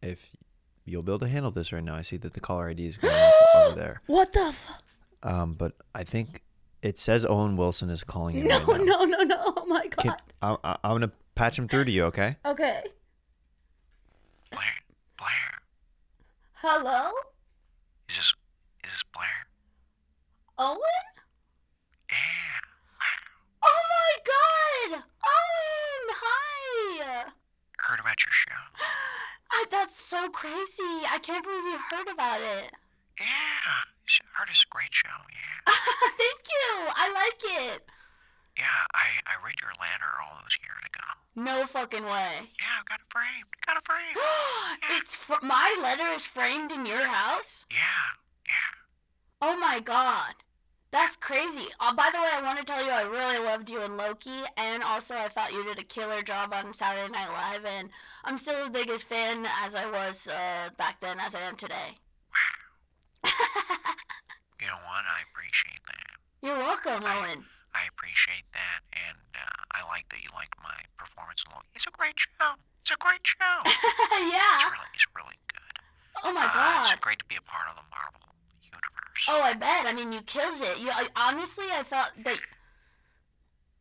if 0.02 0.32
you'll 0.86 1.04
be 1.04 1.12
able 1.12 1.20
to 1.20 1.28
handle 1.28 1.52
this 1.52 1.72
right 1.72 1.84
now. 1.84 1.96
I 1.96 2.02
see 2.02 2.18
that 2.18 2.34
the 2.34 2.40
caller 2.40 2.70
ID 2.70 2.86
is 2.88 2.98
going 2.98 3.14
off 3.14 3.34
over 3.56 3.76
there. 3.80 4.02
What 4.08 4.34
the 4.34 4.40
f- 4.40 4.82
Um, 5.24 5.54
but 5.54 5.74
I 5.94 6.04
think 6.04 6.42
it 6.82 6.98
says 6.98 7.26
Owen 7.26 7.58
Wilson 7.58 7.90
is 7.90 8.04
calling 8.04 8.36
you 8.38 8.44
No, 8.46 8.60
right 8.66 8.80
now. 8.82 8.84
no, 8.84 9.04
no, 9.04 9.18
no. 9.24 9.36
Oh 9.58 9.66
my 9.68 9.88
Can, 9.88 10.12
god. 10.42 10.58
I, 10.64 10.70
I, 10.72 10.78
I'm 10.84 10.96
gonna 10.96 11.12
patch 11.36 11.58
him 11.60 11.68
through 11.68 11.86
to 11.86 11.92
you, 11.92 12.06
okay? 12.06 12.38
Okay. 12.46 12.84
Blair, 14.52 14.64
Blair, 15.18 15.62
Hello? 16.54 17.12
is 18.10 18.16
this 18.18 18.34
is 18.84 18.92
this 18.92 19.04
Blair? 19.14 19.28
Owen? 20.58 20.80
Yeah. 22.10 22.16
Oh 23.64 23.82
my 23.90 24.16
god! 24.26 25.04
Owen! 25.04 26.16
Hi! 26.22 27.24
Heard 27.78 28.00
about 28.00 28.16
your 28.26 28.32
show? 28.32 28.56
I, 29.52 29.66
that's 29.72 29.96
so 29.96 30.30
crazy. 30.30 31.06
I 31.10 31.20
can't 31.22 31.44
believe 31.44 31.64
you 31.66 31.80
heard 31.92 32.08
about 32.12 32.42
it. 32.42 32.72
Yeah. 33.20 33.26
s- 34.08 34.22
Heard 34.34 34.50
it's 34.50 34.64
a 34.64 34.70
great 34.74 34.94
show. 34.94 35.10
Yeah. 35.10 35.74
Thank 36.18 36.42
you. 36.48 36.88
I 36.96 37.12
like 37.14 37.74
it. 37.74 37.82
Yeah. 38.58 38.66
I 38.94 39.06
I 39.28 39.44
read 39.46 39.56
your 39.62 39.72
letter 39.72 40.12
all 40.24 40.38
those 40.44 40.58
years 40.64 40.84
ago. 40.86 41.06
No 41.36 41.66
fucking 41.66 42.04
way. 42.04 42.50
Yeah. 42.60 42.80
I've 42.80 42.86
got 42.86 43.00
it 43.00 43.06
framed. 43.10 43.50
Got 43.66 43.78
it 43.78 43.86
framed. 43.86 44.18
it's 44.98 45.16
fr- 45.16 45.44
my 45.46 45.76
letter 45.82 46.08
is 46.16 46.24
framed 46.26 46.72
in 46.72 46.86
your 46.86 47.06
house. 47.06 47.66
Yeah. 47.72 47.78
Yeah. 48.46 48.72
Oh 49.42 49.58
my 49.58 49.80
god. 49.80 50.34
That's 50.92 51.16
crazy. 51.18 51.68
Uh, 51.80 51.94
by 51.94 52.10
the 52.12 52.18
way, 52.20 52.30
I 52.34 52.42
want 52.42 52.58
to 52.58 52.66
tell 52.66 52.84
you 52.84 52.90
I 52.92 53.04
really 53.04 53.38
loved 53.46 53.70
you 53.70 53.80
in 53.82 53.96
Loki, 53.96 54.42
and 54.58 54.82
also 54.84 55.14
I 55.16 55.28
thought 55.28 55.52
you 55.54 55.64
did 55.64 55.78
a 55.78 55.84
killer 55.84 56.24
job 56.24 56.52
on 56.54 56.74
Saturday 56.74 57.12
Night 57.12 57.30
Live, 57.30 57.64
and 57.66 57.90
I'm 58.26 58.38
still 58.40 58.64
the 58.66 58.72
biggest 58.72 59.04
fan 59.06 59.46
as 59.64 59.76
I 59.76 59.86
was 59.90 60.28
uh, 60.28 60.70
back 60.78 61.00
then 61.00 61.20
as 61.20 61.36
I 61.36 61.42
am 61.42 61.56
today. 61.56 61.96
You 64.60 64.68
know 64.68 64.76
what? 64.92 65.08
I 65.08 65.24
appreciate 65.32 65.80
that. 65.88 66.20
You're 66.44 66.58
welcome, 66.60 67.00
Owen. 67.00 67.48
I 67.72 67.88
appreciate 67.88 68.44
that, 68.52 68.84
and 68.92 69.16
uh, 69.40 69.62
I 69.72 69.88
like 69.88 70.04
that 70.12 70.20
you 70.20 70.28
liked 70.36 70.52
my 70.60 70.76
performance. 71.00 71.48
in 71.48 71.56
Loki. 71.56 71.72
It's 71.80 71.88
a 71.88 71.96
great 71.96 72.20
show. 72.20 72.60
It's 72.84 72.92
a 72.92 73.00
great 73.00 73.24
show. 73.24 73.56
yeah. 74.36 74.60
It's 74.60 74.68
really, 74.68 74.92
it's 74.92 75.08
really 75.16 75.40
good. 75.48 75.76
Oh 76.28 76.34
my 76.36 76.44
Uh, 76.44 76.52
god. 76.52 76.92
It's 76.92 77.00
great 77.00 77.20
to 77.24 77.28
be 77.32 77.40
a 77.40 77.46
part 77.48 77.72
of 77.72 77.80
the 77.80 77.88
Marvel 77.88 78.29
universe. 78.70 79.26
Oh, 79.28 79.42
I 79.42 79.54
bet. 79.54 79.86
I 79.86 79.94
mean, 79.94 80.12
you 80.14 80.22
killed 80.22 80.62
it. 80.62 80.80
You 80.80 80.90
I, 80.92 81.08
honestly, 81.16 81.66
I 81.74 81.84
thought 81.84 82.12
that 82.24 82.40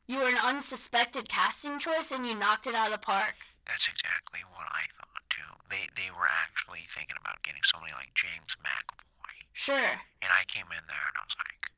you 0.07 0.19
were 0.19 0.29
an 0.29 0.39
unsuspected 0.45 1.29
casting 1.29 1.79
choice, 1.79 2.11
and 2.13 2.27
you 2.27 2.35
knocked 2.35 2.67
it 2.67 2.75
out 2.75 2.87
of 2.87 2.93
the 2.93 2.99
park. 2.99 3.35
That's 3.67 3.87
exactly 3.89 4.41
what 4.57 4.67
I 4.73 4.85
thought 4.97 5.25
too. 5.29 5.53
They 5.69 5.89
they 6.01 6.11
were 6.11 6.29
actually 6.29 6.85
thinking 6.89 7.17
about 7.21 7.43
getting 7.43 7.61
somebody 7.65 7.93
like 7.93 8.13
James 8.15 8.57
McAvoy, 8.65 9.37
Sure. 9.53 9.93
and 10.23 10.31
I 10.33 10.45
came 10.49 10.65
in 10.73 10.85
there 10.89 11.07
and 11.13 11.17
I 11.21 11.23
was 11.29 11.37
like, 11.37 11.71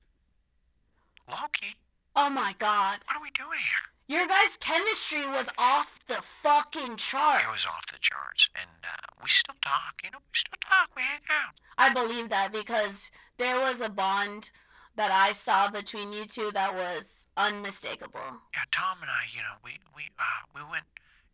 Loki, 1.28 1.74
Oh 2.16 2.30
my 2.30 2.54
god. 2.58 3.00
what 3.06 3.16
are 3.16 3.22
we 3.22 3.30
doing 3.30 3.58
here? 3.58 3.86
Your 4.10 4.26
guys' 4.26 4.56
chemistry 4.58 5.24
was 5.28 5.48
off 5.56 6.00
the 6.08 6.20
fucking 6.20 6.96
charts. 6.96 7.44
It 7.44 7.52
was 7.52 7.64
off 7.64 7.86
the 7.86 7.98
charts, 8.00 8.50
and 8.56 8.82
uh, 8.82 9.06
we 9.22 9.28
still 9.28 9.54
talk. 9.62 10.00
You 10.02 10.10
know, 10.10 10.18
we 10.18 10.34
still 10.34 10.58
talk. 10.68 10.90
We 10.96 11.02
hang 11.02 11.20
out. 11.30 11.54
I 11.78 11.94
believe 11.94 12.28
that 12.30 12.50
because 12.52 13.12
there 13.38 13.60
was 13.60 13.80
a 13.80 13.88
bond 13.88 14.50
that 14.96 15.12
I 15.12 15.30
saw 15.30 15.70
between 15.70 16.12
you 16.12 16.24
two 16.24 16.50
that 16.54 16.74
was 16.74 17.28
unmistakable. 17.36 18.42
Yeah, 18.52 18.66
Tom 18.72 18.98
and 19.00 19.12
I, 19.12 19.30
you 19.32 19.42
know, 19.42 19.54
we 19.62 19.78
we 19.94 20.10
uh, 20.18 20.42
we 20.56 20.68
went 20.68 20.86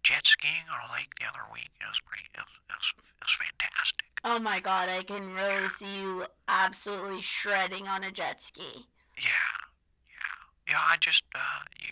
jet 0.03 0.27
skiing 0.27 0.69
on 0.71 0.91
a 0.91 0.93
lake 0.93 1.15
the 1.19 1.27
other 1.27 1.49
week. 1.51 1.71
It 1.81 1.89
was 1.89 2.01
pretty. 2.05 2.25
It 2.35 2.45
was 2.45 2.61
it 2.69 2.77
was, 2.77 2.93
it 2.99 3.25
was 3.25 3.39
fantastic. 3.41 4.07
Oh 4.23 4.39
my 4.39 4.61
god, 4.61 4.91
I 4.91 5.03
can 5.03 5.33
really 5.33 5.71
see 5.71 6.03
you 6.03 6.27
absolutely 6.47 7.23
shredding 7.23 7.89
on 7.89 8.05
a 8.05 8.11
jet 8.11 8.43
ski. 8.43 8.85
Yeah, 9.17 9.65
yeah. 10.69 10.81
I 10.81 10.97
just 11.01 11.25
uh, 11.35 11.39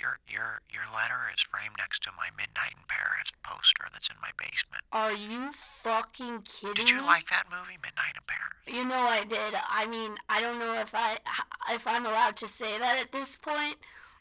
your 0.00 0.18
your 0.28 0.60
your 0.72 0.84
letter 0.94 1.30
is 1.34 1.42
framed 1.42 1.74
next 1.78 2.02
to 2.04 2.10
my 2.16 2.28
Midnight 2.36 2.72
in 2.76 2.84
Paris 2.88 3.30
poster 3.42 3.86
that's 3.92 4.08
in 4.08 4.16
my 4.20 4.30
basement. 4.38 4.82
Are 4.92 5.12
you 5.12 5.52
fucking 5.52 6.42
kidding 6.42 6.74
Did 6.74 6.90
you 6.90 6.96
me? 6.98 7.02
like 7.02 7.28
that 7.30 7.44
movie, 7.50 7.78
Midnight 7.82 8.14
in 8.16 8.24
Paris? 8.26 8.58
You 8.66 8.84
know 8.84 9.00
I 9.00 9.24
did. 9.24 9.54
I 9.68 9.86
mean, 9.86 10.14
I 10.28 10.40
don't 10.40 10.58
know 10.58 10.74
if 10.80 10.94
I 10.94 11.16
if 11.70 11.86
I'm 11.86 12.06
allowed 12.06 12.36
to 12.38 12.48
say 12.48 12.78
that 12.78 12.98
at 13.00 13.12
this 13.12 13.36
point, 13.36 13.76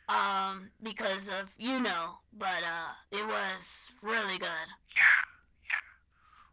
um, 0.09 0.69
because 0.81 1.29
of 1.29 1.53
you 1.57 1.81
know, 1.81 2.17
but 2.37 2.61
uh, 2.63 2.91
it 3.11 3.25
was 3.25 3.91
really 4.01 4.37
good. 4.37 4.67
Yeah, 4.95 5.21
yeah. 5.65 5.83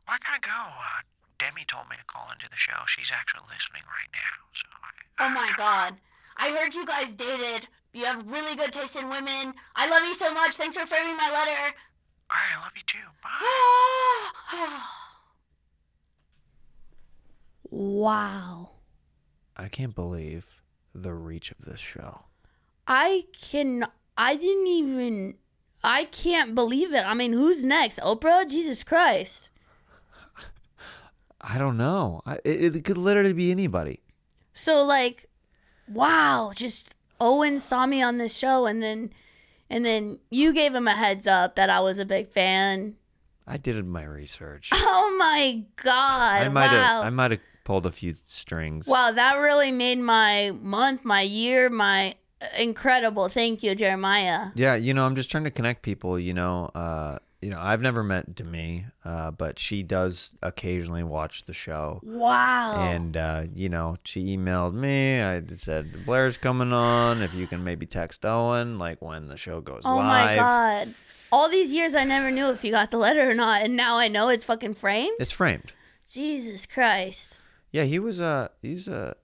Well, 0.06 0.16
I 0.16 0.18
gotta 0.26 0.40
go. 0.40 0.50
Uh, 0.52 1.02
Demi 1.38 1.64
told 1.66 1.88
me 1.88 1.96
to 1.96 2.04
call 2.04 2.28
into 2.32 2.48
the 2.50 2.56
show. 2.56 2.84
She's 2.86 3.10
actually 3.12 3.44
listening 3.52 3.82
right 3.88 4.10
now. 4.12 4.36
So. 4.54 4.66
I, 4.72 5.26
Oh 5.26 5.28
my 5.30 5.50
I- 5.52 5.56
god, 5.58 5.96
I 6.36 6.50
heard 6.56 6.74
you 6.74 6.86
guys 6.86 7.14
dated. 7.14 7.66
You 7.92 8.04
have 8.04 8.30
really 8.30 8.56
good 8.56 8.72
taste 8.72 8.96
in 8.96 9.08
women. 9.08 9.54
I 9.74 9.88
love 9.88 10.02
you 10.04 10.14
so 10.14 10.32
much. 10.32 10.54
Thanks 10.54 10.76
for 10.76 10.86
framing 10.86 11.16
my 11.16 11.30
letter. 11.30 11.74
All 12.30 12.36
right, 12.36 12.56
I 12.56 12.62
love 12.62 12.72
you 12.76 12.82
too. 12.86 12.98
Bye. 13.22 14.78
Wow. 17.72 18.70
I 19.56 19.68
can't 19.68 19.94
believe 19.94 20.60
the 20.94 21.14
reach 21.14 21.52
of 21.52 21.58
this 21.64 21.78
show. 21.78 22.22
I 22.86 23.24
can 23.40 23.86
I 24.18 24.34
didn't 24.34 24.66
even 24.66 25.34
I 25.84 26.04
can't 26.04 26.54
believe 26.54 26.92
it. 26.92 27.04
I 27.06 27.14
mean, 27.14 27.32
who's 27.32 27.64
next? 27.64 28.00
Oprah? 28.00 28.48
Jesus 28.48 28.82
Christ. 28.82 29.50
I 31.40 31.58
don't 31.58 31.76
know. 31.76 32.22
I, 32.26 32.38
it, 32.44 32.74
it 32.76 32.84
could 32.84 32.98
literally 32.98 33.32
be 33.32 33.50
anybody. 33.52 34.00
So 34.52 34.84
like 34.84 35.26
wow, 35.86 36.52
just 36.54 36.94
Owen 37.20 37.60
saw 37.60 37.86
me 37.86 38.02
on 38.02 38.18
this 38.18 38.36
show 38.36 38.66
and 38.66 38.82
then 38.82 39.12
and 39.68 39.84
then 39.84 40.18
you 40.30 40.52
gave 40.52 40.74
him 40.74 40.88
a 40.88 40.94
heads 40.94 41.26
up 41.26 41.56
that 41.56 41.70
I 41.70 41.80
was 41.80 41.98
a 41.98 42.04
big 42.04 42.30
fan. 42.30 42.96
I 43.46 43.56
did 43.56 43.84
my 43.86 44.04
research. 44.04 44.70
Oh 45.02 45.16
my 45.18 45.64
god. 45.76 46.42
I 46.42 46.48
might 46.48 46.72
wow. 46.72 46.82
have. 46.82 47.04
I 47.04 47.10
might 47.10 47.30
have 47.32 47.40
pulled 47.64 47.86
a 47.86 47.90
few 47.92 48.14
strings. 48.14 48.86
Wow, 48.86 49.12
that 49.12 49.36
really 49.36 49.70
made 49.70 49.98
my 49.98 50.52
month, 50.60 51.04
my 51.04 51.22
year, 51.22 51.68
my 51.68 52.14
incredible. 52.58 53.28
Thank 53.28 53.62
you, 53.62 53.74
Jeremiah. 53.74 54.48
Yeah, 54.54 54.74
you 54.74 54.94
know, 54.94 55.04
I'm 55.04 55.14
just 55.14 55.30
trying 55.30 55.44
to 55.44 55.50
connect 55.50 55.82
people. 55.82 56.18
You 56.18 56.34
know, 56.34 56.70
uh, 56.74 57.18
you 57.40 57.48
know, 57.48 57.58
I've 57.58 57.80
never 57.80 58.02
met 58.02 58.34
Demi, 58.34 58.86
uh, 59.04 59.30
but 59.30 59.58
she 59.58 59.82
does 59.82 60.34
occasionally 60.42 61.02
watch 61.02 61.44
the 61.44 61.54
show. 61.54 62.00
Wow. 62.02 62.82
And 62.82 63.16
uh, 63.16 63.44
you 63.54 63.68
know, 63.68 63.96
she 64.04 64.36
emailed 64.36 64.74
me. 64.74 65.22
I 65.22 65.42
said 65.56 66.04
Blair's 66.04 66.36
coming 66.36 66.72
on. 66.72 67.22
If 67.22 67.32
you 67.34 67.46
can 67.46 67.64
maybe 67.64 67.86
text 67.86 68.26
Owen, 68.26 68.78
like 68.78 69.00
when 69.00 69.28
the 69.28 69.36
show 69.36 69.60
goes 69.60 69.82
oh 69.84 69.96
live. 69.96 69.98
Oh, 69.98 70.02
my 70.02 70.36
god. 70.36 70.94
All 71.32 71.48
these 71.48 71.72
years 71.72 71.94
I 71.94 72.04
never 72.04 72.30
knew 72.30 72.50
if 72.50 72.64
you 72.64 72.72
got 72.72 72.90
the 72.90 72.98
letter 72.98 73.30
or 73.30 73.34
not, 73.34 73.62
and 73.62 73.76
now 73.76 73.96
I 73.96 74.08
know 74.08 74.28
it's 74.28 74.44
fucking 74.44 74.74
framed. 74.74 75.16
It's 75.18 75.32
framed. 75.32 75.72
Jesus 76.10 76.66
Christ. 76.66 77.38
Yeah, 77.72 77.84
he 77.84 77.98
was 77.98 78.20
a 78.20 78.50
he's 78.60 78.88
a 78.88 79.16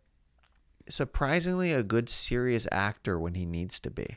surprisingly 0.89 1.73
a 1.73 1.83
good 1.83 2.09
serious 2.09 2.67
actor 2.73 3.19
when 3.19 3.35
he 3.35 3.45
needs 3.45 3.79
to 3.81 3.91
be. 3.91 4.17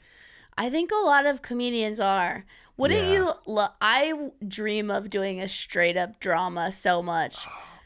I 0.59 0.69
think 0.69 0.91
a 0.91 0.95
lot 1.05 1.25
of 1.25 1.41
comedians 1.41 1.99
are. 1.99 2.45
Wouldn't 2.77 3.05
Yeah. 3.07 3.13
you? 3.13 3.31
Lo- 3.47 3.67
I 3.81 4.29
dream 4.47 4.91
of 4.91 5.09
doing 5.09 5.39
a 5.41 5.47
straight 5.47 5.97
up 5.97 6.19
drama 6.19 6.71
so 6.71 7.01
much. 7.01 7.37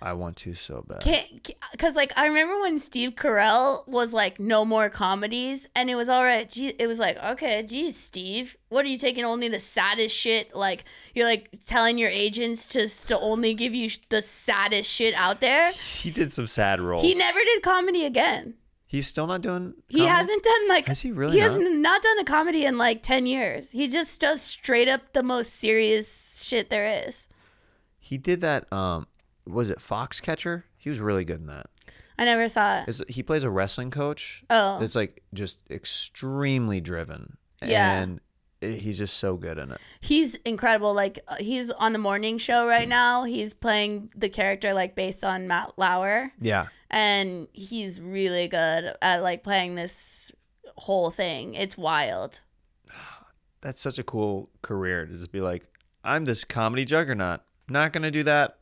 I 0.01 0.11
want 0.11 0.35
to 0.37 0.53
so 0.53 0.83
bad. 0.85 0.99
Can't 1.01 1.49
because 1.71 1.95
like 1.95 2.11
I 2.17 2.25
remember 2.27 2.59
when 2.59 2.77
Steve 2.77 3.11
Carell 3.15 3.87
was 3.87 4.11
like 4.11 4.37
no 4.37 4.65
more 4.65 4.89
comedies 4.89 5.69
and 5.77 5.89
it 5.89 5.95
was 5.95 6.09
all 6.09 6.23
right. 6.23 6.49
Gee, 6.49 6.73
it 6.77 6.87
was 6.87 6.99
like 6.99 7.17
okay, 7.23 7.63
geez, 7.63 7.95
Steve, 7.95 8.57
what 8.67 8.83
are 8.85 8.89
you 8.89 8.97
taking 8.97 9.23
only 9.23 9.47
the 9.47 9.59
saddest 9.59 10.13
shit? 10.13 10.53
Like 10.53 10.83
you're 11.15 11.25
like 11.25 11.49
telling 11.67 11.97
your 11.97 12.09
agents 12.09 12.67
just 12.67 13.07
to 13.07 13.19
only 13.19 13.53
give 13.53 13.73
you 13.73 13.89
the 14.09 14.21
saddest 14.21 14.89
shit 14.91 15.13
out 15.13 15.39
there. 15.39 15.71
He 15.71 16.11
did 16.11 16.33
some 16.33 16.47
sad 16.47 16.81
roles. 16.81 17.01
He 17.01 17.15
never 17.15 17.39
did 17.39 17.63
comedy 17.63 18.03
again. 18.05 18.55
He's 18.93 19.07
still 19.07 19.25
not 19.25 19.41
doing. 19.41 19.73
He 19.87 20.05
hasn't 20.05 20.43
done 20.43 20.67
like 20.69 20.87
Has 20.87 21.01
he 21.01 21.11
really 21.11 21.33
He 21.33 21.39
not? 21.39 21.49
has 21.49 21.59
not 21.59 22.03
done 22.03 22.19
a 22.19 22.23
comedy 22.23 22.63
in 22.63 22.77
like 22.77 23.01
ten 23.01 23.25
years. 23.25 23.71
He 23.71 23.87
just 23.87 24.21
does 24.21 24.39
straight 24.39 24.87
up 24.87 25.13
the 25.13 25.23
most 25.23 25.55
serious 25.55 26.39
shit 26.45 26.69
there 26.69 27.07
is. 27.07 27.27
He 27.97 28.19
did 28.19 28.41
that. 28.41 28.71
Um, 28.71 29.07
was 29.47 29.71
it 29.71 29.79
Foxcatcher? 29.79 30.65
He 30.77 30.89
was 30.91 30.99
really 30.99 31.25
good 31.25 31.39
in 31.39 31.47
that. 31.47 31.71
I 32.19 32.25
never 32.25 32.47
saw 32.47 32.81
it. 32.81 32.85
It's, 32.87 33.01
he 33.09 33.23
plays 33.23 33.41
a 33.41 33.49
wrestling 33.49 33.89
coach. 33.89 34.43
Oh. 34.51 34.79
It's 34.83 34.93
like 34.93 35.23
just 35.33 35.61
extremely 35.71 36.79
driven. 36.79 37.37
Yeah. 37.65 37.99
And 37.99 38.19
he's 38.61 38.99
just 38.99 39.17
so 39.17 39.37
good 39.37 39.57
in 39.57 39.71
it. 39.71 39.81
He's 40.01 40.35
incredible. 40.45 40.93
Like 40.93 41.17
uh, 41.27 41.37
he's 41.39 41.71
on 41.71 41.93
the 41.93 41.99
morning 41.99 42.37
show 42.37 42.67
right 42.67 42.87
now. 42.87 43.23
He's 43.23 43.55
playing 43.55 44.11
the 44.15 44.29
character 44.29 44.71
like 44.75 44.93
based 44.93 45.23
on 45.23 45.47
Matt 45.47 45.71
Lauer, 45.77 46.31
Yeah. 46.39 46.67
And 46.93 47.47
he's 47.53 47.99
really 47.99 48.47
good 48.47 48.93
at 49.01 49.23
like 49.23 49.43
playing 49.43 49.75
this 49.75 50.31
whole 50.77 51.09
thing. 51.09 51.55
It's 51.55 51.75
wild. 51.75 52.41
That's 53.61 53.81
such 53.81 53.97
a 53.97 54.03
cool 54.03 54.49
career 54.61 55.07
to 55.07 55.17
just 55.17 55.31
be 55.31 55.41
like, 55.41 55.63
I'm 56.03 56.25
this 56.25 56.43
comedy 56.43 56.85
juggernaut. 56.85 57.41
Not 57.67 57.93
gonna 57.93 58.11
do 58.11 58.21
that 58.23 58.59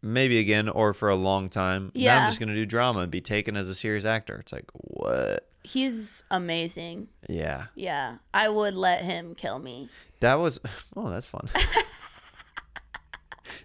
maybe 0.00 0.38
again 0.38 0.68
or 0.68 0.94
for 0.94 1.10
a 1.10 1.14
long 1.14 1.50
time. 1.50 1.86
Now 1.86 1.90
Yeah. 1.94 2.20
I'm 2.22 2.28
just 2.28 2.40
gonna 2.40 2.54
do 2.54 2.64
drama 2.64 3.00
and 3.00 3.10
be 3.10 3.20
taken 3.20 3.54
as 3.54 3.68
a 3.68 3.74
serious 3.74 4.06
actor. 4.06 4.36
It's 4.36 4.52
like 4.52 4.64
what? 4.72 5.46
He's 5.62 6.24
amazing. 6.30 7.08
Yeah. 7.28 7.66
Yeah, 7.74 8.16
I 8.32 8.48
would 8.48 8.74
let 8.74 9.02
him 9.02 9.34
kill 9.34 9.58
me. 9.58 9.90
That 10.20 10.34
was 10.34 10.58
oh, 10.96 11.10
that's 11.10 11.26
fun. 11.26 11.50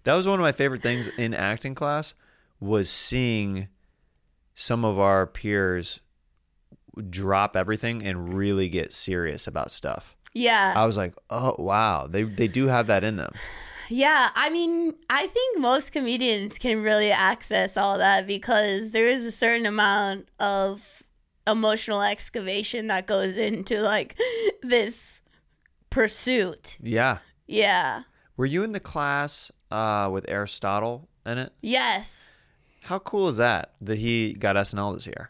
that 0.03 0.13
was 0.13 0.27
one 0.27 0.39
of 0.39 0.43
my 0.43 0.51
favorite 0.51 0.81
things 0.81 1.07
in 1.17 1.33
acting 1.33 1.73
class 1.73 2.13
was 2.59 2.89
seeing 2.89 3.69
some 4.59 4.83
of 4.83 4.99
our 4.99 5.25
peers 5.25 6.01
drop 7.09 7.55
everything 7.55 8.03
and 8.03 8.33
really 8.33 8.67
get 8.67 8.91
serious 8.91 9.47
about 9.47 9.71
stuff. 9.71 10.17
Yeah. 10.33 10.73
I 10.75 10.85
was 10.85 10.97
like, 10.97 11.15
"Oh, 11.29 11.55
wow. 11.57 12.07
They 12.07 12.23
they 12.23 12.49
do 12.49 12.67
have 12.67 12.87
that 12.87 13.03
in 13.03 13.15
them." 13.15 13.33
Yeah, 13.87 14.29
I 14.35 14.51
mean, 14.51 14.93
I 15.09 15.25
think 15.27 15.59
most 15.59 15.91
comedians 15.91 16.59
can 16.59 16.83
really 16.83 17.09
access 17.09 17.75
all 17.75 17.97
that 17.97 18.27
because 18.27 18.91
there 18.91 19.07
is 19.07 19.25
a 19.25 19.31
certain 19.31 19.65
amount 19.65 20.27
of 20.39 21.03
emotional 21.47 22.03
excavation 22.03 22.87
that 22.87 23.07
goes 23.07 23.35
into 23.35 23.81
like 23.81 24.15
this 24.61 25.21
pursuit. 25.89 26.77
Yeah. 26.81 27.19
Yeah. 27.47 28.03
Were 28.37 28.45
you 28.45 28.61
in 28.63 28.73
the 28.73 28.79
class 28.79 29.51
uh, 29.71 30.09
with 30.11 30.25
Aristotle 30.27 31.07
in 31.25 31.39
it? 31.39 31.53
Yes. 31.61 32.28
How 32.89 32.97
cool 32.97 33.27
is 33.27 33.37
that 33.37 33.73
that 33.81 33.99
he 33.99 34.33
got 34.33 34.55
SNL 34.55 34.95
this 34.95 35.05
year? 35.05 35.29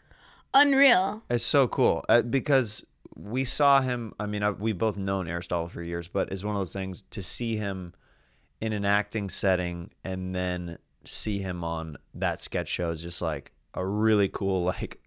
Unreal. 0.54 1.22
It's 1.28 1.44
so 1.44 1.68
cool 1.68 2.02
uh, 2.08 2.22
because 2.22 2.86
we 3.14 3.44
saw 3.44 3.82
him. 3.82 4.14
I 4.18 4.24
mean, 4.24 4.42
I, 4.42 4.50
we 4.52 4.72
both 4.72 4.96
known 4.96 5.28
Aristotle 5.28 5.68
for 5.68 5.82
years, 5.82 6.08
but 6.08 6.32
it's 6.32 6.42
one 6.42 6.56
of 6.56 6.60
those 6.62 6.72
things 6.72 7.04
to 7.10 7.20
see 7.20 7.56
him 7.56 7.92
in 8.62 8.72
an 8.72 8.86
acting 8.86 9.28
setting 9.28 9.90
and 10.02 10.34
then 10.34 10.78
see 11.04 11.40
him 11.40 11.62
on 11.62 11.98
that 12.14 12.40
sketch 12.40 12.68
show 12.68 12.88
is 12.88 13.02
just 13.02 13.20
like 13.20 13.52
a 13.74 13.84
really 13.84 14.30
cool 14.30 14.64
like. 14.72 15.02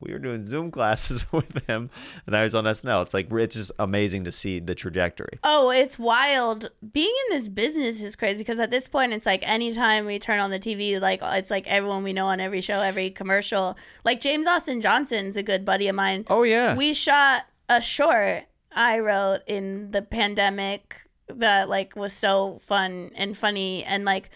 We 0.00 0.12
were 0.12 0.18
doing 0.18 0.44
Zoom 0.44 0.70
classes 0.70 1.26
with 1.32 1.66
him, 1.66 1.90
and 2.26 2.36
I 2.36 2.44
was 2.44 2.54
on 2.54 2.64
SNL. 2.64 3.02
It's 3.02 3.14
like 3.14 3.32
it's 3.32 3.54
just 3.54 3.72
amazing 3.78 4.24
to 4.24 4.32
see 4.32 4.60
the 4.60 4.74
trajectory. 4.74 5.38
Oh, 5.42 5.70
it's 5.70 5.98
wild. 5.98 6.70
Being 6.92 7.14
in 7.26 7.36
this 7.36 7.48
business 7.48 8.02
is 8.02 8.16
crazy 8.16 8.38
because 8.38 8.58
at 8.58 8.70
this 8.70 8.88
point, 8.88 9.12
it's 9.12 9.26
like 9.26 9.46
anytime 9.48 10.06
we 10.06 10.18
turn 10.18 10.40
on 10.40 10.50
the 10.50 10.60
TV, 10.60 11.00
like 11.00 11.20
it's 11.22 11.50
like 11.50 11.66
everyone 11.66 12.02
we 12.02 12.12
know 12.12 12.26
on 12.26 12.40
every 12.40 12.60
show, 12.60 12.80
every 12.80 13.10
commercial. 13.10 13.76
Like 14.04 14.20
James 14.20 14.46
Austin 14.46 14.80
Johnson's 14.80 15.36
a 15.36 15.42
good 15.42 15.64
buddy 15.64 15.88
of 15.88 15.94
mine. 15.94 16.24
Oh 16.28 16.42
yeah, 16.42 16.76
we 16.76 16.92
shot 16.94 17.46
a 17.68 17.80
short 17.80 18.44
I 18.74 18.98
wrote 18.98 19.40
in 19.46 19.92
the 19.92 20.02
pandemic 20.02 21.00
that 21.28 21.68
like 21.68 21.96
was 21.96 22.12
so 22.12 22.58
fun 22.58 23.10
and 23.14 23.36
funny 23.36 23.84
and 23.84 24.04
like 24.04 24.30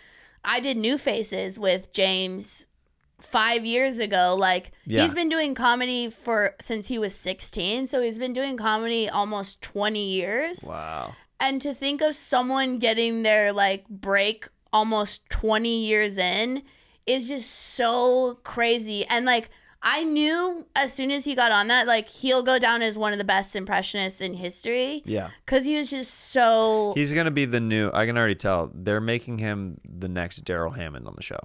I 0.45 0.61
did 0.61 0.77
New 0.77 0.97
Faces 0.97 1.59
with 1.59 1.93
James 1.93 2.67
5 3.21 3.65
years 3.67 3.99
ago 3.99 4.37
like 4.39 4.71
Yeah. 4.87 5.03
he's 5.03 5.15
been 5.15 5.29
doing 5.29 5.55
comedy 5.55 6.09
for 6.11 6.55
since 6.61 6.89
he 6.89 6.99
was 6.99 7.15
16 7.15 7.87
so 7.89 8.01
he's 8.01 8.19
been 8.19 8.33
doing 8.33 8.57
comedy 8.57 9.09
almost 9.09 9.61
20 9.63 9.99
years 10.01 10.61
wow. 10.63 11.15
and 11.41 11.61
to 11.63 11.75
think 11.75 12.01
of 12.01 12.15
someone 12.15 12.79
getting 12.79 13.23
their 13.25 13.53
like 13.53 13.89
break 13.89 14.47
almost 14.73 15.29
20 15.31 15.69
years 15.69 16.19
in 16.19 16.63
is 17.07 17.27
just 17.27 17.51
so 17.51 18.39
crazy. 18.45 19.05
And 19.07 19.25
like 19.25 19.51
I 19.83 20.05
knew 20.05 20.67
as 20.77 20.93
soon 20.93 21.11
as 21.11 21.25
he 21.25 21.35
got 21.35 21.53
on 21.53 21.69
that, 21.69 21.87
like 21.87 22.09
he'll 22.09 22.43
go 22.43 22.59
down 22.59 22.83
as 22.83 22.99
one 22.99 23.13
of 23.13 23.19
the 23.19 23.25
best 23.25 23.57
impressionists 23.57 24.21
in 24.21 24.35
history. 24.35 25.03
Yeah. 25.07 25.31
Cause 25.47 25.65
he 25.65 25.79
was 25.79 25.91
just 25.91 26.13
so 26.13 26.93
He's 26.97 27.13
gonna 27.13 27.31
be 27.31 27.47
the 27.47 27.61
new. 27.61 27.91
I 27.95 28.07
can 28.07 28.19
already 28.19 28.35
tell 28.35 28.71
they're 28.75 29.01
making 29.01 29.39
him 29.39 29.81
the 29.89 30.09
next 30.09 30.45
Darrell 30.45 30.73
Hammond 30.73 31.07
on 31.07 31.15
the 31.17 31.23
show. 31.23 31.41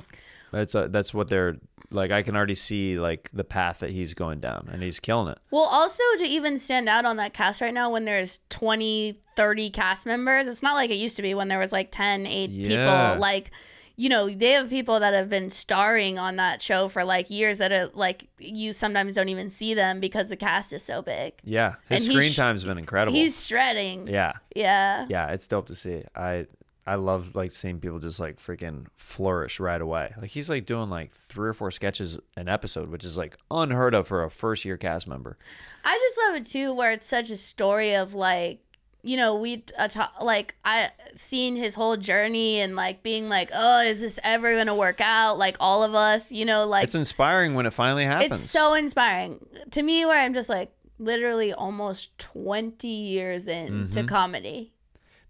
That's 0.53 0.73
uh 0.75 0.87
that's 0.87 1.13
what 1.13 1.27
they're 1.27 1.57
like. 1.91 2.11
I 2.11 2.21
can 2.23 2.35
already 2.35 2.55
see 2.55 2.97
like 2.99 3.29
the 3.33 3.43
path 3.43 3.79
that 3.79 3.89
he's 3.89 4.13
going 4.13 4.39
down, 4.39 4.69
and 4.71 4.81
he's 4.81 4.99
killing 4.99 5.27
it. 5.33 5.39
well 5.51 5.67
also 5.69 6.03
to 6.19 6.23
even 6.25 6.57
stand 6.57 6.87
out 6.87 7.03
on 7.05 7.17
that 7.17 7.33
cast 7.33 7.59
right 7.59 7.73
now 7.73 7.91
when 7.91 8.05
there's 8.05 8.39
20 8.49 9.19
30 9.35 9.69
cast 9.71 10.05
members 10.05 10.47
it's 10.47 10.61
not 10.63 10.75
like 10.75 10.89
it 10.91 10.95
used 10.95 11.15
to 11.15 11.21
be 11.23 11.33
when 11.33 11.47
there 11.47 11.59
was 11.59 11.71
like 11.71 11.89
10 11.91 12.25
8 12.27 12.49
Yeah. 12.51 12.67
people 12.67 13.19
like 13.19 13.49
you 13.95 14.09
know 14.09 14.29
they 14.29 14.51
have 14.51 14.69
people 14.69 14.99
that 14.99 15.13
have 15.13 15.27
been 15.29 15.49
starring 15.49 16.17
on 16.19 16.35
that 16.37 16.61
show 16.61 16.87
for 16.87 17.03
like 17.03 17.29
years 17.31 17.57
that 17.59 17.71
are 17.71 17.89
like 17.95 18.27
you 18.39 18.73
sometimes 18.73 19.15
don't 19.15 19.29
even 19.29 19.49
see 19.49 19.73
them 19.73 19.99
because 19.99 20.29
the 20.29 20.35
cast 20.37 20.71
is 20.73 20.83
so 20.83 21.01
big 21.01 21.33
Yeah, 21.43 21.75
his 21.89 22.03
And 22.07 22.13
screen 22.13 22.33
time's 22.33 22.63
been 22.63 22.77
incredible. 22.77 23.17
he's 23.17 23.45
shredding 23.45 24.07
yeah, 24.07 24.33
yeah 24.55 25.05
yeah, 25.09 25.27
it's 25.29 25.47
dope 25.47 25.67
to 25.67 25.75
see. 25.75 26.03
I 26.15 26.45
I 26.85 26.95
love 26.95 27.35
like 27.35 27.51
seeing 27.51 27.79
people 27.79 27.99
just 27.99 28.19
like 28.19 28.41
freaking 28.41 28.87
flourish 28.97 29.59
right 29.59 29.79
away. 29.81 30.13
Like 30.19 30.31
he's 30.31 30.49
like 30.49 30.65
doing 30.65 30.89
like 30.89 31.11
three 31.11 31.47
or 31.49 31.53
four 31.53 31.71
sketches 31.71 32.19
an 32.35 32.49
episode, 32.49 32.89
which 32.89 33.05
is 33.05 33.17
like 33.17 33.37
unheard 33.49 33.93
of 33.93 34.07
for 34.07 34.23
a 34.23 34.29
first 34.29 34.65
year 34.65 34.75
cast 34.77 35.07
member. 35.07 35.37
I 35.85 35.97
just 35.97 36.17
love 36.27 36.35
it 36.41 36.45
too, 36.45 36.73
where 36.73 36.91
it's 36.91 37.07
such 37.07 37.29
a 37.29 37.37
story 37.37 37.95
of 37.95 38.13
like, 38.13 38.59
you 39.01 39.17
know, 39.17 39.35
we 39.35 39.63
uh, 39.77 39.87
like 40.21 40.55
I 40.65 40.89
seen 41.15 41.55
his 41.55 41.75
whole 41.75 41.97
journey 41.97 42.59
and 42.59 42.75
like 42.75 43.03
being 43.03 43.29
like, 43.29 43.49
oh, 43.53 43.81
is 43.81 44.01
this 44.01 44.19
ever 44.23 44.55
gonna 44.55 44.75
work 44.75 44.99
out? 45.01 45.37
Like 45.37 45.57
all 45.59 45.83
of 45.83 45.93
us, 45.95 46.31
you 46.31 46.45
know, 46.45 46.65
like 46.65 46.83
it's 46.85 46.95
inspiring 46.95 47.53
when 47.53 47.65
it 47.65 47.73
finally 47.73 48.05
happens. 48.05 48.41
it's 48.41 48.49
so 48.51 48.73
inspiring 48.73 49.45
to 49.71 49.83
me. 49.83 50.05
Where 50.05 50.19
I'm 50.19 50.33
just 50.33 50.47
like, 50.49 50.71
literally 50.99 51.51
almost 51.53 52.17
20 52.19 52.87
years 52.87 53.47
into 53.47 53.99
Mm-hmm. 53.99 54.07
comedy. 54.07 54.73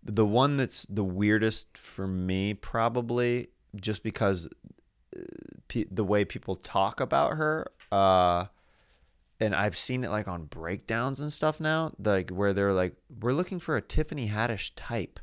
The 0.05 0.25
one 0.25 0.57
that's 0.57 0.83
the 0.89 1.03
weirdest 1.03 1.77
for 1.77 2.07
me 2.07 2.53
probably 2.53 3.47
just 3.75 4.03
because 4.03 4.47
uh, 5.15 5.19
pe- 5.67 5.85
the 5.89 6.03
way 6.03 6.25
people 6.25 6.55
talk 6.55 6.99
about 6.99 7.37
her 7.37 7.65
uh 7.91 8.45
and 9.39 9.55
I've 9.55 9.77
seen 9.77 10.03
it 10.03 10.09
like 10.09 10.27
on 10.27 10.45
breakdowns 10.45 11.19
and 11.19 11.31
stuff 11.31 11.59
now 11.59 11.93
like 11.99 12.29
where 12.29 12.53
they're 12.53 12.73
like 12.73 12.95
we're 13.21 13.33
looking 13.33 13.59
for 13.59 13.75
a 13.75 13.81
Tiffany 13.81 14.29
Haddish 14.29 14.71
type. 14.75 15.19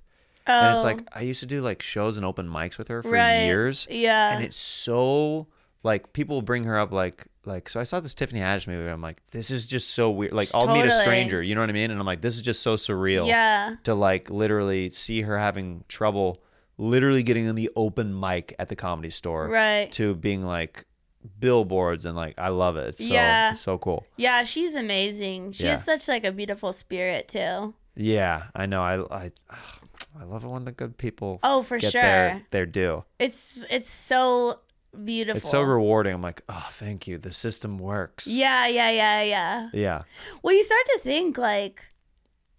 Oh, 0.47 0.53
and 0.61 0.73
it's 0.73 0.83
like 0.85 1.03
I 1.13 1.21
used 1.21 1.41
to 1.41 1.47
do 1.47 1.61
like 1.63 1.81
shows 1.83 2.17
and 2.17 2.27
open 2.27 2.49
mics 2.49 2.77
with 2.79 2.89
her 2.89 3.03
for 3.03 3.13
Right. 3.13 3.37
years. 3.45 3.87
Yeah, 3.91 4.33
and 4.35 4.43
it's 4.43 4.57
so 4.57 5.47
like 5.83 6.13
people 6.13 6.37
will 6.37 6.43
bring 6.43 6.65
her 6.65 6.79
up 6.79 6.93
like 6.93 7.27
like 7.47 7.69
so 7.71 7.81
I 7.81 7.85
saw 7.85 8.01
this 8.01 8.13
Tiffany 8.15 8.41
Haddish 8.41 8.67
movie. 8.67 8.83
And 8.83 8.91
I'm 8.91 9.01
like, 9.01 9.23
this 9.33 9.51
is 9.51 9.67
just 9.67 9.91
so 9.91 10.11
weird. 10.11 10.33
Like 10.33 10.49
I'll 10.55 10.67
meet 10.75 10.85
a 10.85 10.91
stranger, 10.91 11.43
you 11.43 11.55
know 11.55 11.63
what 11.63 11.71
I 11.71 11.73
mean? 11.73 11.91
And 11.91 11.99
I'm 11.99 12.07
like, 12.07 12.21
this 12.21 12.37
is 12.37 12.43
just 12.43 12.63
so 12.63 12.77
surreal. 12.77 13.27
Yeah. 13.27 13.77
To 13.85 13.95
like 13.95 14.29
literally 14.31 14.91
see 14.91 15.23
her 15.23 15.39
having 15.39 15.85
trouble, 15.89 16.43
literally 16.77 17.23
getting 17.23 17.47
in 17.47 17.55
the 17.57 17.71
open 17.77 18.19
mic 18.19 18.55
at 18.59 18.69
the 18.69 18.77
comedy 18.77 19.11
store, 19.11 19.49
Right. 19.49 19.91
To 19.93 20.15
being 20.15 20.45
like 20.45 20.85
billboards 21.39 22.07
and 22.07 22.17
like 22.17 22.35
I 22.39 22.49
love 22.49 22.77
it. 22.77 22.89
It's 22.89 23.07
so 23.09 23.13
Yeah. 23.15 23.51
it's 23.51 23.61
so 23.61 23.79
cool. 23.79 24.05
Yeah, 24.17 24.43
she's 24.45 24.75
amazing. 24.75 25.53
She 25.53 25.65
Yeah. 25.65 25.71
has 25.71 25.85
such 25.85 26.09
like 26.09 26.25
a 26.25 26.33
beautiful 26.33 26.73
spirit 26.73 27.29
too. 27.29 27.75
Yeah, 27.97 28.45
I 28.55 28.67
know. 28.67 28.83
I 28.83 29.25
I 29.25 29.31
I 30.19 30.25
love 30.25 30.45
it 30.45 30.49
when 30.49 30.65
the 30.65 30.73
good 30.73 30.97
people 30.99 31.39
Oh, 31.43 31.63
for 31.63 31.79
get 31.79 31.93
sure. 31.93 32.03
their 32.03 32.43
their 32.51 32.67
due. 32.67 33.05
It's 33.19 33.65
it's 33.71 33.91
so 33.91 34.61
beautiful. 35.05 35.39
It's 35.39 35.51
so 35.51 35.63
rewarding. 35.63 36.15
I'm 36.15 36.23
like, 36.23 36.43
oh, 36.49 36.69
thank 36.73 37.07
you. 37.07 37.19
The 37.19 37.33
system 37.33 37.79
works. 37.79 38.27
Yeah, 38.27 38.67
yeah, 38.67 38.91
yeah, 38.91 39.23
yeah. 39.23 39.69
Yeah. 39.73 40.03
Well, 40.43 40.55
you 40.55 40.63
start 40.63 40.85
to 40.87 40.99
think 41.03 41.37
like, 41.39 41.83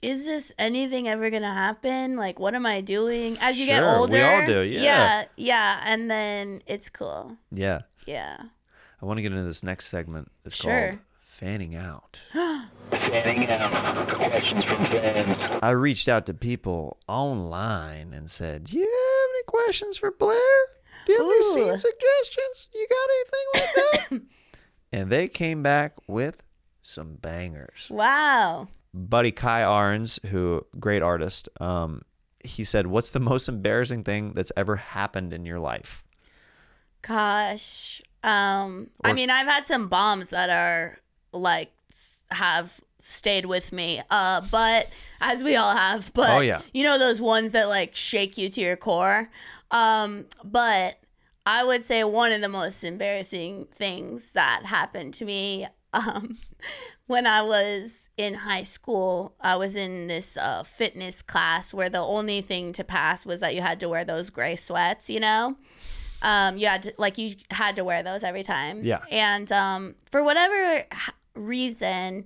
is 0.01 0.25
this 0.25 0.51
anything 0.57 1.07
ever 1.07 1.29
gonna 1.29 1.53
happen? 1.53 2.15
Like, 2.15 2.39
what 2.39 2.55
am 2.55 2.65
I 2.65 2.81
doing? 2.81 3.37
As 3.39 3.59
you 3.59 3.65
get 3.67 3.79
Sure, 3.79 3.87
we 3.87 3.93
older, 4.21 4.25
all 4.25 4.45
do, 4.45 4.61
yeah. 4.61 4.81
yeah, 4.81 5.25
yeah, 5.35 5.81
and 5.85 6.09
then 6.09 6.61
it's 6.65 6.89
cool. 6.89 7.37
Yeah. 7.51 7.81
Yeah. 8.07 8.37
I 9.01 9.05
want 9.05 9.17
to 9.17 9.21
get 9.21 9.31
into 9.31 9.43
this 9.43 9.63
next 9.63 9.87
segment. 9.87 10.31
It's 10.45 10.55
Sure. 10.55 10.71
called 10.89 10.99
Fanning 11.21 11.75
Out. 11.75 12.19
Fanning 12.91 13.49
out. 13.49 14.07
Questions 14.09 14.63
from 14.65 14.85
fans. 14.85 15.59
I 15.61 15.69
reached 15.71 16.07
out 16.09 16.25
to 16.27 16.33
people 16.33 16.97
online 17.07 18.13
and 18.13 18.29
said, 18.29 18.65
Do 18.65 18.77
you 18.77 18.83
have 18.83 19.29
any 19.35 19.43
questions 19.47 19.97
for 19.97 20.11
Blair? 20.11 20.37
Do 21.05 21.13
you 21.13 21.19
have 21.19 21.27
any 21.27 21.37
Ooh. 21.39 21.53
scene 21.53 21.77
suggestions? 21.79 22.69
You 22.73 22.87
got 22.89 23.09
anything 23.15 23.47
like 23.53 24.09
that? 24.09 24.21
and 24.91 25.09
they 25.11 25.27
came 25.27 25.61
back 25.63 25.93
with 26.07 26.43
some 26.81 27.15
bangers. 27.15 27.87
Wow. 27.89 28.67
Buddy 28.93 29.31
Kai 29.31 29.61
Arns, 29.61 30.23
who 30.27 30.65
great 30.79 31.01
artist, 31.01 31.47
um, 31.59 32.01
he 32.43 32.63
said, 32.63 32.87
What's 32.87 33.11
the 33.11 33.19
most 33.19 33.47
embarrassing 33.47 34.03
thing 34.03 34.33
that's 34.33 34.51
ever 34.57 34.75
happened 34.77 35.31
in 35.33 35.45
your 35.45 35.59
life? 35.59 36.03
Gosh. 37.01 38.01
Um. 38.23 38.89
I 39.03 39.11
Or- 39.11 39.13
mean, 39.13 39.29
I've 39.29 39.47
had 39.47 39.67
some 39.67 39.87
bombs 39.87 40.29
that 40.29 40.49
are 40.49 40.99
like 41.33 41.71
s- 41.89 42.21
have 42.29 42.79
stayed 42.99 43.45
with 43.45 43.71
me. 43.71 44.01
Uh. 44.09 44.41
But 44.51 44.87
as 45.19 45.43
we 45.43 45.55
all 45.55 45.75
have. 45.75 46.11
But 46.13 46.29
Oh, 46.37 46.41
yeah. 46.41 46.61
You 46.73 46.83
know 46.83 46.97
those 46.99 47.19
ones 47.21 47.53
that 47.53 47.67
like 47.67 47.95
shake 47.95 48.37
you 48.37 48.49
to 48.49 48.61
your 48.61 48.75
core. 48.77 49.29
Um. 49.71 50.25
But 50.43 50.99
I 51.45 51.63
would 51.63 51.83
say 51.83 52.03
one 52.03 52.31
of 52.31 52.41
the 52.41 52.49
most 52.49 52.83
embarrassing 52.83 53.67
things 53.75 54.33
that 54.33 54.63
happened 54.65 55.13
to 55.15 55.25
me. 55.25 55.67
Um. 55.93 56.37
When 57.07 57.27
I 57.27 57.41
was 57.41 58.07
in 58.15 58.33
high 58.33 58.63
school, 58.63 59.35
I 59.41 59.57
was 59.57 59.75
in 59.75 60.07
this 60.07 60.37
uh, 60.37 60.63
fitness 60.63 61.21
class 61.21 61.73
where 61.73 61.89
the 61.89 61.99
only 62.01 62.39
thing 62.41 62.71
to 62.73 62.85
pass 62.85 63.25
was 63.25 63.41
that 63.41 63.53
you 63.55 63.61
had 63.61 63.81
to 63.81 63.89
wear 63.89 64.05
those 64.05 64.29
gray 64.29 64.55
sweats, 64.55 65.09
you 65.09 65.19
know? 65.19 65.57
um 66.23 66.55
you 66.55 66.67
had 66.67 66.83
to 66.83 66.93
like 66.99 67.17
you 67.17 67.35
had 67.49 67.75
to 67.75 67.83
wear 67.83 68.03
those 68.03 68.23
every 68.23 68.43
time 68.43 68.83
Yeah. 68.85 68.99
and 69.09 69.51
um 69.51 69.95
for 70.11 70.21
whatever 70.23 70.83
reason 71.33 72.25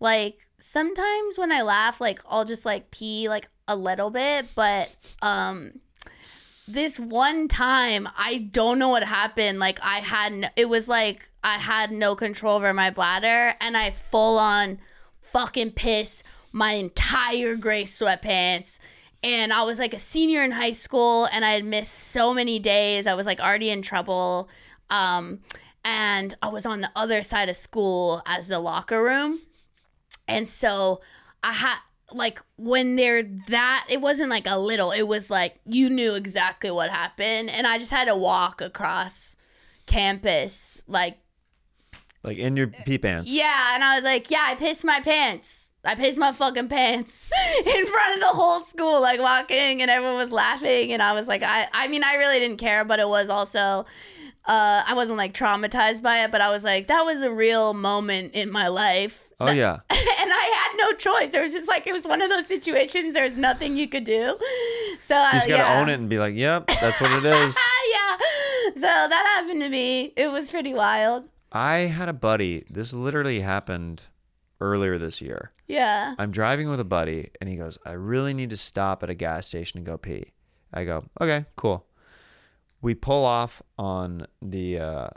like 0.00 0.46
sometimes 0.58 1.38
when 1.38 1.52
i 1.52 1.60
laugh 1.62 2.00
like 2.00 2.20
i'll 2.28 2.46
just 2.46 2.64
like 2.64 2.90
pee 2.90 3.28
like 3.28 3.48
a 3.68 3.76
little 3.76 4.08
bit 4.10 4.46
but 4.54 4.94
um 5.20 5.72
this 6.66 6.98
one 6.98 7.46
time 7.46 8.08
i 8.16 8.36
don't 8.38 8.78
know 8.78 8.88
what 8.88 9.02
happened 9.02 9.58
like 9.58 9.78
i 9.82 9.98
had 9.98 10.32
no, 10.32 10.48
it 10.56 10.68
was 10.68 10.88
like 10.88 11.28
i 11.42 11.54
had 11.54 11.92
no 11.92 12.14
control 12.14 12.56
over 12.56 12.72
my 12.72 12.90
bladder 12.90 13.54
and 13.60 13.76
i 13.76 13.90
full 13.90 14.38
on 14.38 14.78
fucking 15.32 15.70
piss 15.70 16.22
my 16.52 16.72
entire 16.72 17.54
gray 17.56 17.84
sweatpants 17.84 18.78
and 19.24 19.54
I 19.54 19.64
was 19.64 19.78
like 19.78 19.94
a 19.94 19.98
senior 19.98 20.44
in 20.44 20.50
high 20.50 20.72
school 20.72 21.24
and 21.32 21.46
I 21.46 21.52
had 21.52 21.64
missed 21.64 21.94
so 21.94 22.34
many 22.34 22.58
days. 22.58 23.06
I 23.06 23.14
was 23.14 23.24
like 23.24 23.40
already 23.40 23.70
in 23.70 23.80
trouble. 23.80 24.50
Um, 24.90 25.40
and 25.82 26.34
I 26.42 26.48
was 26.48 26.66
on 26.66 26.82
the 26.82 26.90
other 26.94 27.22
side 27.22 27.48
of 27.48 27.56
school 27.56 28.22
as 28.26 28.48
the 28.48 28.58
locker 28.58 29.02
room. 29.02 29.40
And 30.28 30.46
so 30.46 31.00
I 31.42 31.54
had 31.54 31.78
like 32.14 32.40
when 32.56 32.96
they're 32.96 33.22
that 33.48 33.86
it 33.90 34.00
wasn't 34.00 34.30
like 34.30 34.46
a 34.46 34.58
little, 34.58 34.90
it 34.92 35.02
was 35.02 35.28
like 35.30 35.56
you 35.66 35.90
knew 35.90 36.14
exactly 36.14 36.70
what 36.70 36.90
happened. 36.90 37.50
And 37.50 37.66
I 37.66 37.78
just 37.78 37.90
had 37.90 38.06
to 38.06 38.16
walk 38.16 38.60
across 38.60 39.36
campus 39.86 40.80
like 40.86 41.18
Like 42.22 42.38
in 42.38 42.56
your 42.56 42.68
pee 42.68 42.98
pants. 42.98 43.30
yeah, 43.30 43.74
and 43.74 43.84
I 43.84 43.96
was 43.96 44.04
like, 44.04 44.30
yeah, 44.30 44.44
I 44.46 44.54
pissed 44.54 44.84
my 44.84 45.00
pants. 45.00 45.60
I 45.86 45.94
pissed 45.94 46.18
my 46.18 46.32
fucking 46.32 46.68
pants 46.68 47.28
in 47.58 47.86
front 47.86 48.14
of 48.14 48.20
the 48.20 48.28
whole 48.28 48.60
school, 48.60 49.02
like 49.02 49.20
walking, 49.20 49.82
and 49.82 49.90
everyone 49.90 50.16
was 50.16 50.32
laughing. 50.32 50.92
And 50.92 51.02
I 51.02 51.12
was 51.12 51.28
like, 51.28 51.42
I, 51.42 51.68
I 51.74 51.88
mean, 51.88 52.02
I 52.02 52.14
really 52.14 52.38
didn't 52.38 52.56
care, 52.56 52.86
but 52.86 53.00
it 53.00 53.06
was 53.08 53.28
also, 53.28 53.84
uh, 54.46 54.82
I 54.86 54.92
wasn't 54.94 55.16
like 55.16 55.32
traumatized 55.32 56.02
by 56.02 56.24
it, 56.24 56.30
but 56.30 56.40
I 56.40 56.50
was 56.50 56.64
like, 56.64 56.88
that 56.88 57.04
was 57.04 57.22
a 57.22 57.32
real 57.32 57.72
moment 57.72 58.34
in 58.34 58.50
my 58.52 58.68
life. 58.68 59.32
Oh, 59.40 59.50
yeah. 59.50 59.72
and 59.90 60.32
I 60.32 60.68
had 60.68 60.76
no 60.76 60.92
choice. 60.92 61.30
There 61.32 61.42
was 61.42 61.52
just 61.52 61.68
like, 61.68 61.86
it 61.86 61.92
was 61.92 62.04
one 62.04 62.20
of 62.20 62.28
those 62.28 62.46
situations, 62.46 63.14
there's 63.14 63.38
nothing 63.38 63.76
you 63.76 63.88
could 63.88 64.04
do. 64.04 64.36
So, 65.00 65.16
uh, 65.16 65.28
You 65.32 65.38
just 65.38 65.48
got 65.48 65.56
to 65.56 65.62
yeah. 65.62 65.80
own 65.80 65.88
it 65.88 65.94
and 65.94 66.08
be 66.08 66.18
like, 66.18 66.34
yep, 66.34 66.66
that's 66.66 67.00
what 67.00 67.12
it 67.12 67.24
is. 67.24 67.56
yeah. 67.92 68.16
So 68.74 68.80
that 68.82 69.26
happened 69.34 69.62
to 69.62 69.68
me. 69.68 70.12
It 70.16 70.30
was 70.30 70.50
pretty 70.50 70.74
wild. 70.74 71.28
I 71.50 71.78
had 71.78 72.08
a 72.08 72.14
buddy. 72.14 72.64
This 72.68 72.92
literally 72.92 73.40
happened 73.40 74.02
earlier 74.60 74.98
this 74.98 75.20
year. 75.20 75.52
Yeah. 75.66 76.14
I'm 76.18 76.30
driving 76.32 76.68
with 76.68 76.80
a 76.80 76.84
buddy, 76.84 77.30
and 77.40 77.48
he 77.48 77.56
goes, 77.56 77.78
I 77.86 77.92
really 77.92 78.34
need 78.34 78.50
to 78.50 78.56
stop 78.56 79.02
at 79.02 79.10
a 79.10 79.14
gas 79.14 79.46
station 79.46 79.78
and 79.78 79.86
go 79.86 79.96
pee. 79.96 80.32
I 80.72 80.84
go, 80.84 81.04
okay, 81.20 81.46
cool. 81.56 81.86
We 82.84 82.94
pull 82.94 83.24
off 83.24 83.62
on 83.78 84.26
the 84.42 84.78
uh, 84.78 85.08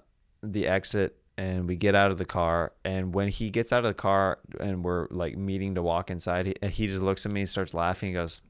the 0.42 0.68
exit, 0.68 1.18
and 1.38 1.68
we 1.68 1.76
get 1.76 1.96
out 1.96 2.12
of 2.12 2.18
the 2.18 2.26
car. 2.26 2.72
And 2.86 3.14
when 3.14 3.28
he 3.28 3.50
gets 3.50 3.74
out 3.74 3.80
of 3.80 3.90
the 3.90 3.94
car, 3.94 4.40
and 4.60 4.86
we're 4.86 5.08
like 5.12 5.38
meeting 5.38 5.76
to 5.76 5.82
walk 5.82 6.10
inside, 6.10 6.46
he, 6.46 6.56
he 6.70 6.88
just 6.88 7.02
looks 7.02 7.26
at 7.26 7.32
me, 7.34 7.46
starts 7.46 7.74
laughing, 7.74 8.10
he 8.10 8.14
goes, 8.14 8.42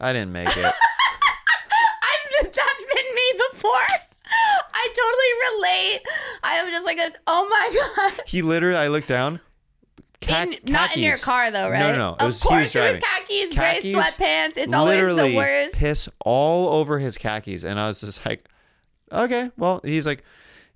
I 0.00 0.12
didn't 0.12 0.32
make 0.32 0.56
it. 0.56 0.64
I've, 0.64 2.52
that's 2.52 2.82
been 2.94 3.14
me 3.14 3.40
before. 3.52 3.86
I 4.74 4.88
totally 4.94 5.32
relate. 5.50 6.02
I 6.42 6.54
am 6.56 6.70
just 6.70 6.86
like, 6.86 6.98
a, 6.98 7.12
oh 7.26 7.48
my 7.48 7.86
god. 8.16 8.22
he 8.26 8.42
literally, 8.42 8.76
I 8.76 8.88
look 8.88 9.06
down. 9.06 9.40
Ca- 10.22 10.42
In- 10.44 10.56
not 10.72 10.96
in 10.96 11.02
your 11.02 11.16
car 11.16 11.50
though, 11.50 11.68
right? 11.70 11.78
No, 11.80 11.90
no, 11.92 11.96
no. 11.96 12.12
It 12.14 12.20
of 12.22 12.26
was, 12.28 12.40
he 12.42 12.48
course, 12.48 12.74
was 12.74 12.76
it 12.76 12.80
was 12.92 12.98
khakis, 13.00 13.54
Khakis, 13.54 13.82
gray 13.82 13.92
sweatpants. 13.92 14.56
It's 14.56 14.72
always 14.72 14.94
literally 14.96 15.30
the 15.32 15.36
worst. 15.36 15.74
piss 15.74 16.08
all 16.24 16.68
over 16.74 16.98
his 16.98 17.16
khakis, 17.18 17.64
and 17.64 17.78
I 17.80 17.86
was 17.88 18.00
just 18.00 18.24
like, 18.24 18.44
okay, 19.10 19.50
well, 19.58 19.80
he's 19.84 20.06
like, 20.06 20.24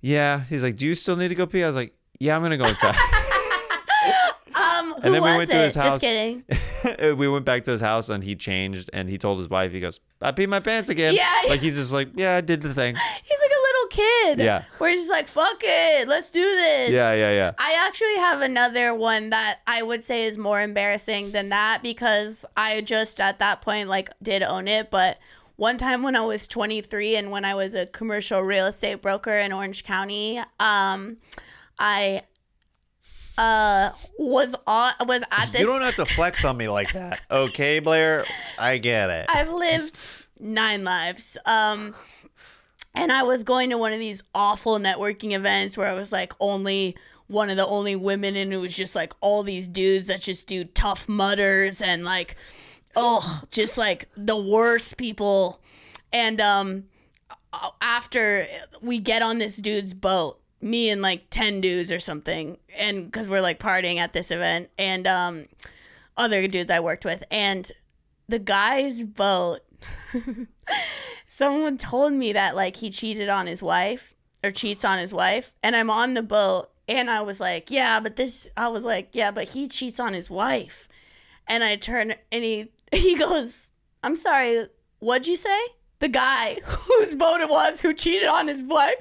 yeah, 0.01 0.43
he's 0.45 0.63
like, 0.63 0.75
do 0.75 0.85
you 0.85 0.95
still 0.95 1.15
need 1.15 1.29
to 1.29 1.35
go 1.35 1.45
pee? 1.47 1.63
I 1.63 1.67
was 1.67 1.75
like, 1.75 1.93
yeah, 2.19 2.35
I'm 2.35 2.41
gonna 2.41 2.57
go 2.57 2.67
inside. 2.67 2.95
Um, 4.55 4.93
who 4.93 4.95
and 5.03 5.13
then 5.13 5.21
we 5.21 5.37
went 5.37 5.49
it? 5.51 5.53
to 5.53 5.59
his 5.59 5.73
Just 5.75 5.85
house. 5.87 6.01
kidding. 6.01 6.43
we 7.17 7.27
went 7.27 7.45
back 7.45 7.63
to 7.65 7.71
his 7.71 7.81
house, 7.81 8.09
and 8.09 8.23
he 8.23 8.35
changed, 8.35 8.89
and 8.91 9.07
he 9.07 9.17
told 9.19 9.37
his 9.37 9.47
wife, 9.49 9.71
he 9.71 9.79
goes, 9.79 9.99
I 10.19 10.31
peed 10.31 10.49
my 10.49 10.59
pants 10.59 10.89
again. 10.89 11.13
Yeah, 11.13 11.31
like 11.47 11.59
he's 11.59 11.75
just 11.75 11.91
like, 11.91 12.09
yeah, 12.15 12.35
I 12.35 12.41
did 12.41 12.61
the 12.63 12.73
thing. 12.73 12.95
He's 12.95 13.39
like 13.39 13.51
little 13.87 14.05
kid. 14.25 14.39
Yeah. 14.39 14.63
Where 14.77 14.89
he's 14.89 15.01
just 15.01 15.11
like, 15.11 15.27
fuck 15.27 15.61
it, 15.63 16.07
let's 16.07 16.29
do 16.29 16.41
this. 16.41 16.91
Yeah, 16.91 17.13
yeah, 17.13 17.31
yeah. 17.31 17.51
I 17.57 17.85
actually 17.87 18.15
have 18.17 18.41
another 18.41 18.93
one 18.93 19.29
that 19.31 19.59
I 19.67 19.83
would 19.83 20.03
say 20.03 20.25
is 20.25 20.37
more 20.37 20.61
embarrassing 20.61 21.31
than 21.31 21.49
that 21.49 21.81
because 21.83 22.45
I 22.55 22.81
just 22.81 23.19
at 23.19 23.39
that 23.39 23.61
point 23.61 23.89
like 23.89 24.09
did 24.21 24.43
own 24.43 24.67
it. 24.67 24.89
But 24.89 25.17
one 25.55 25.77
time 25.77 26.03
when 26.03 26.15
I 26.15 26.21
was 26.21 26.47
23 26.47 27.15
and 27.15 27.31
when 27.31 27.45
I 27.45 27.55
was 27.55 27.73
a 27.73 27.87
commercial 27.87 28.41
real 28.41 28.67
estate 28.67 29.01
broker 29.01 29.33
in 29.33 29.51
Orange 29.51 29.83
County, 29.83 30.39
um, 30.59 31.17
I 31.79 32.21
uh 33.37 33.91
was 34.17 34.55
on 34.65 34.93
was 35.05 35.21
at 35.31 35.51
this. 35.51 35.61
You 35.61 35.67
don't 35.67 35.83
have 35.83 35.95
to 35.95 36.05
flex 36.05 36.43
on 36.43 36.57
me 36.57 36.67
like 36.67 36.93
that, 36.93 37.21
okay, 37.29 37.79
Blair? 37.79 38.25
I 38.57 38.79
get 38.79 39.11
it. 39.11 39.27
I've 39.29 39.49
lived 39.49 39.99
nine 40.39 40.83
lives. 40.83 41.37
Um, 41.45 41.95
and 42.93 43.11
I 43.11 43.23
was 43.23 43.43
going 43.43 43.69
to 43.69 43.77
one 43.77 43.93
of 43.93 43.99
these 43.99 44.23
awful 44.33 44.79
networking 44.79 45.33
events 45.33 45.77
where 45.77 45.87
I 45.87 45.93
was 45.93 46.11
like 46.11 46.33
only 46.39 46.95
one 47.27 47.49
of 47.49 47.57
the 47.57 47.67
only 47.67 47.95
women, 47.95 48.35
and 48.35 48.53
it 48.53 48.57
was 48.57 48.73
just 48.73 48.95
like 48.95 49.13
all 49.21 49.43
these 49.43 49.67
dudes 49.67 50.07
that 50.07 50.21
just 50.21 50.47
do 50.47 50.63
Tough 50.63 51.07
Mudders 51.09 51.81
and 51.81 52.03
like, 52.03 52.35
oh, 52.95 53.43
just 53.51 53.77
like 53.77 54.09
the 54.15 54.37
worst 54.37 54.97
people. 54.97 55.61
And 56.13 56.39
um, 56.39 56.85
after 57.81 58.45
we 58.81 58.99
get 58.99 59.21
on 59.21 59.39
this 59.39 59.57
dude's 59.57 59.93
boat, 59.93 60.39
me 60.61 60.89
and 60.89 61.01
like 61.01 61.29
10 61.29 61.61
dudes 61.61 61.91
or 61.91 61.99
something, 61.99 62.57
and 62.75 63.05
because 63.05 63.29
we're 63.29 63.41
like 63.41 63.59
partying 63.59 63.97
at 63.97 64.13
this 64.13 64.31
event, 64.31 64.69
and 64.77 65.05
um, 65.05 65.45
other 66.15 66.47
dudes 66.47 66.71
I 66.71 66.79
worked 66.79 67.05
with, 67.05 67.23
and 67.29 67.69
the 68.29 68.39
guy's 68.39 69.03
boat 69.03 69.59
someone 71.37 71.77
told 71.77 72.11
me 72.13 72.33
that 72.33 72.55
like 72.55 72.77
he 72.77 72.89
cheated 72.89 73.29
on 73.29 73.45
his 73.45 73.61
wife 73.61 74.15
or 74.43 74.49
cheats 74.49 74.83
on 74.83 74.97
his 74.97 75.13
wife, 75.13 75.53
and 75.61 75.75
I'm 75.75 75.91
on 75.91 76.15
the 76.15 76.23
boat, 76.23 76.69
and 76.87 77.11
I 77.11 77.21
was 77.21 77.39
like, 77.39 77.69
yeah, 77.69 77.99
but 77.99 78.15
this, 78.15 78.47
I 78.57 78.69
was 78.69 78.83
like, 78.83 79.09
yeah, 79.13 79.29
but 79.29 79.49
he 79.49 79.67
cheats 79.67 79.99
on 79.99 80.13
his 80.13 80.31
wife, 80.31 80.87
and 81.47 81.63
I 81.63 81.75
turn 81.75 82.15
and 82.31 82.43
he 82.43 82.71
he 82.91 83.15
goes, 83.15 83.71
I'm 84.03 84.15
sorry, 84.15 84.67
what'd 84.97 85.27
you 85.27 85.35
say? 85.35 85.59
The 85.99 86.07
guy 86.07 86.59
whose 86.65 87.13
boat 87.13 87.41
it 87.41 87.49
was 87.49 87.81
who 87.81 87.93
cheated 87.93 88.27
on 88.27 88.47
his 88.47 88.63
wife. 88.63 88.95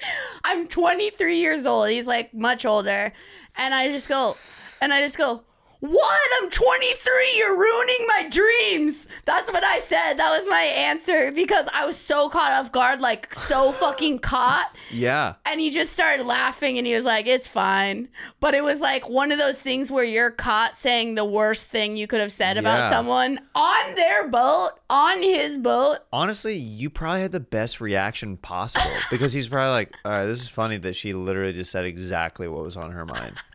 I'm 0.45 0.69
23 0.69 1.39
years 1.39 1.65
old. 1.65 1.89
He's 1.89 2.07
like 2.07 2.35
much 2.35 2.67
older, 2.67 3.13
and 3.57 3.75
I 3.75 3.91
just 3.91 4.11
go, 4.11 4.37
and 4.83 4.93
I 4.93 5.01
just 5.01 5.17
go. 5.17 5.43
What? 5.87 6.21
I'm 6.43 6.51
23. 6.51 7.35
You're 7.37 7.57
ruining 7.57 8.07
my 8.09 8.29
dreams. 8.29 9.07
That's 9.25 9.53
what 9.53 9.65
I 9.65 9.81
said. 9.81 10.15
That 10.15 10.37
was 10.39 10.49
my 10.49 10.63
answer 10.63 11.31
because 11.33 11.67
I 11.73 11.87
was 11.87 11.97
so 11.97 12.29
caught 12.29 12.53
off 12.53 12.73
guard, 12.73 13.01
like 13.01 13.35
so 13.35 13.73
fucking 13.81 14.19
caught. 14.21 14.75
Yeah. 14.91 15.35
And 15.45 15.61
he 15.61 15.71
just 15.71 15.93
started 15.93 16.25
laughing 16.27 16.79
and 16.79 16.87
he 16.87 16.95
was 16.95 17.05
like, 17.05 17.27
it's 17.27 17.49
fine. 17.49 18.09
But 18.41 18.55
it 18.55 18.65
was 18.65 18.81
like 18.81 19.09
one 19.09 19.33
of 19.33 19.39
those 19.39 19.61
things 19.61 19.91
where 19.91 20.05
you're 20.05 20.31
caught 20.31 20.77
saying 20.77 21.15
the 21.15 21.25
worst 21.25 21.71
thing 21.71 21.97
you 21.97 22.07
could 22.07 22.21
have 22.21 22.33
said 22.33 22.57
Yeah. 22.57 22.61
about 22.61 22.91
someone 22.91 23.41
on 23.55 23.95
their 23.95 24.29
boat, 24.29 24.71
on 24.91 25.23
his 25.23 25.59
boat. 25.59 25.99
Honestly, 26.13 26.55
you 26.57 26.91
probably 26.91 27.21
had 27.23 27.33
the 27.33 27.41
best 27.41 27.81
reaction 27.81 28.37
possible 28.37 28.91
because 29.11 29.33
he's 29.33 29.49
probably 29.49 29.71
like, 29.71 29.95
all 30.05 30.13
right, 30.13 30.27
this 30.27 30.43
is 30.43 30.49
funny 30.49 30.77
that 30.79 30.97
she 30.97 31.13
literally 31.13 31.53
just 31.53 31.71
said 31.71 31.85
exactly 31.85 32.49
what 32.49 32.63
was 32.63 32.77
on 32.77 32.93
her 32.93 33.05
mind. 33.07 33.37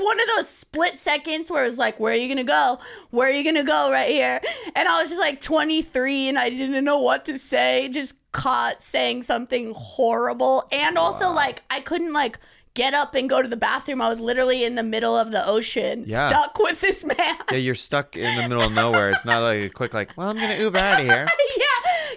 I, 0.00 0.02
it 0.02 0.04
was 0.04 0.06
one 0.06 0.20
of 0.20 0.26
those 0.36 0.48
split 0.48 0.98
seconds 0.98 1.50
where 1.50 1.62
it 1.62 1.66
was 1.66 1.78
like, 1.78 2.00
where 2.00 2.12
are 2.12 2.16
you 2.16 2.26
to 2.38 2.44
go? 2.44 2.78
Where 3.10 3.28
are 3.28 3.32
you 3.32 3.42
to 3.56 3.62
go 3.64 3.90
right 3.90 4.10
here? 4.10 4.40
And 4.74 4.88
I 4.88 5.00
was 5.00 5.10
just 5.10 5.20
like 5.20 5.40
23 5.40 6.28
and 6.28 6.38
I 6.38 6.50
didn't 6.50 6.84
know 6.84 6.98
what 6.98 7.24
to 7.26 7.38
say. 7.38 7.88
Just 7.90 8.16
caught 8.32 8.82
saying 8.82 9.22
something 9.24 9.72
horrible. 9.76 10.68
And 10.72 10.96
also, 10.96 11.30
like, 11.30 11.62
I 11.70 11.80
couldn't, 11.80 12.12
like, 12.12 12.38
get 12.74 12.94
up 12.94 13.14
and 13.16 13.28
go 13.28 13.42
to 13.42 13.48
the 13.48 13.56
bathroom. 13.56 14.00
I 14.00 14.08
was 14.08 14.20
literally 14.20 14.64
in 14.64 14.76
the 14.76 14.82
middle 14.84 15.16
of 15.16 15.32
the 15.32 15.46
ocean, 15.46 16.04
Yeah. 16.06 16.28
stuck 16.28 16.58
with 16.58 16.80
this 16.80 17.04
man. 17.04 17.16
Yeah, 17.50 17.56
you're 17.58 17.74
stuck 17.74 18.16
in 18.16 18.36
the 18.36 18.42
middle 18.48 18.62
of 18.62 18.72
nowhere. 18.72 19.10
It's 19.10 19.24
not 19.24 19.42
like 19.42 19.62
a 19.64 19.68
quick, 19.70 19.92
like, 19.92 20.16
well, 20.16 20.28
I'm 20.30 20.36
to 20.38 20.62
Uber 20.62 20.78
out 20.78 21.00
of 21.00 21.06
here. 21.06 21.26
yeah, 21.56 21.64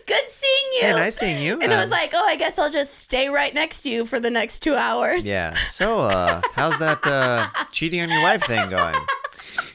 good 0.05 0.29
seeing 0.29 0.73
you. 0.73 0.81
Hey, 0.81 0.91
nice 0.93 1.15
seeing 1.17 1.41
you. 1.43 1.53
And 1.61 1.71
it 1.71 1.75
was 1.75 1.85
Um, 1.85 1.89
like, 1.91 2.11
oh, 2.13 2.25
I 2.25 2.35
guess 2.35 2.57
I'll 2.59 2.71
just 2.71 2.95
stay 2.95 3.29
right 3.29 3.53
next 3.53 3.83
to 3.83 3.89
you 3.89 4.05
for 4.05 4.19
the 4.19 4.29
next 4.29 4.59
two 4.61 4.75
hours. 4.75 5.25
Yeah. 5.25 5.55
So, 5.71 6.01
uh, 6.01 6.41
how's 6.53 6.77
that 6.79 7.05
uh, 7.05 7.47
cheating 7.71 8.01
on 8.01 8.09
your 8.09 8.21
wife 8.21 8.43
thing 8.43 8.69
going? 8.69 8.95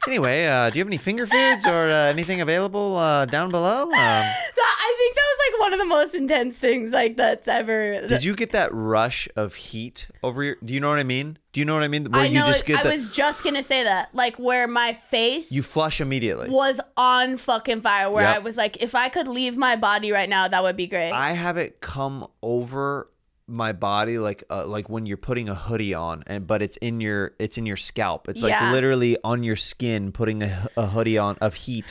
Anyway, 0.07 0.47
uh, 0.47 0.70
do 0.70 0.79
you 0.79 0.81
have 0.81 0.89
any 0.89 0.97
finger 0.99 1.26
foods 1.26 1.66
or 1.66 1.89
uh, 1.89 2.07
anything 2.09 2.41
available 2.41 2.97
uh, 2.97 3.24
down 3.26 3.51
below? 3.51 3.83
Um, 3.83 3.91
I 3.95 4.95
think 4.97 5.14
that 5.14 5.22
was 5.22 5.39
like 5.53 5.61
one 5.61 5.72
of 5.74 5.79
the 5.79 5.85
most 5.85 6.14
intense 6.14 6.59
things 6.59 6.93
like 6.93 7.16
that's 7.16 7.47
ever. 7.49 8.07
did 8.07 8.24
you 8.24 8.35
get 8.35 8.53
that 8.53 8.72
rush 8.72 9.29
of 9.37 9.55
heat 9.55 10.09
over 10.22 10.43
your? 10.43 10.57
Do 10.64 10.72
you 10.72 10.81
know 10.81 10.89
what 10.89 10.99
I 10.99 11.05
mean? 11.05 11.39
Do 11.53 11.61
you 11.61 11.64
know 11.66 11.74
what 11.74 11.83
I 11.83 11.89
mean? 11.89 12.05
Where 12.11 12.22
I 12.22 12.26
you 12.26 12.39
know. 12.39 12.47
just 12.49 12.61
it- 12.62 12.66
get 12.66 12.81
I 12.81 12.83
the 12.85 12.89
was 12.91 13.09
just 13.11 13.43
gonna 13.45 13.62
say 13.62 13.83
that, 13.85 14.14
like 14.14 14.39
where 14.39 14.66
my 14.68 14.93
face 14.95 15.51
you 15.53 15.62
flush 15.62 16.01
immediately. 16.01 16.49
was 16.49 16.81
on 16.97 17.37
fucking 17.37 17.81
fire. 17.83 18.11
Where 18.11 18.24
Yep. 18.24 18.37
I 18.37 18.39
was 18.41 18.57
like, 18.57 18.83
if 18.83 18.95
I 18.95 19.09
could 19.09 19.29
leave 19.29 19.57
my 19.57 19.76
body 19.76 20.11
right 20.12 20.29
now, 20.29 20.49
that 20.49 20.62
would 20.62 20.76
be 20.76 20.87
great. 20.87 21.11
I 21.12 21.33
have 21.33 21.57
it 21.57 21.81
come 21.81 22.26
over 22.43 23.09
my 23.49 23.72
body 23.72 24.18
like 24.18 24.44
uh, 24.51 24.66
like 24.66 24.88
when 24.88 25.07
you're 25.07 25.16
putting 25.16 25.49
a 25.49 25.55
hoodie 25.55 25.94
on 25.94 26.22
and 26.26 26.46
but 26.46 26.62
it's 26.62 26.76
in 26.78 27.01
your 27.01 27.32
it's 27.38 27.59
in 27.59 27.66
your 27.66 27.76
scalp. 27.76 28.28
It's 28.28 28.42
like 28.42 28.61
literally 28.72 29.16
on 29.24 29.42
your 29.42 29.57
skin 29.57 30.12
putting 30.12 30.42
a, 30.42 30.68
a 30.76 30.86
hoodie 30.86 31.18
on 31.18 31.36
of 31.40 31.55
heat 31.55 31.86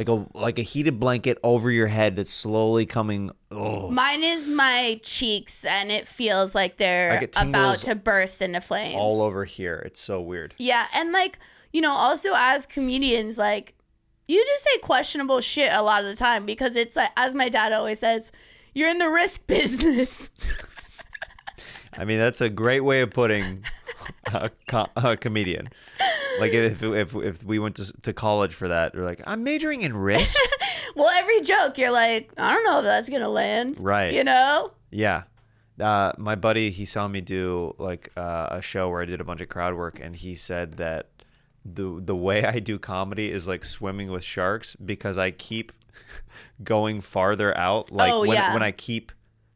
like 0.00 0.08
a 0.08 0.26
like 0.34 0.58
a 0.58 0.62
heated 0.62 0.98
blanket 0.98 1.38
over 1.42 1.70
your 1.70 1.88
head 1.88 2.16
that's 2.16 2.32
slowly 2.32 2.86
coming 2.86 3.30
oh 3.50 3.90
Mine 3.90 4.24
is 4.24 4.48
my 4.48 4.98
cheeks, 5.02 5.64
and 5.64 5.90
it 5.90 6.08
feels 6.08 6.54
like 6.54 6.78
they're 6.78 7.28
about 7.36 7.78
to 7.78 7.94
burst 7.94 8.40
into 8.40 8.60
flames. 8.60 8.94
all 8.96 9.20
over 9.20 9.44
here. 9.44 9.82
It's 9.84 10.00
so 10.00 10.20
weird. 10.20 10.54
Yeah, 10.56 10.86
and 10.94 11.12
like 11.12 11.38
you 11.72 11.80
know, 11.80 11.92
also 11.92 12.30
as 12.34 12.64
comedians, 12.66 13.36
like 13.36 13.74
you 14.26 14.42
do 14.42 14.50
say 14.58 14.78
questionable 14.78 15.40
shit 15.40 15.70
a 15.72 15.82
lot 15.82 16.02
of 16.02 16.08
the 16.08 16.16
time 16.16 16.46
because 16.46 16.76
it's 16.76 16.96
like, 16.96 17.10
as 17.16 17.34
my 17.34 17.48
dad 17.48 17.72
always 17.72 17.98
says, 17.98 18.32
you're 18.74 18.88
in 18.88 18.98
the 18.98 19.10
risk 19.10 19.46
business. 19.46 20.30
I 21.98 22.04
mean 22.04 22.18
that's 22.18 22.40
a 22.40 22.48
great 22.48 22.80
way 22.80 23.00
of 23.00 23.10
putting 23.10 23.64
a, 24.32 24.50
co- 24.68 24.86
a 24.96 25.16
comedian 25.16 25.68
like 26.40 26.52
if, 26.52 26.82
if 26.82 27.14
if 27.14 27.42
we 27.44 27.58
went 27.58 27.76
to, 27.76 27.92
to 28.02 28.12
college 28.12 28.54
for 28.54 28.68
that 28.68 28.92
they're 28.92 29.04
like 29.04 29.20
i'm 29.26 29.42
majoring 29.44 29.82
in 29.82 29.96
risk 29.96 30.38
well, 30.96 31.08
every 31.10 31.40
joke 31.42 31.78
you're 31.78 31.92
like, 31.92 32.32
I 32.36 32.52
don't 32.52 32.64
know 32.64 32.78
if 32.78 32.84
that's 32.84 33.08
gonna 33.08 33.28
land, 33.28 33.76
Right. 33.80 34.12
You 34.12 34.24
know? 34.24 34.72
Yeah. 34.90 35.22
Uh, 35.78 36.12
my 36.18 36.34
buddy, 36.34 36.70
he 36.72 36.84
saw 36.84 37.06
me 37.06 37.20
do 37.20 37.76
like 37.78 38.08
uh, 38.16 38.48
a 38.50 38.60
show 38.60 38.88
where 38.88 39.00
I 39.00 39.04
did 39.04 39.20
a 39.20 39.24
bunch 39.24 39.40
of 39.40 39.48
crowd 39.48 39.74
work, 39.76 40.00
and 40.00 40.16
he 40.16 40.34
said 40.34 40.78
that 40.78 41.10
the 41.64 42.00
the 42.04 42.16
way 42.16 42.44
I 42.44 42.58
do 42.58 42.76
comedy 42.78 43.30
is 43.30 43.46
like 43.46 43.64
swimming 43.64 44.10
with 44.10 44.24
sharks 44.24 44.74
because 44.76 45.16
I 45.16 45.30
keep 45.30 45.70
going 46.64 47.00
farther 47.00 47.56
out. 47.56 47.92
Like 47.92 48.12
Oh, 48.12 48.20
when 48.22 48.32
yeah. 48.32 48.52
when 48.52 48.62
I 48.64 48.72
keep 48.72 49.12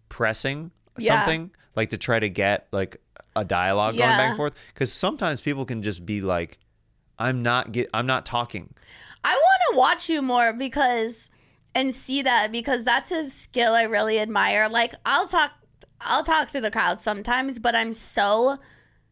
pressing 0.09 0.71
Yeah. 0.99 1.17
something, 1.25 1.51
like 1.77 1.91
to 1.91 1.99
try 1.99 2.19
to 2.19 2.29
get 2.29 2.67
like 2.73 3.01
a 3.37 3.45
dialogue 3.45 3.97
going 3.97 4.11
back 4.11 4.29
and 4.29 4.37
forth. 4.37 4.55
Because 4.73 4.93
sometimes 4.93 5.41
people 5.41 5.65
can 5.65 5.83
just 5.83 6.07
be 6.07 6.21
like, 6.21 6.59
"I'm 7.19 7.43
not 7.43 7.73
get, 7.73 7.91
I'm 7.95 8.07
not 8.07 8.27
talking." 8.27 8.75
I 9.25 9.35
want 9.35 9.61
to 9.73 9.79
watch 9.79 10.09
you 10.09 10.21
more 10.21 10.53
because 10.53 11.31
and 11.75 11.95
see 11.95 12.23
that 12.23 12.53
because 12.53 12.85
that's 12.85 13.11
a 13.11 13.29
skill 13.31 13.75
I 13.75 13.85
really 13.85 14.19
admire. 14.19 14.69
Like 14.69 14.95
I'll 15.05 15.27
talk 15.27 15.53
I'll 16.01 16.23
talk 16.23 16.49
to 16.49 16.61
the 16.61 16.71
crowd 16.71 17.01
sometimes, 17.01 17.59
but 17.59 17.75
I'm 17.75 17.93
so 17.93 18.59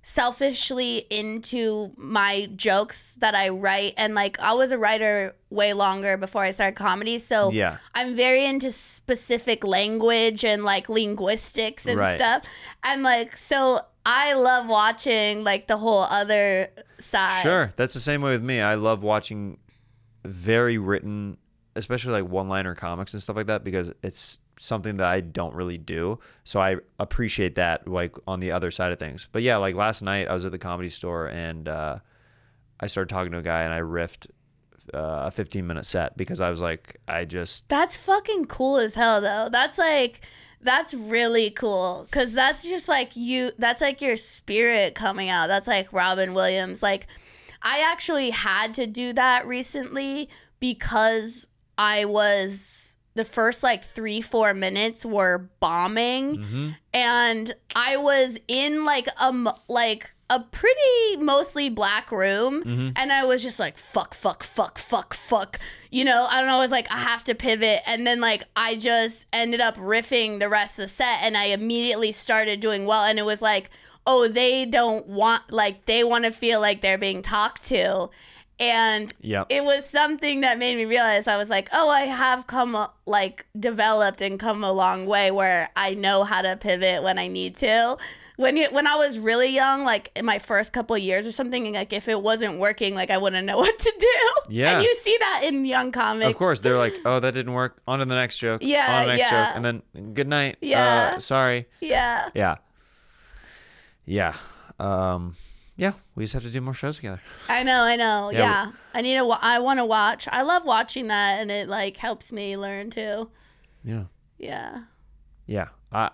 selfishly 0.02 0.98
into 1.10 1.92
my 1.96 2.48
jokes 2.56 3.14
that 3.20 3.34
I 3.34 3.50
write 3.50 3.94
and 3.96 4.14
like 4.14 4.38
I 4.40 4.52
was 4.52 4.72
a 4.72 4.78
writer 4.78 5.34
way 5.48 5.72
longer 5.72 6.16
before 6.16 6.42
I 6.42 6.50
started 6.50 6.74
comedy, 6.76 7.18
so 7.18 7.50
Yeah. 7.52 7.76
I'm 7.94 8.16
very 8.16 8.44
into 8.44 8.70
specific 8.72 9.64
language 9.64 10.44
and 10.44 10.64
like 10.64 10.88
linguistics 10.88 11.86
and 11.86 11.98
Right. 11.98 12.16
stuff. 12.16 12.42
And 12.82 13.02
like 13.04 13.36
so 13.36 13.80
I 14.04 14.32
love 14.34 14.68
watching 14.68 15.44
like 15.44 15.68
the 15.68 15.76
whole 15.76 16.02
other 16.02 16.68
side. 16.98 17.42
Sure, 17.42 17.72
that's 17.76 17.94
the 17.94 18.00
same 18.00 18.22
way 18.22 18.32
with 18.32 18.42
me. 18.42 18.60
I 18.60 18.74
love 18.74 19.04
watching 19.04 19.58
very 20.24 20.78
written, 20.78 21.36
especially 21.76 22.12
like 22.20 22.28
one-liner 22.30 22.74
comics 22.74 23.12
and 23.14 23.22
stuff 23.22 23.36
like 23.36 23.46
that 23.46 23.62
because 23.62 23.92
it's 24.02 24.38
something 24.62 24.98
that 24.98 25.06
I 25.06 25.20
don't 25.20 25.54
really 25.54 25.76
do. 25.76 26.20
So 26.44 26.60
I 26.60 26.76
appreciate 27.00 27.56
that 27.56 27.88
like 27.88 28.14
on 28.28 28.38
the 28.38 28.52
other 28.52 28.70
side 28.70 28.92
of 28.92 28.98
things. 28.98 29.26
But 29.32 29.42
yeah, 29.42 29.56
like 29.56 29.74
last 29.74 30.02
night 30.02 30.28
I 30.28 30.34
was 30.34 30.46
at 30.46 30.52
the 30.52 30.58
comedy 30.58 30.88
store 30.88 31.26
and 31.26 31.68
uh, 31.68 31.98
I 32.78 32.86
started 32.86 33.12
talking 33.12 33.32
to 33.32 33.38
a 33.38 33.42
guy 33.42 33.62
and 33.62 33.74
I 33.74 33.80
riffed 33.80 34.28
uh, 34.94 35.30
a 35.30 35.32
15-minute 35.34 35.84
set 35.84 36.16
because 36.16 36.40
I 36.40 36.48
was 36.48 36.60
like, 36.60 37.00
I 37.08 37.24
just 37.24 37.68
That's 37.68 37.96
fucking 37.96 38.44
cool 38.44 38.76
as 38.76 38.94
hell, 38.94 39.20
though. 39.20 39.48
That's 39.50 39.78
like, 39.78 40.20
that's 40.60 40.94
really 40.94 41.50
cool. 41.50 42.06
Cause 42.12 42.32
that's 42.32 42.62
just 42.62 42.88
like 42.88 43.16
you, 43.16 43.50
that's 43.58 43.80
like 43.80 44.00
your 44.00 44.16
spirit 44.16 44.94
coming 44.94 45.28
out. 45.28 45.48
That's 45.48 45.66
like 45.66 45.92
Robin 45.92 46.34
Williams. 46.34 46.84
Like, 46.84 47.08
I 47.62 47.80
actually 47.80 48.30
had 48.30 48.74
to 48.74 48.86
do 48.86 49.12
that 49.14 49.44
recently 49.44 50.28
because 50.60 51.48
I 51.76 52.04
was, 52.04 52.91
the 53.14 53.24
first 53.24 53.62
like 53.62 53.84
three, 53.84 54.20
four 54.20 54.54
minutes 54.54 55.04
were 55.04 55.50
bombing. 55.60 56.38
Mhm. 56.38 56.76
And 56.94 57.54
I 57.76 57.96
was 57.96 58.38
in 58.48 58.84
like 58.84 59.06
a, 59.20 59.54
like, 59.68 60.12
a 60.30 60.40
pretty 60.40 61.18
mostly 61.18 61.68
black 61.68 62.10
room 62.10 62.64
Mhm. 62.64 62.92
and 62.96 63.12
I 63.12 63.24
was 63.24 63.42
just 63.42 63.60
like 63.60 63.76
fuck 63.76 64.14
fuck 64.14 64.42
fuck 64.42 64.78
fuck 64.78 65.12
fuck 65.12 65.58
you 65.90 66.06
know 66.06 66.26
I 66.30 66.38
don't 66.38 66.46
know 66.46 66.54
I 66.56 66.60
was 66.60 66.70
like 66.70 66.90
I 66.90 66.96
have 67.00 67.22
to 67.24 67.34
pivot 67.34 67.80
and 67.84 68.06
then 68.06 68.18
like 68.18 68.44
I 68.56 68.76
just 68.76 69.26
ended 69.34 69.60
up 69.60 69.76
riffing 69.76 70.40
the 70.40 70.48
rest 70.48 70.78
of 70.78 70.84
the 70.84 70.88
set 70.88 71.18
and 71.20 71.36
I 71.36 71.46
immediately 71.46 72.12
started 72.12 72.60
doing 72.60 72.86
well 72.86 73.04
and 73.04 73.18
it 73.18 73.26
was 73.26 73.42
like 73.42 73.68
oh 74.06 74.26
they 74.26 74.64
don't 74.64 75.06
want 75.06 75.42
like 75.50 75.84
they 75.84 76.02
want 76.02 76.24
to 76.24 76.30
feel 76.30 76.62
like 76.62 76.80
they're 76.80 76.96
being 76.96 77.20
talked 77.20 77.66
to 77.68 78.08
and 78.58 79.12
yeah. 79.20 79.44
it 79.48 79.64
was 79.64 79.84
something 79.86 80.42
that 80.42 80.58
made 80.58 80.76
me 80.76 80.84
realize 80.84 81.26
I 81.26 81.36
was 81.36 81.50
like, 81.50 81.68
oh, 81.72 81.88
I 81.88 82.02
have 82.02 82.46
come 82.46 82.86
like 83.06 83.46
developed 83.58 84.20
and 84.20 84.38
come 84.38 84.62
a 84.62 84.72
long 84.72 85.06
way 85.06 85.30
where 85.30 85.70
I 85.76 85.94
know 85.94 86.24
how 86.24 86.42
to 86.42 86.56
pivot 86.56 87.02
when 87.02 87.18
I 87.18 87.26
need 87.26 87.56
to. 87.56 87.96
When 88.36 88.56
you, 88.56 88.68
when 88.70 88.86
I 88.86 88.96
was 88.96 89.18
really 89.18 89.48
young, 89.48 89.84
like 89.84 90.10
in 90.16 90.24
my 90.24 90.38
first 90.38 90.72
couple 90.72 90.96
of 90.96 91.02
years 91.02 91.26
or 91.26 91.32
something, 91.32 91.72
like 91.72 91.92
if 91.92 92.08
it 92.08 92.22
wasn't 92.22 92.58
working, 92.58 92.94
like 92.94 93.10
I 93.10 93.18
wouldn't 93.18 93.46
know 93.46 93.58
what 93.64 93.78
to 93.78 93.92
do. 93.98 94.52
Yeah. 94.54 94.76
and 94.76 94.84
you 94.84 94.94
see 94.96 95.16
that 95.18 95.42
in 95.44 95.64
young 95.64 95.92
comics. 95.92 96.30
Of 96.30 96.36
course, 96.36 96.60
they're 96.60 96.78
like, 96.78 96.94
"Oh, 97.04 97.20
that 97.20 97.34
didn't 97.34 97.52
work. 97.52 97.80
On 97.86 97.98
to 97.98 98.04
the 98.04 98.14
next 98.14 98.38
joke. 98.38 98.62
Yeah, 98.64 98.96
on 98.96 99.02
to 99.02 99.10
the 99.10 99.16
next 99.16 99.30
yeah. 99.30 99.46
joke, 99.46 99.56
and 99.56 99.64
then 99.64 100.12
good 100.14 100.28
night. 100.28 100.56
Yeah. 100.60 101.12
uh, 101.16 101.18
sorry. 101.18 101.66
Yeah, 101.80 102.30
Yeah. 102.34 102.56
Yeah. 104.06 104.34
Um 104.78 105.34
yeah, 105.76 105.92
we 106.14 106.24
just 106.24 106.34
have 106.34 106.42
to 106.42 106.50
do 106.50 106.60
more 106.60 106.74
shows 106.74 106.96
together. 106.96 107.20
I 107.48 107.62
know, 107.62 107.82
I 107.82 107.96
know. 107.96 108.30
Yeah, 108.30 108.38
Yeah, 108.38 108.66
we- 108.66 108.72
I 108.94 109.00
need 109.02 109.16
to. 109.18 109.24
I 109.40 109.58
want 109.60 109.78
to 109.78 109.84
watch. 109.86 110.28
I 110.30 110.42
love 110.42 110.64
watching 110.64 111.08
that, 111.08 111.40
and 111.40 111.50
it 111.50 111.68
like 111.68 111.96
helps 111.96 112.32
me 112.32 112.56
learn 112.56 112.90
too. 112.90 113.30
Yeah. 113.84 114.04
Yeah. 114.38 114.82
Yeah. 115.46 115.68
I, 115.90 116.10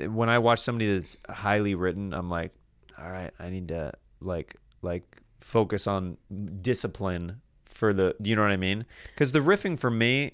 I 0.00 0.06
when 0.06 0.28
I 0.28 0.38
watch 0.38 0.60
somebody 0.60 0.92
that's 0.92 1.16
highly 1.28 1.74
written, 1.74 2.12
I'm 2.14 2.28
like, 2.30 2.52
all 2.98 3.10
right, 3.10 3.30
I 3.38 3.50
need 3.50 3.68
to 3.68 3.92
like 4.20 4.56
like 4.82 5.16
focus 5.40 5.86
on 5.86 6.16
discipline 6.60 7.40
for 7.64 7.92
the. 7.92 8.14
You 8.22 8.36
know 8.36 8.42
what 8.42 8.50
I 8.50 8.56
mean? 8.56 8.86
Because 9.14 9.32
the 9.32 9.40
riffing 9.40 9.78
for 9.78 9.90
me, 9.90 10.32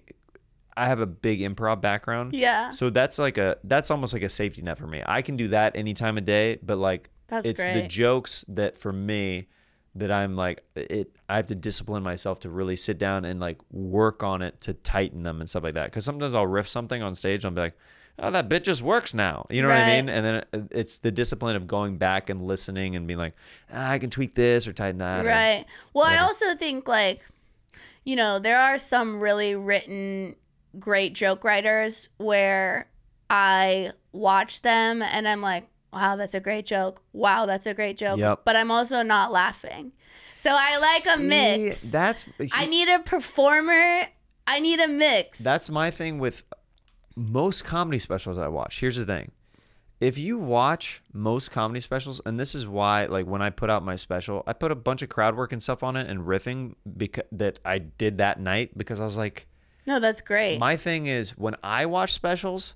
I 0.77 0.87
have 0.87 1.01
a 1.01 1.07
big 1.07 1.41
improv 1.41 1.81
background. 1.81 2.35
Yeah. 2.35 2.71
So 2.71 2.91
that's 2.91 3.19
like 3.19 3.39
a 3.39 3.57
that's 3.65 3.91
almost 3.91 4.13
like 4.13 4.23
a 4.23 4.29
safety 4.29 4.63
net 4.63 4.79
for 4.79 4.87
me. 4.87 5.03
I 5.05 5.23
can 5.23 5.37
do 5.37 5.49
that 5.49 5.77
any 5.77 5.95
time 5.95 6.19
of 6.19 6.25
day, 6.25 6.59
but 6.63 6.79
like 6.79 7.11
That's 7.29 7.49
it's 7.49 7.63
the 7.63 7.83
jokes 7.89 8.45
that 8.49 8.79
for 8.79 8.93
me 8.93 9.49
that 9.95 10.13
I'm 10.13 10.37
like 10.37 10.63
it 10.75 11.17
I 11.29 11.37
have 11.37 11.47
to 11.49 11.55
discipline 11.55 12.03
myself 12.03 12.41
to 12.41 12.51
really 12.51 12.77
sit 12.77 12.99
down 12.99 13.25
and 13.25 13.41
like 13.41 13.59
work 13.71 14.23
on 14.23 14.43
it 14.43 14.61
to 14.63 14.75
tighten 14.75 15.23
them 15.23 15.41
and 15.41 15.49
stuff 15.49 15.65
like 15.65 15.75
that. 15.75 15.93
Cuz 15.93 16.05
sometimes 16.05 16.35
I'll 16.35 16.47
riff 16.47 16.69
something 16.69 17.03
on 17.03 17.15
stage 17.15 17.45
and 17.45 17.47
I'll 17.47 17.55
be 17.55 17.61
like, 17.61 17.79
"Oh, 18.19 18.31
that 18.31 18.49
bit 18.49 18.63
just 18.63 18.83
works 18.83 19.15
now." 19.15 19.47
You 19.51 19.63
know 19.63 19.69
what 19.69 19.79
I 19.79 19.97
mean? 19.97 20.09
And 20.09 20.25
then 20.53 20.69
it's 20.71 20.99
the 20.99 21.11
discipline 21.11 21.57
of 21.57 21.67
going 21.67 21.97
back 21.97 22.29
and 22.31 22.43
listening 22.47 22.95
and 22.95 23.07
being 23.07 23.19
like, 23.19 23.35
ah, 23.73 23.91
"I 23.91 23.99
can 23.99 24.11
tweak 24.11 24.35
this 24.35 24.67
or 24.67 24.73
tighten 24.73 24.99
that." 24.99 25.25
Right. 25.25 25.65
Well, 25.95 26.05
I 26.05 26.19
also 26.19 26.55
think 26.55 26.87
like, 26.87 27.25
you 28.05 28.17
know, 28.17 28.39
there 28.39 28.59
are 28.59 28.79
some 28.79 29.21
really 29.21 29.57
written 29.57 30.37
great 30.79 31.15
joke 31.15 31.43
writers 31.43 32.09
where 32.19 32.87
I 33.31 33.93
watch 34.13 34.63
them 34.63 35.03
and 35.03 35.27
I'm 35.27 35.41
like, 35.41 35.69
wow, 35.97 36.17
that's 36.17 36.35
a 36.35 36.41
great 36.41 36.67
joke. 36.67 37.03
Wow, 37.13 37.47
that's 37.47 37.67
a 37.67 37.75
great 37.75 37.97
joke. 37.97 38.19
Yep. 38.19 38.43
But 38.45 38.55
I'm 38.55 38.71
also 38.71 39.03
not 39.03 39.33
laughing. 39.33 39.93
So 40.35 40.51
I 40.53 40.79
like 40.79 41.17
a 41.17 41.21
mix. 41.21 41.81
That's 41.81 42.27
I 42.53 42.67
need 42.67 42.89
a 42.89 42.99
performer. 42.99 44.07
I 44.47 44.61
need 44.61 44.79
a 44.79 44.87
mix. 44.87 45.39
That's 45.39 45.71
my 45.71 45.91
thing 45.91 46.19
with 46.19 46.45
most 47.17 47.65
comedy 47.65 47.99
specials 47.99 48.37
I 48.37 48.49
watch. 48.49 48.81
Here's 48.81 48.97
the 48.97 49.07
thing. 49.07 49.33
If 49.99 50.19
you 50.19 50.37
watch 50.37 51.03
most 51.15 51.51
comedy 51.51 51.81
specials, 51.81 52.21
and 52.27 52.39
this 52.39 52.55
is 52.55 52.67
why, 52.67 53.07
like 53.07 53.25
when 53.27 53.41
I 53.41 53.49
put 53.49 53.71
out 53.71 53.83
my 53.83 53.97
special, 53.97 54.43
I 54.47 54.53
put 54.53 54.71
a 54.71 54.75
bunch 54.75 55.01
of 55.01 55.09
crowd 55.09 55.35
work 55.35 55.53
and 55.53 55.63
stuff 55.63 55.83
on 55.83 55.97
it 55.97 56.09
and 56.11 56.21
riffing 56.21 56.75
because 56.99 57.25
that 57.33 57.59
I 57.65 57.79
did 57.79 58.19
that 58.19 58.39
night 58.39 58.77
because 58.77 59.01
I 59.01 59.05
was 59.05 59.17
like, 59.17 59.47
no, 59.87 59.99
that's 59.99 60.21
great. 60.21 60.59
my 60.59 60.77
thing 60.77 61.07
is 61.07 61.31
when 61.39 61.57
I 61.65 61.87
watch 61.87 62.13
specials, 62.13 62.75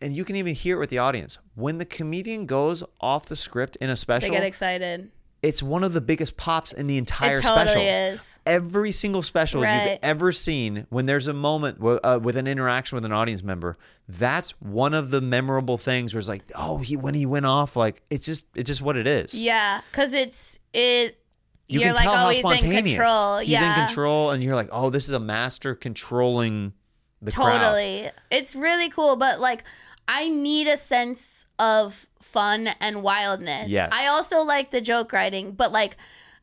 and 0.00 0.14
you 0.14 0.24
can 0.24 0.36
even 0.36 0.54
hear 0.54 0.76
it 0.76 0.80
with 0.80 0.90
the 0.90 0.98
audience. 0.98 1.38
When 1.54 1.78
the 1.78 1.84
comedian 1.84 2.46
goes 2.46 2.82
off 3.00 3.26
the 3.26 3.36
script 3.36 3.76
in 3.76 3.90
a 3.90 3.96
special, 3.96 4.28
they 4.30 4.34
get 4.34 4.44
excited. 4.44 5.10
it's 5.42 5.62
one 5.62 5.82
of 5.84 5.92
the 5.92 6.00
biggest 6.00 6.36
pops 6.36 6.72
in 6.72 6.86
the 6.86 6.98
entire 6.98 7.38
it 7.38 7.42
totally 7.42 7.66
special 7.66 7.82
is. 7.82 8.38
every 8.46 8.92
single 8.92 9.22
special 9.22 9.62
Right. 9.62 9.90
you've 9.92 9.98
ever 10.02 10.32
seen 10.32 10.86
when 10.90 11.06
there's 11.06 11.28
a 11.28 11.32
moment 11.32 11.78
w- 11.78 12.00
uh, 12.04 12.18
with 12.22 12.36
an 12.36 12.46
interaction 12.46 12.96
with 12.96 13.04
an 13.06 13.12
audience 13.12 13.42
member 13.42 13.78
that's 14.08 14.50
one 14.60 14.92
of 14.92 15.10
the 15.10 15.20
memorable 15.22 15.78
things 15.78 16.12
where 16.12 16.18
it's 16.18 16.28
like 16.28 16.42
oh 16.54 16.78
he 16.78 16.94
when 16.96 17.14
he 17.14 17.24
went 17.26 17.46
off 17.46 17.74
like 17.76 18.02
it's 18.10 18.26
just 18.26 18.46
it's 18.54 18.66
just 18.68 18.82
what 18.82 18.96
it 18.98 19.06
is 19.06 19.34
Yeah, 19.34 19.80
because 19.90 20.12
it's 20.12 20.58
it. 20.74 21.18
you 21.68 21.80
you're 21.80 21.88
can 21.88 21.94
like, 21.94 22.02
tell 22.04 22.12
oh, 22.12 22.16
how 22.16 22.28
he's 22.28 22.38
in 22.38 22.42
spontaneous 22.42 22.96
control. 22.96 23.38
he's 23.38 23.48
yeah. 23.50 23.80
in 23.80 23.86
control 23.86 24.30
and 24.32 24.42
you're 24.44 24.56
like 24.56 24.68
oh 24.72 24.90
this 24.90 25.06
is 25.06 25.12
a 25.12 25.20
master 25.20 25.74
controlling 25.74 26.72
the 27.22 27.30
crowd 27.32 27.58
totally 27.58 28.10
it's 28.30 28.54
really 28.56 28.88
cool 28.90 29.14
but 29.16 29.40
like 29.40 29.62
i 30.16 30.28
need 30.28 30.66
a 30.68 30.76
sense 30.76 31.46
of 31.58 32.08
fun 32.20 32.68
and 32.80 33.02
wildness. 33.02 33.70
Yes. 33.70 33.90
i 33.92 34.06
also 34.06 34.42
like 34.42 34.70
the 34.70 34.80
joke 34.80 35.12
writing 35.12 35.52
but 35.52 35.72
like 35.72 35.96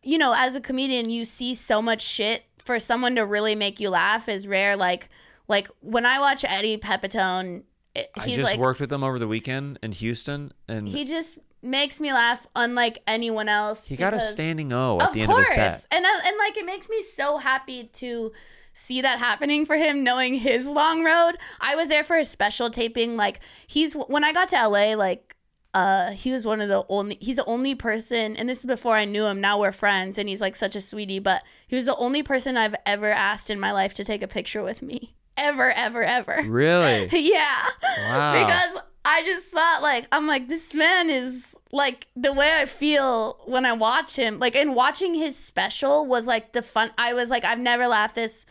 you 0.03 0.17
know 0.17 0.33
as 0.37 0.55
a 0.55 0.61
comedian 0.61 1.09
you 1.09 1.25
see 1.25 1.53
so 1.55 1.81
much 1.81 2.01
shit. 2.01 2.43
For 2.63 2.79
someone 2.79 3.15
to 3.15 3.25
really 3.25 3.55
make 3.55 3.79
you 3.79 3.89
laugh 3.89 4.27
is 4.27 4.45
rare. 4.45 4.75
Like 4.75 5.07
like 5.47 5.69
when 5.79 6.05
i 6.05 6.19
watch 6.19 6.43
eddie 6.45 6.77
pepitone 6.77 7.63
it- 7.95 8.09
i 8.17 8.27
just 8.27 8.41
like 8.43 8.59
worked 8.59 8.81
with 8.81 8.91
him 8.91 9.03
over 9.03 9.17
the 9.19 9.27
weekend 9.27 9.79
in 9.81 9.91
houston 9.93 10.51
and 10.67 10.87
he, 10.89 11.05
just 11.05 11.39
makes 11.61 11.99
me 12.01 12.11
laugh 12.11 12.45
unlike 12.55 13.01
anyone 13.07 13.47
else 13.49 13.87
He 13.87 13.95
got 13.95 14.13
a 14.13 14.19
standing 14.19 14.73
o 14.73 14.99
at 15.01 15.13
the 15.13 15.21
end 15.21 15.31
of 15.31 15.37
the 15.37 15.45
set. 15.45 15.87
And 15.91 16.05
I- 16.05 16.21
and 16.27 16.37
like 16.37 16.57
it 16.57 16.65
makes 16.65 16.89
me 16.89 17.01
so 17.01 17.37
happy 17.37 17.89
to 18.01 18.31
see 18.77 19.01
that 19.01 19.19
happening 19.19 19.65
for 19.65 19.75
him 19.75 20.03
knowing 20.03 20.35
his 20.35 20.67
long 20.67 21.03
road. 21.03 21.37
I 21.59 21.75
was 21.75 21.89
there 21.89 22.03
for 22.03 22.15
his 22.15 22.29
special 22.29 22.69
taping 22.69 23.17
like 23.17 23.39
he's 23.65 23.93
when 23.93 24.23
I 24.23 24.31
got 24.33 24.49
to 24.49 24.67
LA 24.67 24.93
like 24.93 25.35
uh 25.73 26.11
he 26.11 26.31
was 26.31 26.45
one 26.45 26.61
of 26.61 26.69
the 26.69 26.85
only 26.87 27.17
he's 27.19 27.37
the 27.37 27.45
only 27.45 27.75
person 27.75 28.37
and 28.37 28.47
this 28.47 28.59
is 28.59 28.65
before 28.65 28.95
I 28.95 29.05
knew 29.05 29.25
him 29.25 29.41
now 29.41 29.59
we're 29.59 29.71
friends 29.71 30.17
and 30.17 30.29
he's 30.29 30.41
like 30.41 30.55
such 30.55 30.75
a 30.75 30.81
sweetie 30.81 31.19
but 31.19 31.43
he 31.67 31.75
was 31.75 31.85
the 31.85 31.95
only 31.97 32.23
person 32.23 32.55
I've 32.55 32.75
ever 32.85 33.11
asked 33.11 33.49
in 33.49 33.59
my 33.59 33.71
life 33.71 33.93
to 33.95 34.03
take 34.03 34.21
a 34.21 34.27
picture 34.27 34.63
with 34.63 34.81
me 34.81 35.15
ever 35.35 35.71
ever 35.71 36.03
ever 36.03 36.43
really 36.47 37.09
yeah. 37.11 37.65
Wow. 37.97 38.45
Because 38.45 38.83
I 39.03 39.23
just 39.23 39.45
thought 39.45 39.79
like 39.81 40.05
I'm 40.11 40.27
like 40.27 40.47
this 40.47 40.73
man 40.73 41.09
is 41.09 41.55
like 41.71 42.07
the 42.15 42.33
way 42.33 42.53
I 42.53 42.65
feel 42.65 43.39
when 43.45 43.65
I 43.65 43.73
watch 43.73 44.15
him. 44.15 44.37
Like 44.37 44.55
and 44.55 44.75
watching 44.75 45.15
his 45.15 45.35
special 45.35 46.05
was 46.05 46.27
like 46.27 46.53
the 46.53 46.61
fun 46.61 46.91
I 46.97 47.13
was 47.13 47.29
like 47.29 47.43
I've 47.43 47.59
never 47.59 47.87
laughed 47.87 48.15
this 48.15 48.45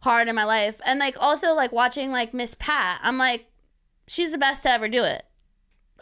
hard 0.00 0.28
in 0.28 0.34
my 0.34 0.44
life. 0.44 0.80
And 0.84 0.98
like 1.00 1.16
also 1.20 1.52
like 1.54 1.72
watching 1.72 2.10
like 2.10 2.34
Miss 2.34 2.54
Pat. 2.58 3.00
I'm 3.02 3.18
like 3.18 3.46
she's 4.06 4.32
the 4.32 4.38
best 4.38 4.62
to 4.64 4.70
ever 4.70 4.88
do 4.88 5.04
it. 5.04 5.22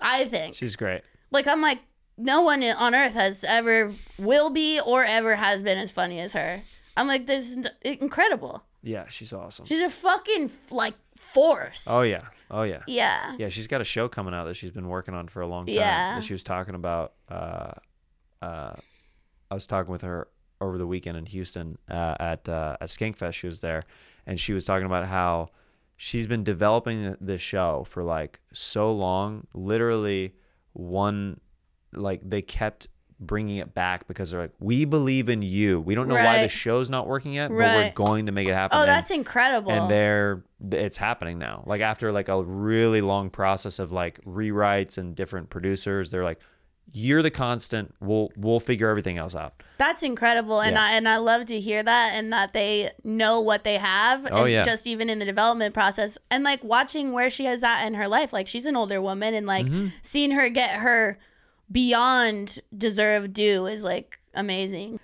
I 0.01 0.24
think. 0.26 0.55
she's 0.55 0.76
great 0.76 1.03
like 1.30 1.46
I'm 1.49 1.61
like 1.61 1.80
no 2.16 2.40
one 2.42 2.62
on 2.64 2.94
earth 2.94 3.12
has 3.14 3.44
ever 3.44 3.92
will 4.18 4.51
be 4.51 4.80
or 4.80 5.05
ever 5.05 5.36
has 5.36 5.62
been 5.62 5.78
as 5.78 5.90
funny 5.90 6.20
as 6.20 6.32
her. 6.32 6.62
I'm 6.96 7.07
like 7.09 7.26
this 7.26 7.57
is 7.57 7.66
incredible. 7.82 8.62
yeah 8.82 9.07
she's 9.09 9.32
awesome 9.32 9.66
She's 9.66 9.80
a 9.80 9.90
fucking 9.90 10.51
like 10.70 10.94
force. 11.16 11.84
oh 11.88 12.03
yeah 12.03 12.22
oh 12.51 12.62
yeah 12.62 12.82
Yeah. 12.86 13.34
Yeah, 13.38 13.49
she's 13.51 13.66
got 13.66 13.80
a 13.80 13.84
show 13.84 14.09
coming 14.09 14.34
out 14.34 14.44
that 14.44 14.55
she's 14.55 14.70
been 14.70 14.88
working 14.88 15.14
on 15.14 15.26
for 15.28 15.40
a 15.42 15.46
long 15.46 15.66
time. 15.66 15.74
Yeah. 15.74 16.14
That 16.16 16.24
she 16.24 16.32
was 16.32 16.42
talking 16.44 16.74
about. 16.74 17.12
Uh, 17.28 17.72
uh, 18.40 18.74
I 19.51 19.55
was 19.55 19.66
talking 19.66 19.90
with 19.92 20.03
her 20.03 20.28
over 20.61 20.78
the 20.78 20.86
weekend 20.86 21.16
in 21.16 21.26
Houston 21.26 21.78
uh, 21.90 22.14
at 22.20 22.48
uh, 22.48 22.76
at 22.80 22.88
Skankfest. 22.88 23.34
She 23.34 23.46
was 23.46 23.61
there, 23.61 23.84
and 24.26 24.38
she 24.40 24.52
was 24.52 24.64
talking 24.64 24.86
about 24.86 25.06
how 25.06 25.50
she's 25.96 26.26
been 26.26 26.44
developing 26.44 27.16
this 27.20 27.40
show 27.40 27.86
for 27.88 28.02
like 28.02 28.40
so 28.52 28.92
long. 28.92 29.46
Literally, 29.54 30.34
one 30.72 31.40
like 31.92 32.20
they 32.28 32.42
kept 32.42 32.88
bringing 33.20 33.56
it 33.56 33.74
back 33.74 34.06
because 34.06 34.30
they're 34.30 34.42
like, 34.42 34.52
we 34.61 34.84
believe 34.84 35.28
in 35.28 35.42
you. 35.42 35.80
We 35.80 35.96
don't 35.96 36.06
know 36.06 36.14
why 36.14 36.42
the 36.42 36.48
show's 36.48 36.88
not 36.88 37.09
working 37.09 37.32
yet, 37.32 37.48
but 37.48 37.56
we're 37.56 37.90
going 37.92 38.26
to 38.26 38.32
make 38.32 38.46
it 38.46 38.54
happen. 38.54 38.78
Oh, 38.78 38.82
And- 38.82 38.88
that's 38.88 39.11
incredible. 39.11 39.72
and 39.72 39.90
they're 39.90 40.44
it's 40.72 40.96
happening 40.96 41.38
now 41.38 41.62
like 41.66 41.80
after 41.80 42.11
like 42.11 42.28
a 42.28 42.42
really 42.42 43.00
long 43.00 43.30
process 43.30 43.78
of 43.78 43.92
like 43.92 44.20
rewrites 44.24 44.98
and 44.98 45.14
different 45.14 45.48
producers 45.50 46.11
they're 46.11 46.24
like 46.24 46.40
you're 46.93 47.22
the 47.22 47.30
constant 47.30 47.95
we'll 48.01 48.30
we'll 48.36 48.61
figure 48.61 48.89
everything 48.89 49.18
else 49.18 49.34
out 49.34 49.62
That's 49.78 50.03
incredible, 50.03 50.61
and 50.61 50.74
Yeah. 50.74 50.82
I 50.84 50.93
and 50.93 51.09
I 51.09 51.18
love 51.18 51.47
to 51.47 51.61
hear 51.61 51.82
that, 51.82 52.12
and 52.14 52.32
that 52.32 52.53
they 52.53 52.91
know 53.05 53.41
what 53.41 53.62
they 53.64 53.76
have, 53.78 54.26
Oh, 54.30 54.45
and 54.45 54.51
yeah. 54.53 54.64
just 54.64 54.86
even 54.86 55.09
in 55.11 55.18
the 55.18 55.24
development 55.24 55.74
process, 55.74 56.16
and 56.30 56.43
like 56.45 56.64
watching 56.64 57.12
where 57.12 57.30
she 57.30 57.47
is 57.47 57.62
at 57.62 57.86
in 57.86 57.95
her 57.95 58.09
life. 58.09 58.32
Like 58.32 58.49
she's 58.49 58.66
an 58.66 58.76
older 58.76 59.01
woman, 59.03 59.34
and 59.34 59.47
like 59.47 59.66
Mm-hmm. 59.66 59.89
seeing 60.03 60.30
her 60.32 60.49
get 60.49 60.70
her 60.76 61.18
beyond 61.70 62.59
deserved 62.76 63.32
due 63.34 63.66
is 63.66 63.82
like 63.84 64.18
amazing. 64.34 64.99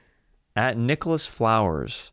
at 0.57 0.76
nicholas 0.76 1.26
flowers 1.26 2.11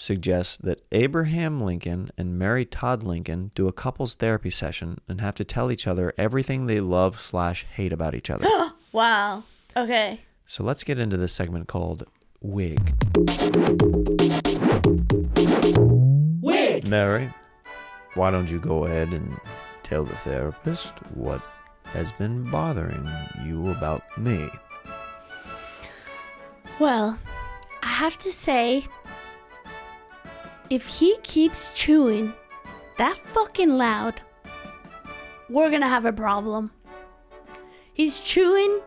suggests 0.00 0.56
that 0.56 0.82
abraham 0.92 1.60
lincoln 1.60 2.10
and 2.16 2.38
mary 2.38 2.64
todd 2.64 3.02
lincoln 3.02 3.50
do 3.54 3.68
a 3.68 3.72
couples 3.72 4.14
therapy 4.14 4.48
session 4.50 4.98
and 5.08 5.20
have 5.20 5.34
to 5.34 5.44
tell 5.44 5.70
each 5.70 5.86
other 5.86 6.12
everything 6.16 6.66
they 6.66 6.80
love 6.80 7.20
slash 7.20 7.66
hate 7.76 7.92
about 7.92 8.14
each 8.14 8.30
other 8.30 8.46
Wow. 8.92 9.44
Okay. 9.76 10.22
so 10.46 10.64
let's 10.64 10.82
get 10.82 10.98
into 10.98 11.16
this 11.16 11.32
segment 11.32 11.68
called 11.68 12.04
wig 12.40 12.80
wig 16.40 16.86
mary 16.88 17.32
why 18.14 18.30
don't 18.30 18.50
you 18.50 18.58
go 18.58 18.84
ahead 18.86 19.12
and 19.12 19.38
tell 19.82 20.04
the 20.04 20.16
therapist 20.16 20.94
what 21.14 21.42
has 21.84 22.10
been 22.12 22.50
bothering 22.50 23.08
you 23.44 23.68
about 23.70 24.02
me 24.18 24.48
Well, 26.78 27.18
I 27.82 27.88
have 27.88 28.16
to 28.18 28.32
say, 28.32 28.86
if 30.70 30.86
he 30.86 31.16
keeps 31.22 31.70
chewing 31.70 32.32
that 32.98 33.18
fucking 33.32 33.76
loud, 33.76 34.20
we're 35.48 35.70
gonna 35.70 35.88
have 35.88 36.04
a 36.04 36.12
problem. 36.12 36.70
He's 37.92 38.20
chewing, 38.20 38.80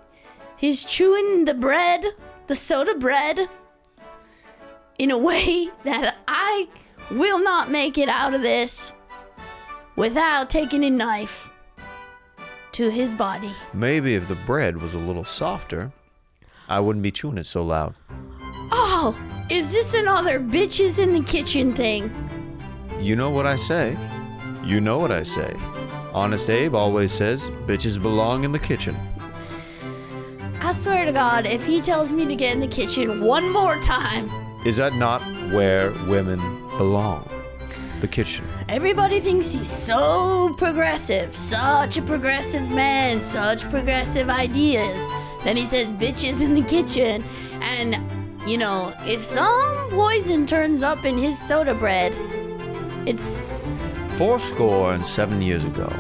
he's 0.58 0.84
chewing 0.86 1.46
the 1.46 1.54
bread, 1.54 2.06
the 2.48 2.56
soda 2.56 2.96
bread, 2.96 3.50
in 4.98 5.12
a 5.12 5.18
way 5.18 5.70
that 5.84 6.18
I 6.28 6.68
will 7.12 7.40
not 7.40 7.70
make 7.70 7.98
it 7.98 8.10
out 8.10 8.34
of 8.34 8.42
this 8.42 8.94
without 9.96 10.50
taking 10.50 10.84
a 10.84 10.90
knife 10.90 11.50
to 12.72 12.90
his 12.90 13.14
body. 13.14 13.52
maybe 13.74 14.16
if 14.16 14.28
the 14.28 14.34
bread 14.48 14.82
was 14.82 14.96
a 14.96 14.98
little 14.98 15.24
softer 15.24 15.92
i 16.68 16.80
wouldn't 16.80 17.04
be 17.04 17.12
chewing 17.12 17.38
it 17.38 17.44
so 17.46 17.62
loud 17.62 17.94
is 19.50 19.72
this 19.72 19.94
another 19.94 20.40
bitches 20.40 21.00
in 21.00 21.14
the 21.14 21.22
kitchen 21.24 21.74
thing? 21.76 22.12
you 23.00 23.16
know 23.16 23.30
what 23.30 23.46
i 23.46 23.56
say 23.56 23.98
you 24.64 24.80
know 24.80 24.98
what 24.98 25.12
i 25.12 25.24
say 25.24 25.54
Honest 26.14 26.48
Abe 26.50 26.76
always 26.76 27.12
says 27.12 27.50
bitches 27.66 28.00
belong 28.00 28.44
in 28.44 28.52
the 28.52 28.60
kitchen. 28.60 28.96
I 30.62 30.72
swear 30.72 31.06
to 31.06 31.12
God, 31.12 31.48
if 31.48 31.66
he 31.66 31.82
tells 31.82 32.14
me 32.14 32.26
to 32.28 32.36
get 32.36 32.54
in 32.54 32.60
the 32.60 32.68
kitchen 32.68 33.26
one 33.26 33.50
more 33.52 33.82
time, 33.82 34.30
Is 34.64 34.78
that 34.78 34.94
not 34.94 35.24
where 35.52 35.90
women 36.08 36.38
belong? 36.78 37.28
The 38.00 38.08
kitchen. 38.08 38.46
everybody 38.70 39.20
thinks 39.22 39.52
he's 39.54 39.68
so 39.68 40.54
progressive, 40.60 41.36
such 41.36 41.98
a 41.98 42.02
progressive 42.04 42.70
man, 42.70 43.20
such 43.20 43.68
progressive 43.72 44.30
ideas. 44.30 45.02
Then 45.44 45.58
he 45.58 45.66
says 45.66 45.94
bitches 45.94 46.44
in 46.44 46.54
the 46.54 46.62
kitchen. 46.62 47.24
And, 47.60 47.96
you 48.46 48.58
know, 48.58 48.94
if 49.06 49.24
some 49.24 49.90
poison 49.90 50.46
turns 50.46 50.84
up 50.84 51.06
in 51.06 51.18
his 51.18 51.40
soda 51.40 51.74
bread, 51.74 52.14
it's. 53.08 53.68
Four 54.18 54.40
score 54.40 54.94
and 54.94 55.06
seven 55.06 55.42
years 55.42 55.66
ago, 55.66 55.92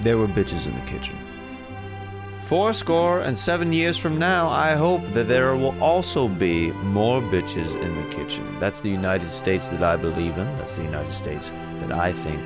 there 0.00 0.18
were 0.18 0.28
bitches 0.28 0.66
in 0.66 0.74
the 0.74 0.82
kitchen. 0.82 1.16
Four 2.40 2.72
score 2.72 3.20
and 3.20 3.38
seven 3.38 3.72
years 3.72 3.96
from 3.96 4.18
now, 4.18 4.48
I 4.48 4.74
hope 4.74 5.00
that 5.14 5.26
there 5.28 5.56
will 5.56 5.80
also 5.82 6.28
be 6.28 6.70
more 6.72 7.22
bitches 7.22 7.80
in 7.80 8.02
the 8.02 8.08
kitchen. 8.14 8.44
That's 8.60 8.80
the 8.80 8.90
United 8.90 9.30
States 9.30 9.68
that 9.68 9.82
I 9.82 9.96
believe 9.96 10.36
in. 10.36 10.44
That's 10.56 10.74
the 10.74 10.82
United 10.82 11.14
States 11.14 11.50
that 11.78 11.92
I 11.92 12.12
think 12.12 12.40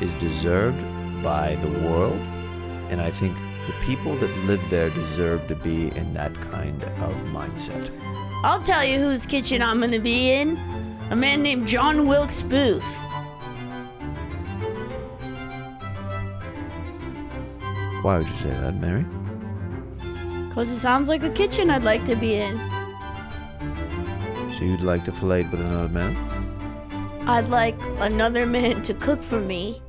is 0.00 0.14
deserved 0.14 0.80
by 1.22 1.56
the 1.56 1.68
world. 1.88 2.20
And 2.90 3.00
I 3.00 3.10
think 3.10 3.36
the 3.66 3.72
people 3.84 4.14
that 4.16 4.30
live 4.44 4.62
there 4.68 4.90
deserve 4.90 5.46
to 5.48 5.54
be 5.54 5.88
in 5.96 6.12
that 6.14 6.34
kind 6.50 6.82
of 6.82 7.14
mindset. 7.24 7.90
I'll 8.42 8.62
tell 8.62 8.84
you 8.84 8.98
whose 8.98 9.24
kitchen 9.24 9.62
I'm 9.62 9.80
gonna 9.80 9.98
be 9.98 10.32
in. 10.32 10.58
A 11.10 11.16
man 11.16 11.42
named 11.42 11.66
John 11.66 12.06
Wilkes 12.06 12.42
Booth. 12.42 12.84
Why 18.02 18.18
would 18.18 18.28
you 18.28 18.34
say 18.34 18.50
that, 18.50 18.74
Mary? 18.74 19.04
Because 20.48 20.70
it 20.70 20.78
sounds 20.78 21.08
like 21.08 21.22
a 21.22 21.30
kitchen 21.30 21.70
I'd 21.70 21.84
like 21.84 22.04
to 22.04 22.16
be 22.16 22.34
in. 22.34 22.58
So 24.56 24.64
you'd 24.64 24.82
like 24.82 25.04
to 25.06 25.12
fillet 25.12 25.44
with 25.44 25.60
another 25.60 25.88
man? 25.88 26.14
I'd 27.26 27.48
like 27.48 27.76
another 28.00 28.44
man 28.44 28.82
to 28.82 28.94
cook 28.94 29.22
for 29.22 29.40
me, 29.40 29.80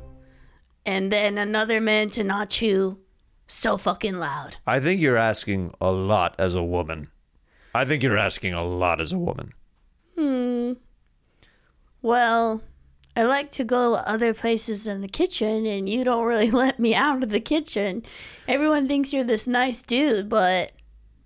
and 0.85 1.11
then 1.11 1.37
another 1.37 1.81
man 1.81 2.09
to 2.11 2.23
not 2.23 2.49
chew 2.49 2.97
so 3.47 3.77
fucking 3.77 4.15
loud. 4.15 4.57
I 4.65 4.79
think 4.79 5.01
you're 5.01 5.17
asking 5.17 5.73
a 5.79 5.91
lot 5.91 6.35
as 6.39 6.55
a 6.55 6.63
woman. 6.63 7.09
I 7.73 7.85
think 7.85 8.03
you're 8.03 8.17
asking 8.17 8.53
a 8.53 8.63
lot 8.63 9.01
as 9.01 9.11
a 9.11 9.17
woman. 9.17 9.53
Hmm. 10.17 10.73
Well, 12.01 12.61
I 13.17 13.23
like 13.23 13.51
to 13.51 13.63
go 13.63 13.95
other 13.95 14.33
places 14.33 14.83
than 14.83 15.01
the 15.01 15.07
kitchen, 15.07 15.65
and 15.65 15.87
you 15.89 16.03
don't 16.03 16.25
really 16.25 16.51
let 16.63 16.79
me 16.79 16.95
out 16.95 17.23
of 17.23 17.29
the 17.29 17.39
kitchen. 17.39 18.03
Everyone 18.47 18.87
thinks 18.87 19.13
you're 19.13 19.23
this 19.23 19.47
nice 19.47 19.81
dude, 19.81 20.29
but 20.29 20.71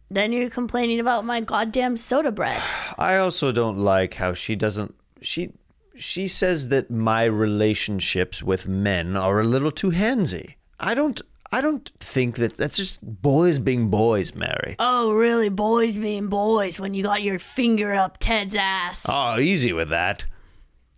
then 0.10 0.34
you're 0.34 0.50
complaining 0.50 1.00
about 1.00 1.26
my 1.26 1.40
goddamn 1.40 1.98
soda 1.98 2.32
bread. 2.32 2.62
I 2.98 3.18
also 3.18 3.52
don't 3.52 3.78
like 3.78 4.16
how 4.16 4.34
she 4.34 4.56
doesn't 4.56 4.96
she 5.22 5.52
she 5.96 6.28
says 6.28 6.70
that 6.70 6.90
my 6.90 7.26
relationships 7.26 8.42
with 8.42 8.68
men 8.68 9.18
are 9.18 9.42
a 9.42 9.44
little 9.44 9.72
too 9.72 9.92
handsy. 9.92 10.56
I 10.80 10.94
don't 10.94 11.22
I 11.52 11.62
don't 11.62 11.90
think 12.00 12.36
that 12.36 12.58
that's 12.58 12.78
just 12.78 13.02
boys 13.02 13.58
being 13.60 13.90
boys, 13.90 14.36
Mary. 14.36 14.76
Oh, 14.78 15.14
really? 15.14 15.50
Boys 15.50 15.98
being 15.98 16.28
boys 16.28 16.80
when 16.80 16.94
you 16.94 17.04
got 17.04 17.24
your 17.24 17.40
finger 17.40 17.94
up 17.94 18.18
Ted's 18.20 18.56
ass. 18.56 19.06
Oh, 19.10 19.40
easy 19.40 19.74
with 19.74 19.90
that. 19.90 20.26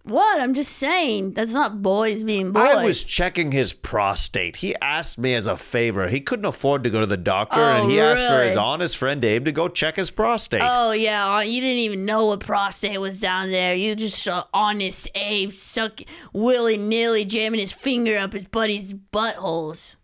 What? 0.04 0.41
I'm 0.41 0.54
just 0.54 0.74
saying. 0.78 1.34
That's 1.34 1.54
not 1.54 1.82
boys 1.84 2.24
being 2.24 2.52
boys. 2.52 2.64
I 2.64 2.84
was 2.84 3.04
checking 3.04 3.52
his 3.52 3.72
prostate. 3.72 4.58
He 4.58 4.76
asked 4.82 5.18
me 5.20 5.36
as 5.36 5.45
a 5.47 5.56
favor. 5.56 6.08
He 6.10 6.20
couldn't 6.20 6.45
afford 6.45 6.84
to 6.84 6.89
go 6.89 7.02
to 7.02 7.06
the 7.06 7.18
doctor, 7.18 7.60
Oh, 7.60 7.84
and 7.84 7.91
he 7.91 7.99
asked 8.02 8.28
for 8.28 8.43
his 8.43 8.58
honest 8.58 8.97
friend 8.97 9.24
Abe 9.24 9.45
to 9.45 9.52
go 9.52 9.68
check 9.70 9.95
his 9.97 10.10
prostate. 10.10 10.64
Oh 10.66 10.91
yeah, 10.91 11.36
uh, 11.36 11.41
you 11.41 11.62
didn't 11.62 11.78
even 11.80 12.04
know 12.04 12.26
what 12.26 12.39
prostate 12.39 12.99
was 12.99 13.20
down 13.20 13.52
there. 13.52 13.76
You 13.76 13.95
just 13.95 14.28
uh, 14.28 14.43
honest 14.54 15.08
Abe 15.14 15.54
suck 15.54 16.02
willy 16.34 16.78
nilly 16.78 17.24
jamming 17.24 17.60
his 17.60 17.72
finger 17.72 18.18
up 18.18 18.34
his 18.34 18.45
buddy's 18.45 18.95
buttholes. 18.95 19.97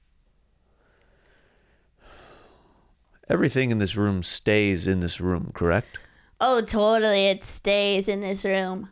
Everything 3.30 3.72
in 3.72 3.78
this 3.78 3.96
room 3.96 4.24
stays 4.24 4.88
in 4.88 5.00
this 5.02 5.20
room, 5.20 5.52
correct? 5.54 5.98
Oh, 6.40 6.62
totally. 6.62 7.28
It 7.28 7.44
stays 7.44 8.08
in 8.08 8.22
this 8.22 8.46
room. 8.46 8.90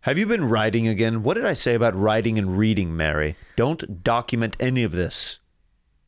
Have 0.00 0.18
you 0.18 0.26
been 0.26 0.44
writing 0.46 0.88
again? 0.88 1.22
What 1.22 1.34
did 1.34 1.46
I 1.46 1.52
say 1.52 1.74
about 1.74 1.94
writing 1.94 2.38
and 2.38 2.58
reading, 2.58 2.96
Mary? 2.96 3.36
Don't 3.56 4.02
document 4.02 4.56
any 4.60 4.82
of 4.82 4.92
this. 4.92 5.38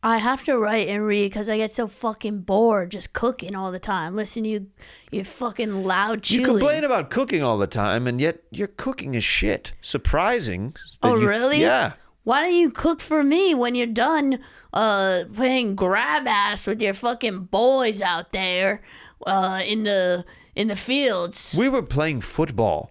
I 0.03 0.19
have 0.19 0.45
to 0.45 0.57
write 0.59 0.89
and 0.89 1.05
read 1.07 1.31
because 1.31 1.49
I 1.49 1.57
get 1.57 1.75
so 1.75 1.87
fucking 1.87 2.41
bored 2.43 2.91
just 2.93 3.13
cooking 3.13 3.57
all 3.57 3.73
the 3.73 3.79
time. 3.79 4.15
Listen 4.15 4.43
to 4.45 4.49
you, 4.49 4.67
you 5.11 5.25
fucking 5.25 5.85
loud 5.85 6.23
chewing. 6.23 6.41
You 6.43 6.47
complain 6.47 6.85
about 6.85 7.11
cooking 7.11 7.43
all 7.43 7.59
the 7.59 7.67
time, 7.67 8.07
and 8.07 8.21
yet 8.21 8.41
your 8.51 8.69
cooking 8.69 9.15
is 9.15 9.25
shit. 9.25 9.73
Surprising. 9.81 10.77
Oh, 11.03 11.17
you- 11.17 11.27
really? 11.29 11.61
Yeah. 11.61 11.95
Why 12.27 12.43
don't 12.43 12.55
you 12.55 12.71
cook 12.71 13.01
for 13.01 13.23
me 13.23 13.55
when 13.55 13.77
you're 13.77 13.87
done 13.87 14.41
uh 14.73 15.23
playing 15.33 15.77
grab 15.77 16.27
ass 16.27 16.67
with 16.67 16.83
your 16.83 16.93
fucking 16.93 17.45
boys 17.53 18.03
out 18.03 18.33
there 18.33 18.83
uh 19.25 19.63
in 19.65 19.85
the 19.85 20.25
in 20.57 20.67
the 20.67 20.75
fields? 20.75 21.55
We 21.57 21.69
were 21.69 21.83
playing 21.83 22.23
football. 22.23 22.91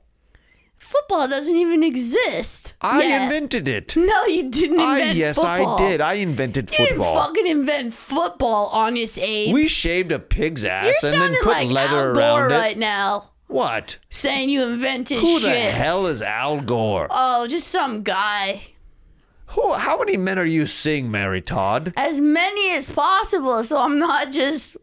Football 0.78 1.28
doesn't 1.28 1.56
even 1.58 1.84
exist. 1.84 2.76
I 2.80 3.04
yet. 3.04 3.24
invented 3.24 3.68
it. 3.68 3.96
No, 3.98 4.26
you 4.26 4.50
didn't 4.50 4.80
I, 4.80 5.00
invent 5.00 5.18
yes, 5.18 5.36
football. 5.36 5.78
I 5.80 5.90
did. 5.90 6.00
I 6.00 6.14
invented 6.14 6.70
football. 6.70 6.86
You 6.86 6.94
didn't 6.94 7.14
fucking 7.16 7.48
invent 7.48 7.94
football, 7.94 8.68
honest 8.72 9.20
Abe. 9.20 9.52
We 9.54 9.68
shaved 9.68 10.12
a 10.14 10.20
pig's 10.20 10.64
You're 10.64 10.72
ass 10.74 11.04
and 11.04 11.20
then 11.22 11.36
put 11.42 11.48
like 11.52 11.70
leather 11.70 12.12
Al 12.12 12.18
around 12.18 12.52
it. 12.52 12.56
right 12.56 12.78
now, 12.78 13.32
What? 13.48 13.98
saying 14.10 14.50
you 14.50 14.64
invented 14.64 15.18
Who 15.20 15.40
shit. 15.40 15.50
the 15.52 15.60
hell 15.60 16.06
is 16.08 16.22
Al 16.22 16.62
Gore? 16.62 17.08
Oh, 17.10 17.48
just 17.48 17.68
some 17.68 18.02
guy. 18.04 18.62
Who, 19.56 19.74
how 19.74 19.98
many 20.00 20.18
men 20.18 20.38
are 20.38 20.46
you 20.46 20.68
seeing, 20.68 21.10
Mary 21.10 21.42
Todd? 21.42 21.94
As 21.96 22.20
many 22.20 22.74
as 22.74 22.88
possible, 22.88 23.64
so 23.64 23.78
I'm 23.78 23.98
not 23.98 24.32
just 24.32 24.76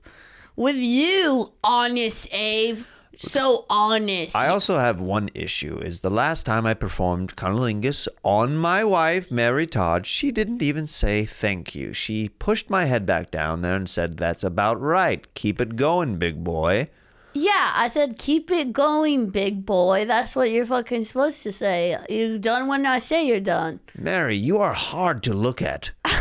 with 0.56 0.76
you, 0.76 1.52
honest 1.62 2.32
Abe. 2.32 2.84
So 3.18 3.66
honest. 3.68 4.34
I 4.34 4.48
also 4.48 4.78
have 4.78 4.98
one 4.98 5.28
issue 5.34 5.78
is 5.78 6.00
the 6.00 6.10
last 6.10 6.46
time 6.46 6.64
I 6.64 6.72
performed 6.72 7.36
cunnilingus 7.36 8.08
on 8.24 8.56
my 8.56 8.82
wife, 8.82 9.30
Mary 9.30 9.66
Todd, 9.66 10.06
she 10.06 10.32
didn't 10.32 10.62
even 10.62 10.86
say 10.86 11.26
thank 11.26 11.74
you. 11.74 11.92
She 11.92 12.30
pushed 12.30 12.70
my 12.70 12.86
head 12.86 13.04
back 13.04 13.30
down 13.30 13.60
there 13.60 13.76
and 13.76 13.88
said, 13.88 14.16
That's 14.16 14.42
about 14.42 14.80
right. 14.80 15.32
Keep 15.34 15.60
it 15.60 15.76
going, 15.76 16.16
big 16.16 16.42
boy. 16.42 16.88
Yeah, 17.34 17.72
I 17.74 17.88
said 17.88 18.18
keep 18.18 18.50
it 18.50 18.72
going, 18.72 19.30
big 19.30 19.64
boy. 19.64 20.04
That's 20.04 20.36
what 20.36 20.50
you're 20.50 20.66
fucking 20.66 21.04
supposed 21.04 21.42
to 21.44 21.52
say. 21.52 21.96
You 22.08 22.38
done 22.38 22.68
when 22.68 22.86
I 22.86 22.98
say 22.98 23.26
you're 23.26 23.40
done. 23.40 23.80
Mary, 23.96 24.36
you 24.36 24.58
are 24.58 24.74
hard 24.74 25.22
to 25.24 25.34
look 25.34 25.62
at. 25.62 25.92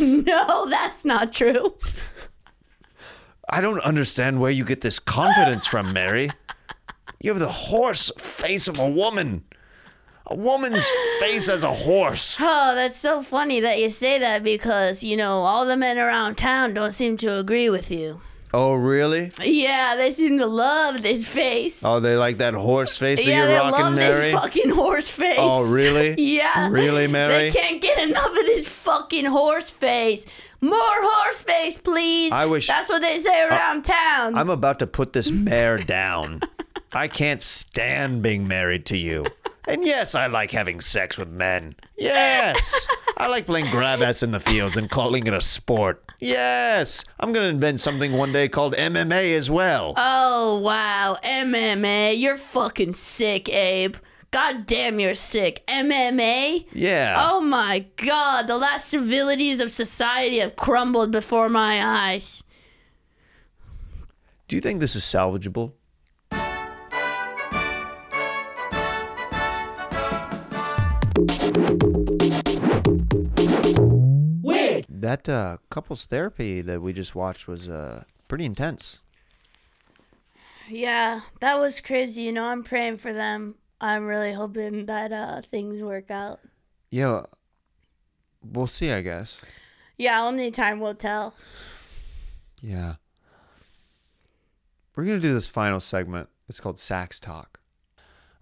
no, 0.00 0.66
that's 0.68 1.04
not 1.04 1.32
true. 1.32 1.74
I 3.48 3.60
don't 3.60 3.80
understand 3.80 4.40
where 4.40 4.50
you 4.50 4.64
get 4.64 4.80
this 4.80 4.98
confidence 4.98 5.66
from, 5.66 5.92
Mary. 5.92 6.30
You 7.20 7.30
have 7.30 7.40
the 7.40 7.52
horse 7.52 8.10
face 8.16 8.66
of 8.66 8.78
a 8.78 8.88
woman. 8.88 9.44
A 10.32 10.34
woman's 10.34 10.86
face 11.20 11.46
as 11.50 11.62
a 11.62 11.70
horse. 11.72 12.38
Oh, 12.54 12.74
that's 12.74 12.98
so 12.98 13.20
funny 13.22 13.60
that 13.60 13.78
you 13.80 13.90
say 13.90 14.18
that 14.18 14.42
because, 14.42 15.02
you 15.04 15.14
know, 15.16 15.32
all 15.32 15.66
the 15.66 15.76
men 15.76 15.98
around 15.98 16.36
town 16.38 16.72
don't 16.72 16.92
seem 16.92 17.18
to 17.18 17.38
agree 17.38 17.68
with 17.68 17.90
you. 17.90 18.22
Oh, 18.54 18.74
really? 18.74 19.30
Yeah, 19.42 19.94
they 19.96 20.10
seem 20.10 20.38
to 20.38 20.46
love 20.46 21.02
this 21.02 21.28
face. 21.28 21.82
Oh, 21.84 22.00
they 22.00 22.16
like 22.16 22.38
that 22.38 22.54
horse 22.54 22.96
face 22.96 23.24
that 23.24 23.30
yeah, 23.30 23.38
you're 23.40 23.46
they 23.48 23.54
rocking, 23.58 23.80
love 23.80 23.94
Mary? 23.94 24.14
this 24.30 24.32
fucking 24.32 24.70
horse 24.70 25.10
face. 25.10 25.36
Oh, 25.38 25.70
really? 25.70 26.14
Yeah. 26.18 26.68
Really, 26.70 27.06
Mary? 27.06 27.32
They 27.32 27.50
can't 27.50 27.80
get 27.82 28.08
enough 28.08 28.26
of 28.30 28.34
this 28.46 28.68
fucking 28.68 29.26
horse 29.26 29.68
face. 29.70 30.24
More 30.62 30.74
horse 30.80 31.42
face, 31.42 31.76
please. 31.76 32.32
I 32.32 32.46
wish- 32.46 32.70
Uh, 32.70 32.74
That's 32.74 32.88
what 32.88 33.02
they 33.02 33.18
say 33.18 33.42
around 33.42 33.84
town. 33.84 34.36
I'm 34.38 34.48
about 34.50 34.78
to 34.78 34.86
put 34.86 35.12
this 35.12 35.30
mare 35.30 35.76
down. 35.78 36.40
I 36.92 37.08
can't 37.08 37.40
stand 37.42 38.22
being 38.22 38.46
married 38.48 38.86
to 38.86 38.96
you. 38.96 39.26
And 39.68 39.84
yes, 39.84 40.14
I 40.14 40.26
like 40.26 40.50
having 40.50 40.80
sex 40.80 41.16
with 41.16 41.28
men. 41.28 41.76
Yes. 41.96 42.88
I 43.16 43.28
like 43.28 43.46
playing 43.46 43.70
grab 43.70 44.02
ass 44.02 44.22
in 44.22 44.32
the 44.32 44.40
fields 44.40 44.76
and 44.76 44.90
calling 44.90 45.26
it 45.26 45.32
a 45.32 45.40
sport. 45.40 46.04
Yes. 46.18 47.04
I'm 47.20 47.32
going 47.32 47.44
to 47.44 47.50
invent 47.50 47.80
something 47.80 48.12
one 48.12 48.32
day 48.32 48.48
called 48.48 48.74
MMA 48.74 49.34
as 49.34 49.50
well. 49.50 49.94
oh, 49.96 50.58
wow. 50.58 51.16
MMA. 51.22 52.18
You're 52.18 52.36
fucking 52.36 52.94
sick, 52.94 53.48
Abe. 53.48 53.96
God 54.32 54.66
damn, 54.66 54.98
you're 54.98 55.14
sick. 55.14 55.62
MMA? 55.68 56.66
yeah. 56.72 57.16
Oh 57.30 57.40
my 57.42 57.84
god, 57.96 58.46
the 58.46 58.56
last 58.56 58.88
civilities 58.88 59.60
of 59.60 59.70
society 59.70 60.38
have 60.38 60.56
crumbled 60.56 61.12
before 61.12 61.50
my 61.50 61.84
eyes. 62.10 62.42
Do 64.48 64.56
you 64.56 64.62
think 64.62 64.80
this 64.80 64.96
is 64.96 65.02
salvageable? 65.04 65.72
That 74.88 75.28
uh, 75.28 75.56
couples 75.68 76.06
therapy 76.06 76.62
that 76.62 76.80
we 76.80 76.92
just 76.92 77.14
watched 77.14 77.48
was 77.48 77.68
uh, 77.68 78.04
pretty 78.28 78.44
intense. 78.44 79.00
Yeah, 80.68 81.22
that 81.40 81.58
was 81.58 81.80
crazy. 81.80 82.22
You 82.22 82.32
know, 82.32 82.44
I'm 82.44 82.62
praying 82.62 82.98
for 82.98 83.12
them. 83.12 83.56
I'm 83.80 84.06
really 84.06 84.32
hoping 84.32 84.86
that 84.86 85.12
uh, 85.12 85.42
things 85.42 85.82
work 85.82 86.10
out. 86.10 86.40
Yeah, 86.90 87.22
we'll 88.42 88.68
see. 88.68 88.92
I 88.92 89.02
guess. 89.02 89.42
Yeah, 89.98 90.22
only 90.22 90.50
time 90.50 90.80
will 90.80 90.94
tell. 90.94 91.34
Yeah. 92.60 92.94
We're 94.94 95.04
gonna 95.04 95.20
do 95.20 95.34
this 95.34 95.48
final 95.48 95.80
segment. 95.80 96.28
It's 96.48 96.60
called 96.60 96.78
Sax 96.78 97.18
Talk. 97.18 97.51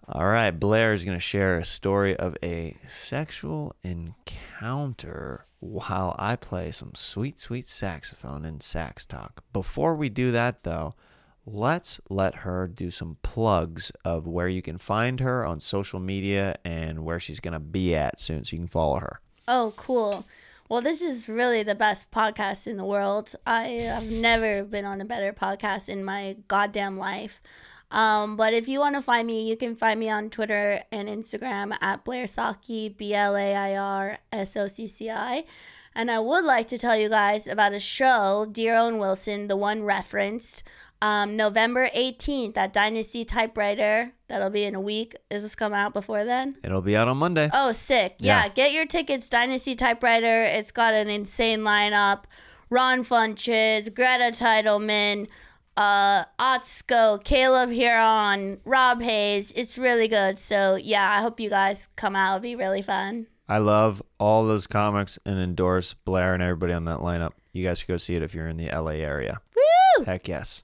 All 0.08 0.26
right, 0.26 0.50
Blair 0.50 0.92
is 0.92 1.04
gonna 1.04 1.18
share 1.18 1.58
a 1.58 1.64
story 1.64 2.16
of 2.16 2.36
a 2.42 2.76
sexual 2.86 3.76
encounter 3.84 5.46
while 5.60 6.16
I 6.18 6.36
play 6.36 6.72
some 6.72 6.92
sweet, 6.94 7.38
sweet 7.38 7.68
saxophone 7.68 8.44
in 8.44 8.60
Sax 8.60 9.06
Talk. 9.06 9.44
Before 9.52 9.94
we 9.94 10.08
do 10.08 10.32
that, 10.32 10.64
though, 10.64 10.94
let's 11.46 12.00
let 12.08 12.36
her 12.36 12.66
do 12.66 12.90
some 12.90 13.18
plugs 13.22 13.92
of 14.04 14.26
where 14.26 14.48
you 14.48 14.62
can 14.62 14.78
find 14.78 15.20
her 15.20 15.44
on 15.44 15.60
social 15.60 16.00
media 16.00 16.56
and 16.64 17.04
where 17.04 17.20
she's 17.20 17.40
gonna 17.40 17.60
be 17.60 17.94
at 17.94 18.20
soon, 18.20 18.42
so 18.44 18.56
you 18.56 18.60
can 18.60 18.68
follow 18.68 18.98
her. 18.98 19.20
Oh, 19.46 19.74
cool. 19.76 20.26
Well, 20.68 20.80
this 20.80 21.02
is 21.02 21.28
really 21.28 21.62
the 21.62 21.74
best 21.74 22.10
podcast 22.12 22.66
in 22.66 22.76
the 22.76 22.84
world. 22.84 23.34
I 23.44 23.64
have 23.68 24.04
never 24.04 24.62
been 24.62 24.84
on 24.84 25.00
a 25.00 25.04
better 25.04 25.32
podcast 25.32 25.88
in 25.88 26.04
my 26.04 26.36
goddamn 26.46 26.96
life. 26.96 27.42
Um, 27.90 28.36
but 28.36 28.52
if 28.54 28.68
you 28.68 28.78
want 28.78 28.94
to 28.96 29.02
find 29.02 29.26
me, 29.26 29.48
you 29.48 29.56
can 29.56 29.74
find 29.74 29.98
me 29.98 30.08
on 30.08 30.30
Twitter 30.30 30.80
and 30.92 31.08
Instagram 31.08 31.76
at 31.80 32.04
Blair 32.04 32.26
Socci, 32.26 32.96
B 32.96 33.14
L 33.14 33.36
A 33.36 33.54
I 33.54 33.76
R 33.76 34.18
S 34.32 34.56
O 34.56 34.68
C 34.68 34.86
C 34.86 35.10
I. 35.10 35.44
And 35.94 36.10
I 36.10 36.20
would 36.20 36.44
like 36.44 36.68
to 36.68 36.78
tell 36.78 36.96
you 36.96 37.08
guys 37.08 37.48
about 37.48 37.72
a 37.72 37.80
show, 37.80 38.46
Dear 38.50 38.76
Owen 38.76 38.98
Wilson, 38.98 39.48
the 39.48 39.56
one 39.56 39.82
referenced, 39.82 40.62
um, 41.02 41.34
November 41.34 41.88
18th 41.88 42.56
at 42.56 42.72
Dynasty 42.72 43.24
Typewriter. 43.24 44.12
That'll 44.28 44.50
be 44.50 44.64
in 44.64 44.76
a 44.76 44.80
week. 44.80 45.16
Is 45.30 45.42
this 45.42 45.56
coming 45.56 45.78
out 45.78 45.92
before 45.92 46.24
then? 46.24 46.56
It'll 46.62 46.80
be 46.82 46.96
out 46.96 47.08
on 47.08 47.16
Monday. 47.16 47.50
Oh, 47.52 47.72
sick. 47.72 48.16
Yeah. 48.18 48.44
Yeah. 48.44 48.48
get 48.50 48.72
your 48.72 48.86
tickets, 48.86 49.28
Dynasty 49.28 49.74
Typewriter. 49.74 50.42
It's 50.44 50.70
got 50.70 50.94
an 50.94 51.08
insane 51.08 51.60
lineup. 51.60 52.24
Ron 52.68 53.02
Funches, 53.02 53.92
Greta 53.92 54.30
Titelman, 54.32 55.26
uh, 55.80 56.24
Atsuko, 56.38 57.24
Caleb 57.24 57.70
Hearon 57.70 58.58
Rob 58.66 59.00
Haze. 59.00 59.50
It's 59.52 59.78
really 59.78 60.08
good. 60.08 60.38
So, 60.38 60.76
yeah, 60.76 61.10
I 61.10 61.22
hope 61.22 61.40
you 61.40 61.48
guys 61.48 61.88
come 61.96 62.14
out. 62.14 62.36
It'll 62.36 62.42
be 62.42 62.54
really 62.54 62.82
fun. 62.82 63.28
I 63.48 63.58
love 63.58 64.02
all 64.18 64.44
those 64.44 64.66
comics 64.66 65.18
and 65.24 65.38
endorse 65.38 65.94
Blair 65.94 66.34
and 66.34 66.42
everybody 66.42 66.74
on 66.74 66.84
that 66.84 66.98
lineup. 66.98 67.32
You 67.52 67.64
guys 67.64 67.78
should 67.78 67.88
go 67.88 67.96
see 67.96 68.14
it 68.14 68.22
if 68.22 68.34
you're 68.34 68.46
in 68.46 68.58
the 68.58 68.68
LA 68.68 68.92
area. 68.92 69.40
Woo! 69.56 70.04
Heck 70.04 70.28
yes. 70.28 70.62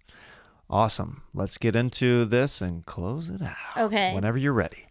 Awesome. 0.68 1.22
Let's 1.32 1.56
get 1.56 1.74
into 1.74 2.26
this 2.26 2.60
and 2.60 2.84
close 2.84 3.30
it 3.30 3.40
out. 3.40 3.86
Okay. 3.86 4.14
Whenever 4.14 4.36
you're 4.36 4.52
ready. 4.52 4.84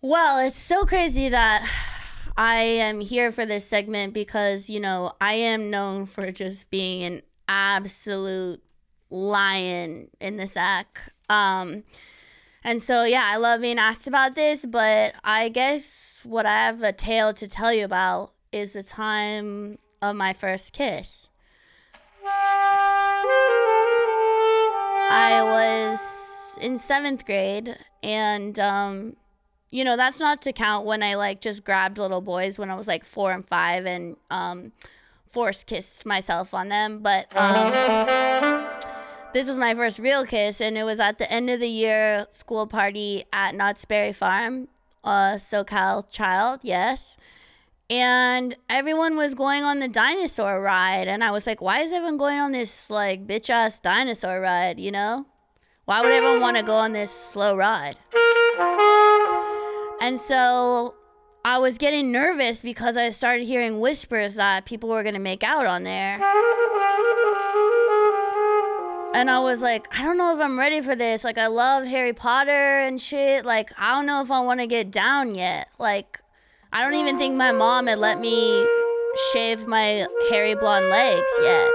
Well, 0.00 0.46
it's 0.46 0.58
so 0.58 0.84
crazy 0.84 1.28
that 1.28 1.68
I 2.36 2.60
am 2.60 3.00
here 3.00 3.32
for 3.32 3.44
this 3.44 3.66
segment 3.66 4.14
because, 4.14 4.70
you 4.70 4.78
know, 4.78 5.12
I 5.20 5.34
am 5.34 5.70
known 5.70 6.06
for 6.06 6.30
just 6.30 6.70
being 6.70 7.02
an 7.02 7.22
absolute 7.48 8.62
lion 9.10 10.08
in 10.20 10.36
the 10.36 10.46
sack. 10.46 11.12
Um, 11.28 11.84
and 12.64 12.82
so, 12.82 13.04
yeah, 13.04 13.24
I 13.24 13.36
love 13.36 13.60
being 13.60 13.78
asked 13.78 14.06
about 14.06 14.34
this, 14.34 14.64
but 14.64 15.14
I 15.24 15.48
guess 15.48 16.20
what 16.24 16.46
I 16.46 16.66
have 16.66 16.82
a 16.82 16.92
tale 16.92 17.32
to 17.34 17.48
tell 17.48 17.72
you 17.72 17.84
about 17.84 18.32
is 18.52 18.74
the 18.74 18.82
time 18.82 19.78
of 20.00 20.16
my 20.16 20.32
first 20.32 20.72
kiss. 20.72 21.28
I 25.14 25.42
was 25.42 26.58
in 26.62 26.78
seventh 26.78 27.26
grade, 27.26 27.76
and 28.02 28.58
um, 28.58 29.16
you 29.70 29.84
know 29.84 29.96
that's 29.96 30.20
not 30.20 30.42
to 30.42 30.52
count 30.52 30.86
when 30.86 31.02
I 31.02 31.14
like 31.14 31.40
just 31.40 31.64
grabbed 31.64 31.98
little 31.98 32.20
boys 32.20 32.58
when 32.58 32.70
I 32.70 32.76
was 32.76 32.86
like 32.86 33.04
four 33.04 33.32
and 33.32 33.46
five 33.46 33.86
and 33.86 34.16
um, 34.30 34.72
force 35.32 35.64
kissed 35.64 36.04
myself 36.04 36.52
on 36.54 36.68
them. 36.68 37.00
But 37.00 37.34
um, 37.36 37.72
this 39.32 39.48
was 39.48 39.56
my 39.56 39.74
first 39.74 39.98
real 39.98 40.26
kiss, 40.26 40.60
and 40.60 40.76
it 40.76 40.84
was 40.84 41.00
at 41.00 41.18
the 41.18 41.30
end 41.32 41.50
of 41.50 41.58
the 41.58 41.68
year 41.68 42.26
school 42.30 42.66
party 42.66 43.24
at 43.32 43.54
Knott's 43.54 43.84
Berry 43.84 44.12
Farm, 44.12 44.68
uh, 45.02 45.34
SoCal 45.34 46.08
child, 46.10 46.60
yes. 46.62 47.16
And 47.88 48.56
everyone 48.70 49.16
was 49.16 49.34
going 49.34 49.64
on 49.64 49.80
the 49.80 49.88
dinosaur 49.88 50.62
ride, 50.62 51.08
and 51.08 51.24
I 51.24 51.30
was 51.30 51.46
like, 51.46 51.60
"Why 51.60 51.80
is 51.80 51.92
everyone 51.92 52.16
going 52.16 52.38
on 52.38 52.52
this 52.52 52.90
like 52.90 53.26
bitch 53.26 53.50
ass 53.50 53.80
dinosaur 53.80 54.40
ride?" 54.40 54.78
You 54.78 54.92
know, 54.92 55.26
why 55.84 56.00
would 56.00 56.12
everyone 56.12 56.40
want 56.40 56.56
to 56.56 56.62
go 56.62 56.74
on 56.74 56.92
this 56.92 57.10
slow 57.10 57.56
ride? 57.56 57.96
And 60.00 60.18
so 60.18 60.94
I 61.44 61.58
was 61.58 61.76
getting 61.76 62.12
nervous 62.12 62.60
because 62.60 62.96
I 62.96 63.10
started 63.10 63.46
hearing 63.46 63.80
whispers 63.80 64.36
that 64.36 64.64
people 64.64 64.88
were 64.88 65.02
gonna 65.02 65.18
make 65.18 65.42
out 65.42 65.66
on 65.66 65.82
there. 65.82 66.20
And 69.14 69.28
I 69.28 69.40
was 69.40 69.60
like, 69.60 69.92
I 69.98 70.04
don't 70.04 70.16
know 70.16 70.34
if 70.34 70.40
I'm 70.40 70.58
ready 70.58 70.80
for 70.80 70.94
this. 70.94 71.24
Like, 71.24 71.38
I 71.38 71.48
love 71.48 71.84
Harry 71.84 72.12
Potter 72.12 72.50
and 72.50 73.00
shit. 73.00 73.44
Like, 73.44 73.70
I 73.76 73.94
don't 73.94 74.06
know 74.06 74.22
if 74.22 74.30
I 74.30 74.40
want 74.40 74.60
to 74.60 74.66
get 74.66 74.90
down 74.90 75.34
yet. 75.34 75.68
Like, 75.78 76.20
I 76.72 76.82
don't 76.82 76.94
even 76.94 77.18
think 77.18 77.34
my 77.34 77.52
mom 77.52 77.88
had 77.88 77.98
let 77.98 78.20
me 78.20 78.66
shave 79.32 79.66
my 79.66 80.06
hairy 80.30 80.54
blonde 80.54 80.88
legs 80.88 81.30
yet. 81.42 81.68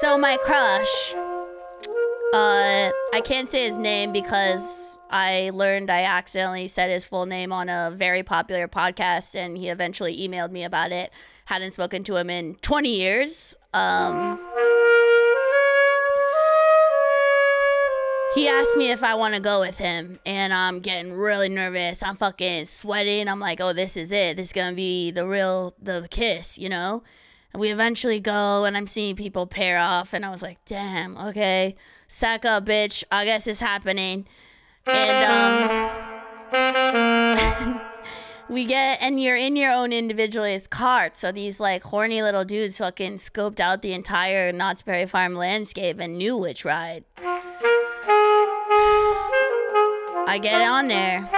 So, 0.00 0.18
my 0.18 0.36
crush, 0.38 1.14
uh, 2.34 2.90
I 3.12 3.20
can't 3.24 3.48
say 3.48 3.66
his 3.66 3.78
name 3.78 4.12
because 4.12 4.77
I 5.10 5.50
learned 5.54 5.90
I 5.90 6.02
accidentally 6.02 6.68
said 6.68 6.90
his 6.90 7.04
full 7.04 7.26
name 7.26 7.52
on 7.52 7.68
a 7.68 7.92
very 7.94 8.22
popular 8.22 8.68
podcast 8.68 9.34
and 9.34 9.56
he 9.56 9.68
eventually 9.68 10.16
emailed 10.16 10.50
me 10.50 10.64
about 10.64 10.92
it. 10.92 11.10
Hadn't 11.46 11.72
spoken 11.72 12.04
to 12.04 12.16
him 12.16 12.28
in 12.28 12.56
20 12.56 12.88
years. 12.88 13.56
Um, 13.72 14.38
he 18.34 18.46
asked 18.46 18.76
me 18.76 18.90
if 18.90 19.02
I 19.02 19.14
want 19.14 19.34
to 19.34 19.40
go 19.40 19.60
with 19.60 19.78
him, 19.78 20.18
and 20.26 20.52
I'm 20.52 20.80
getting 20.80 21.12
really 21.12 21.48
nervous. 21.48 22.02
I'm 22.02 22.16
fucking 22.16 22.66
sweating. 22.66 23.26
I'm 23.26 23.40
like, 23.40 23.60
oh, 23.60 23.72
this 23.72 23.96
is 23.96 24.12
it. 24.12 24.36
This 24.36 24.48
is 24.48 24.52
gonna 24.52 24.76
be 24.76 25.10
the 25.10 25.26
real 25.26 25.74
the 25.80 26.06
kiss, 26.10 26.58
you 26.58 26.68
know. 26.68 27.02
And 27.52 27.60
we 27.60 27.70
eventually 27.70 28.20
go, 28.20 28.64
and 28.64 28.76
I'm 28.76 28.86
seeing 28.86 29.16
people 29.16 29.46
pair 29.46 29.78
off, 29.78 30.12
and 30.12 30.26
I 30.26 30.30
was 30.30 30.42
like, 30.42 30.62
damn, 30.66 31.16
okay, 31.16 31.74
sack 32.06 32.44
up, 32.44 32.66
bitch. 32.66 33.02
I 33.10 33.24
guess 33.24 33.46
it's 33.46 33.60
happening. 33.60 34.26
And 34.90 35.24
um, 36.52 37.80
we 38.48 38.64
get, 38.64 39.02
and 39.02 39.22
you're 39.22 39.36
in 39.36 39.56
your 39.56 39.72
own 39.72 39.92
individualist 39.92 40.70
cart. 40.70 41.16
So 41.16 41.32
these 41.32 41.60
like 41.60 41.82
horny 41.82 42.22
little 42.22 42.44
dudes 42.44 42.78
fucking 42.78 43.16
scoped 43.16 43.60
out 43.60 43.82
the 43.82 43.92
entire 43.92 44.52
Knott's 44.52 44.82
Berry 44.82 45.06
Farm 45.06 45.34
landscape 45.34 45.98
and 46.00 46.16
knew 46.18 46.36
which 46.36 46.64
ride. 46.64 47.04
I 50.30 50.38
get 50.42 50.60
on 50.60 50.88
there. 50.88 51.28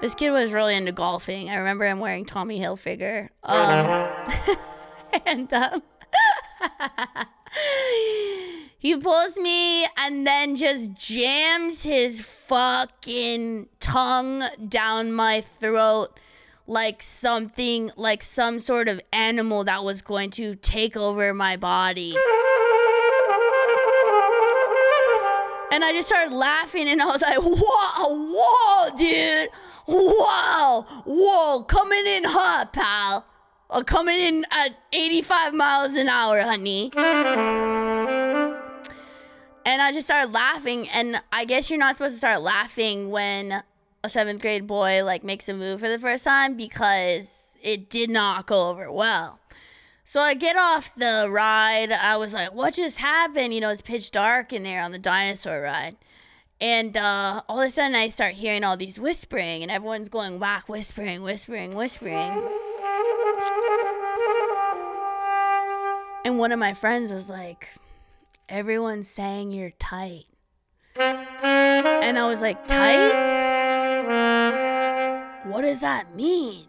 This 0.00 0.14
kid 0.14 0.30
was 0.30 0.52
really 0.52 0.76
into 0.76 0.92
golfing. 0.92 1.50
I 1.50 1.56
remember 1.56 1.84
him 1.84 1.98
wearing 2.00 2.24
Tommy 2.24 2.58
Hilfiger. 2.58 3.28
Um, 3.44 4.08
and 5.26 5.52
um, 5.52 5.82
he 8.80 8.96
pulls 8.96 9.36
me 9.36 9.84
and 9.98 10.26
then 10.26 10.56
just 10.56 10.94
jams 10.94 11.82
his 11.82 12.22
fucking 12.22 13.68
tongue 13.78 14.42
down 14.68 15.12
my 15.12 15.42
throat 15.42 16.18
like 16.66 17.02
something, 17.02 17.90
like 17.96 18.22
some 18.22 18.58
sort 18.58 18.88
of 18.88 18.98
animal 19.12 19.64
that 19.64 19.84
was 19.84 20.00
going 20.00 20.30
to 20.30 20.54
take 20.54 20.96
over 20.96 21.34
my 21.34 21.58
body. 21.58 22.16
And 25.72 25.84
I 25.84 25.92
just 25.92 26.08
started 26.08 26.34
laughing 26.34 26.88
and 26.88 27.02
I 27.02 27.04
was 27.04 27.20
like, 27.20 27.38
whoa, 27.38 28.34
whoa, 28.34 28.96
dude. 28.96 29.50
Whoa, 29.86 30.82
Whoa, 31.04 31.64
coming 31.64 32.06
in 32.06 32.24
hot, 32.24 32.72
pal. 32.72 33.26
Uh, 33.68 33.82
coming 33.82 34.18
in 34.18 34.46
at 34.50 34.70
85 34.92 35.52
miles 35.52 35.96
an 35.96 36.08
hour, 36.08 36.40
honey. 36.40 36.90
And 39.70 39.80
I 39.80 39.92
just 39.92 40.08
started 40.08 40.32
laughing. 40.32 40.88
And 40.88 41.22
I 41.32 41.44
guess 41.44 41.70
you're 41.70 41.78
not 41.78 41.94
supposed 41.94 42.14
to 42.14 42.18
start 42.18 42.42
laughing 42.42 43.10
when 43.10 43.62
a 44.02 44.08
seventh 44.08 44.42
grade 44.42 44.66
boy 44.66 45.04
like 45.04 45.22
makes 45.22 45.48
a 45.48 45.54
move 45.54 45.78
for 45.78 45.88
the 45.88 45.96
first 45.96 46.24
time 46.24 46.56
because 46.56 47.56
it 47.62 47.88
did 47.88 48.10
not 48.10 48.46
go 48.46 48.68
over 48.68 48.90
well. 48.90 49.38
So 50.02 50.18
I 50.18 50.34
get 50.34 50.56
off 50.56 50.92
the 50.96 51.28
ride. 51.30 51.92
I 51.92 52.16
was 52.16 52.34
like, 52.34 52.52
what 52.52 52.74
just 52.74 52.98
happened? 52.98 53.54
You 53.54 53.60
know, 53.60 53.70
it's 53.70 53.80
pitch 53.80 54.10
dark 54.10 54.52
in 54.52 54.64
there 54.64 54.82
on 54.82 54.90
the 54.90 54.98
dinosaur 54.98 55.62
ride. 55.62 55.96
and 56.60 56.96
uh, 56.96 57.42
all 57.48 57.60
of 57.60 57.68
a 57.68 57.70
sudden 57.70 57.94
I 57.94 58.08
start 58.08 58.34
hearing 58.34 58.64
all 58.64 58.76
these 58.76 58.98
whispering, 58.98 59.62
and 59.62 59.70
everyone's 59.70 60.08
going 60.08 60.38
whack, 60.38 60.68
whispering, 60.68 61.22
whispering, 61.22 61.74
whispering. 61.74 62.42
And 66.24 66.38
one 66.38 66.52
of 66.52 66.58
my 66.58 66.74
friends 66.74 67.12
was 67.12 67.30
like, 67.30 67.68
Everyone's 68.50 69.08
saying 69.08 69.52
you're 69.52 69.70
tight. 69.78 70.24
And 70.96 72.18
I 72.18 72.26
was 72.26 72.42
like, 72.42 72.66
Tight? 72.66 73.12
What 75.44 75.62
does 75.62 75.82
that 75.82 76.16
mean? 76.16 76.66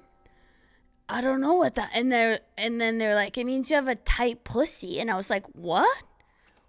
I 1.09 1.21
don't 1.21 1.41
know 1.41 1.55
what 1.55 1.73
that 1.75 1.89
and 1.95 2.11
they're 2.11 2.39
and 2.55 2.79
then 2.79 2.99
they're 2.99 3.15
like, 3.15 3.35
it 3.37 3.45
means 3.45 3.71
you 3.71 3.75
have 3.77 3.87
a 3.87 3.95
tight 3.95 4.43
pussy. 4.43 4.99
And 4.99 5.09
I 5.09 5.17
was 5.17 5.31
like, 5.31 5.47
What? 5.53 5.97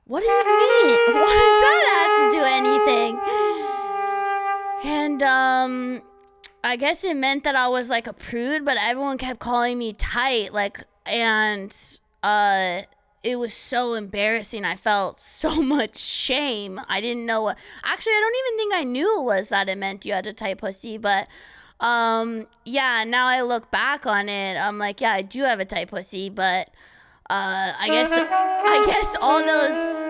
What 0.06 0.20
do 0.20 0.26
you 0.26 0.44
mean? 0.44 0.98
What 1.14 1.34
does 1.34 1.60
that 1.60 1.84
have 1.94 2.12
to 2.24 2.38
do 2.38 2.42
anything? 2.48 3.20
And 4.82 5.22
um 5.22 6.00
I 6.64 6.76
guess 6.76 7.04
it 7.04 7.16
meant 7.18 7.44
that 7.44 7.54
I 7.54 7.68
was 7.68 7.90
like 7.90 8.06
a 8.06 8.14
prude, 8.14 8.64
but 8.64 8.78
everyone 8.80 9.18
kept 9.18 9.40
calling 9.40 9.76
me 9.76 9.92
tight, 9.92 10.54
like 10.54 10.82
and 11.04 11.70
uh 12.22 12.80
it 13.22 13.38
was 13.38 13.54
so 13.54 13.94
embarrassing. 13.94 14.64
I 14.64 14.74
felt 14.76 15.20
so 15.42 15.62
much 15.62 15.96
shame. 15.98 16.80
I 16.88 17.00
didn't 17.00 17.26
know 17.26 17.42
what 17.42 17.58
actually 17.84 18.12
I 18.12 18.20
don't 18.20 18.34
even 18.46 18.58
think 18.58 18.74
I 18.74 18.84
knew 18.84 19.20
it 19.20 19.24
was 19.24 19.48
that 19.48 19.68
it 19.68 19.78
meant 19.78 20.04
you 20.04 20.12
had 20.12 20.26
a 20.26 20.32
tight 20.32 20.58
pussy, 20.58 20.98
but 20.98 21.28
um 21.80 22.46
yeah, 22.64 23.04
now 23.04 23.26
I 23.26 23.42
look 23.42 23.70
back 23.70 24.06
on 24.06 24.28
it, 24.28 24.56
I'm 24.56 24.78
like, 24.78 25.00
yeah, 25.00 25.12
I 25.12 25.22
do 25.22 25.42
have 25.42 25.60
a 25.60 25.64
tight 25.64 25.88
pussy, 25.88 26.30
but 26.30 26.68
uh 27.30 27.72
I 27.78 27.88
guess 27.88 28.10
I 28.12 28.84
guess 28.86 29.16
all 29.20 29.40
those 29.40 30.08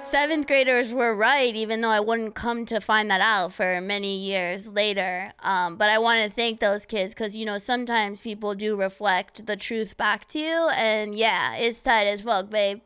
seventh 0.00 0.46
graders 0.46 0.92
were 0.92 1.14
right, 1.14 1.54
even 1.54 1.80
though 1.80 1.90
I 1.90 2.00
wouldn't 2.00 2.34
come 2.34 2.66
to 2.66 2.80
find 2.80 3.10
that 3.10 3.20
out 3.20 3.52
for 3.52 3.80
many 3.80 4.16
years 4.16 4.70
later. 4.70 5.32
Um, 5.40 5.76
but 5.76 5.90
I 5.90 5.98
want 5.98 6.24
to 6.24 6.30
thank 6.30 6.60
those 6.60 6.86
kids 6.86 7.14
because, 7.14 7.36
you 7.36 7.46
know, 7.46 7.58
sometimes 7.58 8.20
people 8.20 8.54
do 8.54 8.76
reflect 8.76 9.46
the 9.46 9.56
truth 9.56 9.96
back 9.96 10.26
to 10.28 10.38
you. 10.38 10.68
And 10.74 11.14
yeah, 11.14 11.56
it's 11.56 11.82
tight 11.82 12.06
as 12.06 12.22
fuck, 12.22 12.50
babe. 12.50 12.80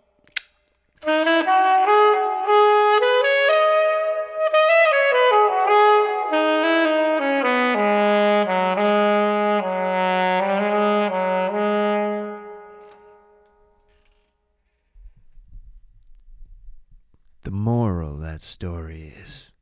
The 17.45 17.51
moral 17.51 18.15
of 18.15 18.21
that 18.23 18.41
story 18.41 19.13
is 19.23 19.53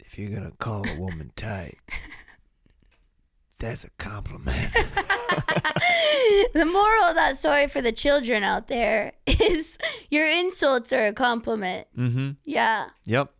if 0.00 0.18
you're 0.18 0.30
gonna 0.30 0.50
call 0.58 0.84
a 0.88 0.96
woman 0.98 1.30
tight, 1.36 1.78
that's 3.60 3.84
a 3.84 3.90
compliment. 3.98 4.72
the 6.54 6.64
moral 6.64 7.04
of 7.04 7.14
that 7.14 7.36
story 7.38 7.68
for 7.68 7.80
the 7.80 7.92
children 7.92 8.42
out 8.42 8.66
there 8.66 9.12
is 9.26 9.78
your 10.10 10.26
insults 10.26 10.92
are 10.92 11.06
a 11.06 11.12
compliment. 11.12 11.86
mm-hmm. 11.96 12.30
Yeah. 12.44 12.88
Yep. 13.04 13.30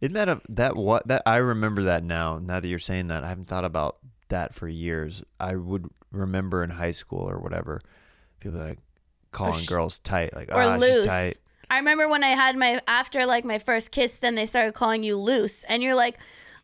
Isn't 0.00 0.14
that 0.14 0.28
a 0.28 0.40
that 0.48 0.74
what 0.74 1.06
that 1.06 1.22
I 1.26 1.36
remember 1.36 1.84
that 1.84 2.02
now? 2.02 2.38
Now 2.38 2.58
that 2.58 2.66
you're 2.66 2.80
saying 2.80 3.06
that, 3.06 3.22
I 3.22 3.28
haven't 3.28 3.46
thought 3.46 3.64
about 3.64 3.98
that 4.30 4.52
for 4.52 4.66
years. 4.66 5.22
I 5.38 5.54
would 5.54 5.88
remember 6.12 6.62
in 6.64 6.70
high 6.70 6.90
school 6.90 7.28
or 7.28 7.38
whatever, 7.38 7.80
people 8.40 8.58
like 8.58 8.78
calling 9.32 9.60
sh- 9.60 9.66
girls 9.68 9.98
tight, 10.00 10.34
like 10.34 10.48
Or 10.50 10.60
ah, 10.60 10.76
loose. 10.76 11.06
tight. 11.06 11.38
I 11.70 11.78
remember 11.78 12.08
when 12.08 12.24
I 12.24 12.28
had 12.30 12.56
my 12.56 12.80
after 12.88 13.26
like 13.26 13.44
my 13.44 13.58
first 13.58 13.90
kiss, 13.92 14.18
then 14.18 14.34
they 14.34 14.46
started 14.46 14.74
calling 14.74 15.02
you 15.04 15.16
loose, 15.16 15.62
and 15.64 15.82
you're 15.84 15.94
like, 15.94 16.18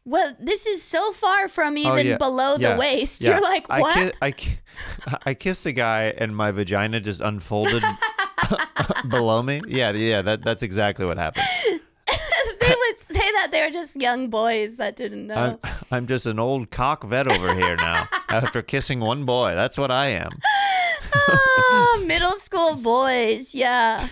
"Well, 0.05 0.35
this 0.41 0.67
is 0.67 0.83
so 0.83 1.13
far 1.13 1.47
from 1.47 1.79
even 1.79 1.93
Oh, 1.93 1.97
yeah. 1.97 2.17
below 2.17 2.57
Yeah. 2.59 2.73
the 2.75 2.81
waist." 2.81 3.21
Yeah. 3.21 3.31
You're 3.33 3.41
like, 3.41 3.67
I 3.71 3.81
"What?" 3.81 3.95
ki- 3.95 4.19
I, 4.21 4.31
ki- 4.33 4.59
I 5.27 5.35
kissed 5.35 5.65
a 5.67 5.73
guy 5.73 6.13
and 6.19 6.35
my 6.37 6.51
vagina 6.51 6.99
just 7.01 7.21
unfolded 7.21 7.85
below 9.09 9.43
me. 9.43 9.61
Yeah, 9.69 9.93
yeah, 9.93 10.23
that 10.23 10.43
that's 10.43 10.63
exactly 10.63 11.07
what 11.07 11.19
happened. 11.19 11.47
they 12.09 12.75
would 12.75 13.01
say 13.01 13.19
that 13.33 13.49
they 13.53 13.63
were 13.65 13.71
just 13.71 13.95
young 13.97 14.29
boys 14.29 14.77
that 14.79 14.97
didn't 14.97 15.27
know. 15.29 15.59
I'm, 15.63 15.73
I'm 15.91 16.07
just 16.09 16.27
an 16.27 16.39
old 16.41 16.71
cock 16.71 17.05
vet 17.05 17.27
over 17.29 17.55
here 17.55 17.77
now. 17.77 18.09
After 18.29 18.63
kissing 18.63 19.01
one 19.01 19.25
boy, 19.25 19.55
that's 19.55 19.79
what 19.79 19.91
I 19.91 20.09
am. 20.09 20.31
Ah, 21.15 22.03
middle 22.05 22.39
school 22.41 22.77
boys, 22.77 23.55
yeah. 23.55 24.09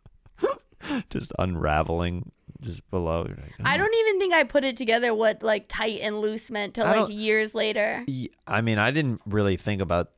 Just 1.10 1.32
unraveling 1.38 2.30
just 2.60 2.88
below. 2.90 3.22
Like, 3.22 3.54
I 3.64 3.74
oh. 3.74 3.78
don't 3.78 3.94
even 3.94 4.18
think 4.18 4.34
I 4.34 4.44
put 4.44 4.64
it 4.64 4.76
together 4.76 5.14
what 5.14 5.42
like 5.42 5.66
tight 5.68 6.00
and 6.02 6.18
loose 6.18 6.50
meant 6.50 6.74
till 6.74 6.86
like 6.86 7.08
years 7.10 7.54
later. 7.54 8.04
I 8.46 8.60
mean, 8.60 8.78
I 8.78 8.90
didn't 8.90 9.20
really 9.26 9.56
think 9.56 9.80
about. 9.80 10.10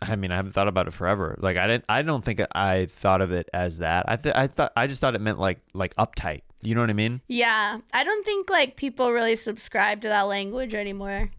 I 0.00 0.16
mean, 0.16 0.32
I 0.32 0.36
haven't 0.36 0.52
thought 0.52 0.68
about 0.68 0.88
it 0.88 0.92
forever. 0.92 1.36
Like, 1.40 1.56
I 1.56 1.66
didn't. 1.66 1.84
I 1.88 2.02
don't 2.02 2.24
think 2.24 2.40
I 2.54 2.86
thought 2.86 3.20
of 3.20 3.30
it 3.30 3.48
as 3.52 3.78
that. 3.78 4.06
I 4.08 4.16
th- 4.16 4.34
I 4.34 4.46
thought. 4.46 4.72
I 4.76 4.86
just 4.86 5.00
thought 5.00 5.14
it 5.14 5.20
meant 5.20 5.38
like 5.38 5.60
like 5.74 5.94
uptight. 5.96 6.42
You 6.62 6.74
know 6.74 6.80
what 6.80 6.90
I 6.90 6.94
mean? 6.94 7.20
Yeah, 7.28 7.78
I 7.92 8.04
don't 8.04 8.24
think 8.24 8.48
like 8.48 8.76
people 8.76 9.12
really 9.12 9.36
subscribe 9.36 10.00
to 10.02 10.08
that 10.08 10.22
language 10.22 10.74
anymore. 10.74 11.30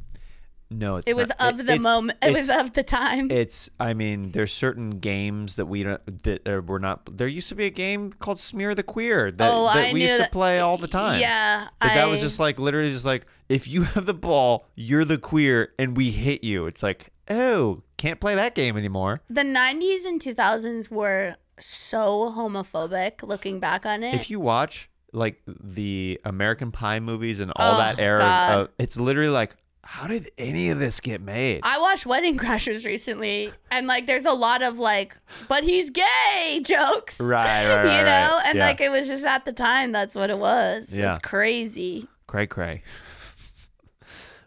No, 0.80 0.98
it's 0.98 1.10
it 1.10 1.16
was 1.16 1.30
not- 1.40 1.54
of 1.54 1.60
it- 1.60 1.66
the 1.68 1.80
moment. 1.80 2.18
It 2.22 2.34
was 2.34 2.50
of 2.50 2.74
the 2.74 2.84
time. 2.84 3.30
It's. 3.32 3.70
I 3.80 3.94
mean, 3.94 4.32
there's 4.32 4.52
certain 4.52 5.00
games 5.00 5.56
that 5.58 5.66
we 5.66 5.84
don't 5.84 6.24
that 6.24 6.48
uh, 6.48 6.62
we're 6.62 6.80
not. 6.80 7.16
There 7.18 7.28
used 7.28 7.50
to 7.50 7.56
be 7.56 7.66
a 7.66 7.70
game 7.70 8.12
called 8.14 8.40
Smear 8.40 8.74
the 8.76 8.84
Queer 8.84 9.32
that, 9.32 9.52
Oh, 9.54 9.72
that 9.74 9.94
we 9.94 10.04
used 10.04 10.22
to 10.24 10.30
play 10.30 10.60
all 10.60 10.78
the 10.78 10.88
time. 10.88 11.20
Yeah, 11.22 11.68
But 11.80 11.94
that 11.94 12.06
was 12.06 12.22
just 12.22 12.40
like 12.40 12.60
literally 12.60 12.92
just 12.92 13.06
like 13.06 13.26
if 13.50 13.68
you 13.68 13.84
have 13.94 14.06
the 14.06 14.14
ball, 14.14 14.66
you're 14.76 15.06
the 15.06 15.18
queer, 15.18 15.74
and 15.78 15.96
we 15.96 16.12
hit 16.12 16.44
you. 16.44 16.66
It's 16.66 16.82
like 16.84 17.10
oh, 17.30 17.84
can't 17.98 18.20
play 18.20 18.36
that 18.36 18.54
game 18.56 18.76
anymore. 18.76 19.22
the 19.30 19.44
90s 19.44 20.06
and 20.06 20.20
2000s 20.22 20.92
were 20.92 21.36
so 21.60 22.34
homophobic 22.36 23.24
looking 23.24 23.60
back 23.60 23.86
on 23.86 24.04
it. 24.04 24.14
If 24.16 24.30
you 24.30 24.40
watch 24.40 24.90
like 25.14 25.42
the 25.46 26.20
American 26.26 26.72
Pie 26.72 27.00
movies 27.00 27.40
and 27.40 27.52
all 27.56 27.76
Oh, 27.76 27.78
that 27.78 28.00
era, 28.00 28.56
of, 28.58 28.70
it's 28.80 28.98
literally 29.00 29.30
like 29.30 29.56
how 29.86 30.08
did 30.08 30.32
any 30.38 30.70
of 30.70 30.80
this 30.80 31.00
get 31.00 31.22
made? 31.22 31.60
I 31.64 31.80
watched 31.80 32.06
Wedding 32.06 32.38
Crashers 32.38 32.86
recently, 32.86 33.52
and 33.70 33.86
like, 33.86 34.08
there's 34.08 34.26
a 34.26 34.32
lot 34.34 34.62
of 34.64 34.80
like, 34.80 35.16
"But 35.50 35.64
he's 35.64 35.90
gay" 35.90 36.62
jokes, 36.64 37.20
Right, 37.20 37.68
right, 37.68 37.76
right, 37.84 38.00
you 38.00 38.06
know, 38.06 38.08
right. 38.38 38.42
and 38.46 38.58
Yeah. 38.58 38.66
like 38.68 38.82
it 38.82 38.90
was 38.90 39.08
just 39.08 39.26
at 39.26 39.46
the 39.46 39.54
time 39.54 39.92
that's 39.92 40.16
what 40.16 40.30
it 40.30 40.38
was. 40.40 40.90
Yeah. 40.92 41.12
It's 41.12 41.20
crazy. 41.20 42.08
Cray 42.28 42.48
cray. 42.48 42.82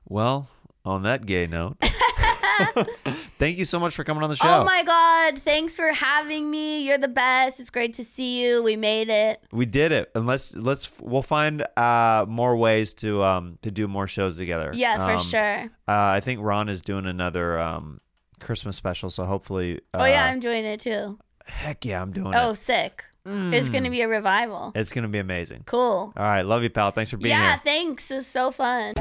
Well, 0.08 0.48
on 0.86 1.02
that 1.02 1.26
gay 1.26 1.46
note, 1.46 1.76
thank 3.38 3.58
you 3.58 3.64
so 3.64 3.78
much 3.78 3.94
for 3.94 4.04
coming 4.04 4.22
on 4.22 4.30
the 4.30 4.36
show. 4.36 4.60
Oh 4.60 4.64
my 4.64 4.82
god! 4.82 5.42
Thanks 5.42 5.76
for 5.76 5.88
having 5.92 6.50
me. 6.50 6.86
You're 6.86 6.96
the 6.98 7.08
best. 7.08 7.60
It's 7.60 7.70
great 7.70 7.92
to 7.94 8.04
see 8.04 8.42
you. 8.42 8.62
We 8.62 8.76
made 8.76 9.08
it. 9.08 9.42
We 9.52 9.66
did 9.66 9.92
it, 9.92 10.10
and 10.14 10.26
let's 10.26 10.54
let's 10.54 10.90
we'll 11.00 11.22
find 11.22 11.66
uh, 11.76 12.24
more 12.28 12.56
ways 12.56 12.94
to 12.94 13.22
um 13.24 13.58
to 13.62 13.70
do 13.70 13.86
more 13.88 14.06
shows 14.06 14.36
together. 14.38 14.70
Yeah, 14.74 14.96
for 15.06 15.12
Um, 15.16 15.22
sure. 15.22 15.64
Uh, 15.88 16.16
I 16.16 16.20
think 16.20 16.40
Ron 16.42 16.68
is 16.68 16.80
doing 16.82 17.04
another 17.06 17.58
um 17.58 18.00
Christmas 18.40 18.76
special, 18.76 19.10
so 19.10 19.24
hopefully. 19.26 19.80
Uh, 19.92 19.98
oh 20.00 20.06
yeah, 20.06 20.24
I'm 20.24 20.40
doing 20.40 20.64
it 20.64 20.80
too. 20.80 21.18
heck 21.44 21.84
yeah, 21.84 22.00
I'm 22.00 22.12
doing 22.12 22.28
Oh, 22.28 22.30
it. 22.30 22.50
Oh, 22.50 22.54
sick! 22.54 23.04
It's 23.26 23.68
gonna 23.68 23.90
be 23.90 24.02
a 24.02 24.08
revival. 24.08 24.72
It's 24.74 24.92
gonna 24.92 25.08
be 25.08 25.18
amazing. 25.18 25.64
Cool. 25.66 26.12
All 26.16 26.24
right, 26.24 26.42
love 26.42 26.62
you, 26.62 26.70
pal. 26.70 26.92
Thanks 26.92 27.10
for 27.10 27.16
being 27.18 27.30
Yeah, 27.30 27.40
here. 27.40 27.48
Yeah, 27.50 27.56
thanks. 27.58 28.10
It 28.10 28.14
was 28.16 28.26
so 28.26 28.50
fun. 28.50 28.94